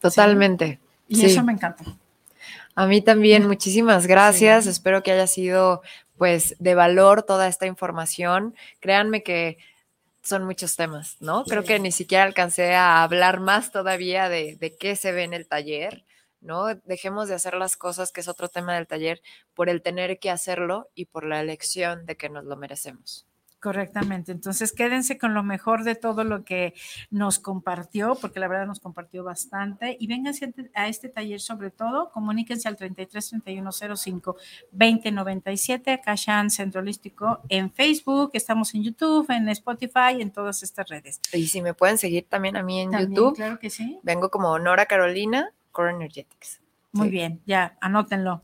totalmente. 0.00 0.78
Y 1.08 1.16
Sí. 1.16 1.26
eso 1.26 1.42
me 1.44 1.52
encantó. 1.52 1.84
A 2.74 2.86
mí 2.86 3.02
también, 3.02 3.46
muchísimas 3.46 4.06
gracias. 4.06 4.64
Sí. 4.64 4.70
Espero 4.70 5.02
que 5.02 5.12
haya 5.12 5.26
sido 5.26 5.82
pues 6.20 6.54
de 6.58 6.74
valor 6.74 7.22
toda 7.22 7.48
esta 7.48 7.64
información. 7.64 8.54
Créanme 8.78 9.22
que 9.22 9.56
son 10.22 10.44
muchos 10.44 10.76
temas, 10.76 11.16
¿no? 11.20 11.44
Creo 11.44 11.64
que 11.64 11.78
ni 11.78 11.92
siquiera 11.92 12.24
alcancé 12.24 12.74
a 12.74 13.02
hablar 13.02 13.40
más 13.40 13.72
todavía 13.72 14.28
de, 14.28 14.56
de 14.56 14.76
qué 14.76 14.96
se 14.96 15.12
ve 15.12 15.22
en 15.22 15.32
el 15.32 15.48
taller, 15.48 16.04
¿no? 16.42 16.74
Dejemos 16.84 17.28
de 17.28 17.36
hacer 17.36 17.54
las 17.54 17.78
cosas, 17.78 18.12
que 18.12 18.20
es 18.20 18.28
otro 18.28 18.50
tema 18.50 18.74
del 18.74 18.86
taller, 18.86 19.22
por 19.54 19.70
el 19.70 19.80
tener 19.80 20.18
que 20.18 20.28
hacerlo 20.28 20.90
y 20.94 21.06
por 21.06 21.24
la 21.24 21.40
elección 21.40 22.04
de 22.04 22.18
que 22.18 22.28
nos 22.28 22.44
lo 22.44 22.54
merecemos. 22.58 23.26
Correctamente. 23.60 24.32
Entonces, 24.32 24.72
quédense 24.72 25.18
con 25.18 25.34
lo 25.34 25.42
mejor 25.42 25.84
de 25.84 25.94
todo 25.94 26.24
lo 26.24 26.44
que 26.44 26.72
nos 27.10 27.38
compartió, 27.38 28.14
porque 28.14 28.40
la 28.40 28.48
verdad 28.48 28.66
nos 28.66 28.80
compartió 28.80 29.22
bastante. 29.22 29.98
Y 30.00 30.06
vénganse 30.06 30.52
a 30.74 30.88
este 30.88 31.10
taller 31.10 31.40
sobre 31.40 31.70
todo, 31.70 32.10
comuníquense 32.10 32.68
al 32.68 32.76
33 32.76 33.28
31 33.28 33.70
05 33.96 34.36
2097, 34.72 35.92
Akashan 35.92 36.50
Centro 36.50 36.80
Holístico 36.80 37.40
en 37.50 37.70
Facebook, 37.70 38.30
estamos 38.32 38.74
en 38.74 38.82
YouTube, 38.82 39.30
en 39.30 39.48
Spotify, 39.50 40.20
en 40.20 40.30
todas 40.30 40.62
estas 40.62 40.88
redes. 40.88 41.20
Y 41.32 41.46
si 41.48 41.60
me 41.60 41.74
pueden 41.74 41.98
seguir 41.98 42.26
también 42.28 42.56
a 42.56 42.62
mí 42.62 42.80
en 42.80 42.92
YouTube. 42.92 43.36
Claro 43.36 43.58
que 43.58 43.68
sí. 43.68 43.98
Vengo 44.02 44.30
como 44.30 44.58
Nora 44.58 44.86
Carolina, 44.86 45.52
Core 45.70 45.90
Energetics. 45.90 46.60
Muy 46.92 47.08
bien, 47.08 47.40
ya, 47.46 47.76
anótenlo. 47.80 48.42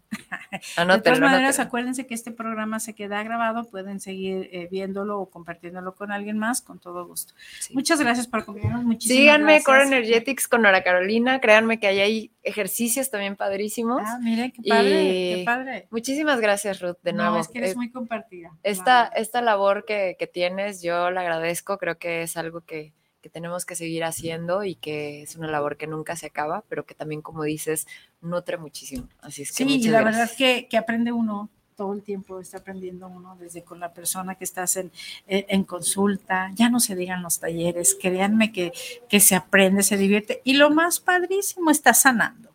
anótenlo. 0.76 0.94
De 0.96 1.02
todas 1.02 1.20
maneras, 1.20 1.58
acuérdense 1.58 2.06
que 2.06 2.14
este 2.14 2.30
programa 2.30 2.78
se 2.78 2.94
queda 2.94 3.22
grabado, 3.24 3.68
pueden 3.68 3.98
seguir 3.98 4.48
eh, 4.52 4.68
viéndolo 4.70 5.18
o 5.20 5.30
compartiéndolo 5.30 5.96
con 5.96 6.12
alguien 6.12 6.38
más, 6.38 6.62
con 6.62 6.78
todo 6.78 7.06
gusto. 7.06 7.34
Muchas 7.72 8.00
gracias 8.00 8.28
por 8.28 8.40
acompañarnos. 8.40 8.84
Muchísimas 8.84 9.18
Síganme 9.18 9.62
Core 9.64 9.84
Energetics 9.84 10.46
con 10.46 10.62
Nora 10.62 10.84
Carolina, 10.84 11.40
créanme 11.40 11.80
que 11.80 11.88
ahí 11.88 12.00
hay 12.00 12.30
ejercicios 12.44 13.10
también 13.10 13.34
padrísimos. 13.34 14.02
Ah, 14.04 14.18
mire, 14.22 14.52
qué 14.52 14.62
padre, 14.62 14.90
qué 14.90 15.42
padre. 15.44 15.88
Muchísimas 15.90 16.40
gracias, 16.40 16.80
Ruth, 16.80 16.98
de 17.02 17.12
nuevo. 17.12 17.34
No, 17.34 17.40
es 17.40 17.48
que 17.48 17.58
eres 17.58 17.72
eh, 17.72 17.76
muy 17.76 17.90
compartida. 17.90 18.52
Esta, 18.62 19.06
esta 19.06 19.42
labor 19.42 19.84
que, 19.84 20.14
que 20.18 20.28
tienes, 20.28 20.82
yo 20.82 21.10
la 21.10 21.22
agradezco, 21.22 21.78
creo 21.78 21.98
que 21.98 22.22
es 22.22 22.36
algo 22.36 22.60
que 22.60 22.92
que 23.22 23.30
tenemos 23.30 23.64
que 23.64 23.74
seguir 23.74 24.04
haciendo 24.04 24.64
y 24.64 24.74
que 24.74 25.22
es 25.22 25.36
una 25.36 25.48
labor 25.48 25.76
que 25.76 25.86
nunca 25.86 26.16
se 26.16 26.26
acaba, 26.26 26.64
pero 26.68 26.84
que 26.86 26.94
también, 26.94 27.22
como 27.22 27.42
dices, 27.42 27.86
nutre 28.20 28.56
muchísimo. 28.56 29.08
Así 29.20 29.42
es 29.42 29.50
que 29.50 29.64
sí, 29.64 29.80
y 29.80 29.88
la 29.88 30.02
verdad 30.02 30.30
que, 30.36 30.68
que 30.68 30.76
aprende 30.76 31.12
uno 31.12 31.50
todo 31.76 31.92
el 31.92 32.02
tiempo 32.02 32.40
está 32.40 32.58
aprendiendo 32.58 33.06
uno 33.06 33.36
desde 33.36 33.62
con 33.62 33.78
la 33.78 33.92
persona 33.92 34.34
que 34.34 34.44
estás 34.44 34.76
en, 34.76 34.90
en, 35.26 35.64
consulta, 35.64 36.50
ya 36.54 36.70
no 36.70 36.80
se 36.80 36.96
digan 36.96 37.22
los 37.22 37.38
talleres, 37.38 37.94
créanme 38.00 38.50
que, 38.50 38.72
que 39.08 39.20
se 39.20 39.34
aprende, 39.34 39.82
se 39.82 39.98
divierte 39.98 40.40
y 40.42 40.54
lo 40.54 40.70
más 40.70 41.00
padrísimo 41.00 41.70
está 41.70 41.92
sanando. 41.92 42.50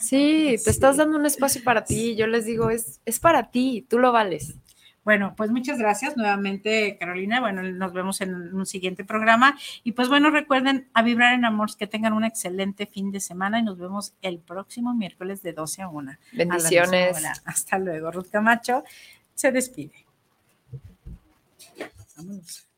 Sí, 0.00 0.56
te 0.64 0.70
estás 0.70 0.96
dando 0.96 1.18
un 1.18 1.26
espacio 1.26 1.62
para 1.62 1.84
ti, 1.84 2.16
yo 2.16 2.26
les 2.26 2.46
digo, 2.46 2.70
es, 2.70 3.00
es 3.04 3.20
para 3.20 3.50
ti, 3.50 3.86
tú 3.88 3.98
lo 3.98 4.12
vales. 4.12 4.54
Bueno, 5.04 5.34
pues 5.36 5.50
muchas 5.50 5.78
gracias 5.78 6.16
nuevamente, 6.16 6.96
Carolina. 6.98 7.40
Bueno, 7.40 7.62
nos 7.62 7.92
vemos 7.92 8.20
en 8.20 8.54
un 8.54 8.66
siguiente 8.66 9.04
programa. 9.04 9.56
Y 9.82 9.92
pues 9.92 10.08
bueno, 10.08 10.30
recuerden 10.30 10.88
a 10.94 11.02
vibrar 11.02 11.34
en 11.34 11.44
amor, 11.44 11.76
que 11.76 11.86
tengan 11.86 12.12
un 12.12 12.24
excelente 12.24 12.86
fin 12.86 13.10
de 13.12 13.20
semana 13.20 13.58
y 13.58 13.62
nos 13.62 13.78
vemos 13.78 14.14
el 14.22 14.38
próximo 14.38 14.94
miércoles 14.94 15.42
de 15.42 15.52
12 15.52 15.82
a 15.82 15.88
1. 15.88 16.12
Bendiciones. 16.32 17.18
Hasta 17.44 17.78
luego. 17.78 18.10
Ruth 18.10 18.30
Camacho 18.30 18.84
se 19.34 19.52
despide. 19.52 20.06
Vámonos. 22.16 22.68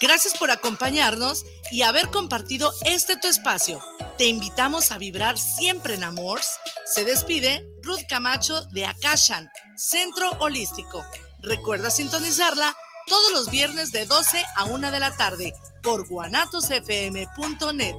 Gracias 0.00 0.36
por 0.38 0.50
acompañarnos 0.50 1.44
y 1.70 1.82
haber 1.82 2.08
compartido 2.08 2.72
este 2.86 3.16
tu 3.16 3.28
espacio. 3.28 3.84
Te 4.16 4.24
invitamos 4.26 4.92
a 4.92 4.98
vibrar 4.98 5.38
siempre 5.38 5.94
en 5.94 6.04
amor. 6.04 6.40
Se 6.86 7.04
despide 7.04 7.68
Ruth 7.82 8.06
Camacho 8.08 8.64
de 8.72 8.86
Akashan, 8.86 9.50
Centro 9.76 10.30
Holístico. 10.38 11.04
Recuerda 11.40 11.90
sintonizarla 11.90 12.74
todos 13.06 13.32
los 13.32 13.50
viernes 13.50 13.92
de 13.92 14.06
12 14.06 14.42
a 14.56 14.64
1 14.64 14.90
de 14.90 15.00
la 15.00 15.14
tarde 15.16 15.52
por 15.82 16.08
guanatosfm.net. 16.08 17.96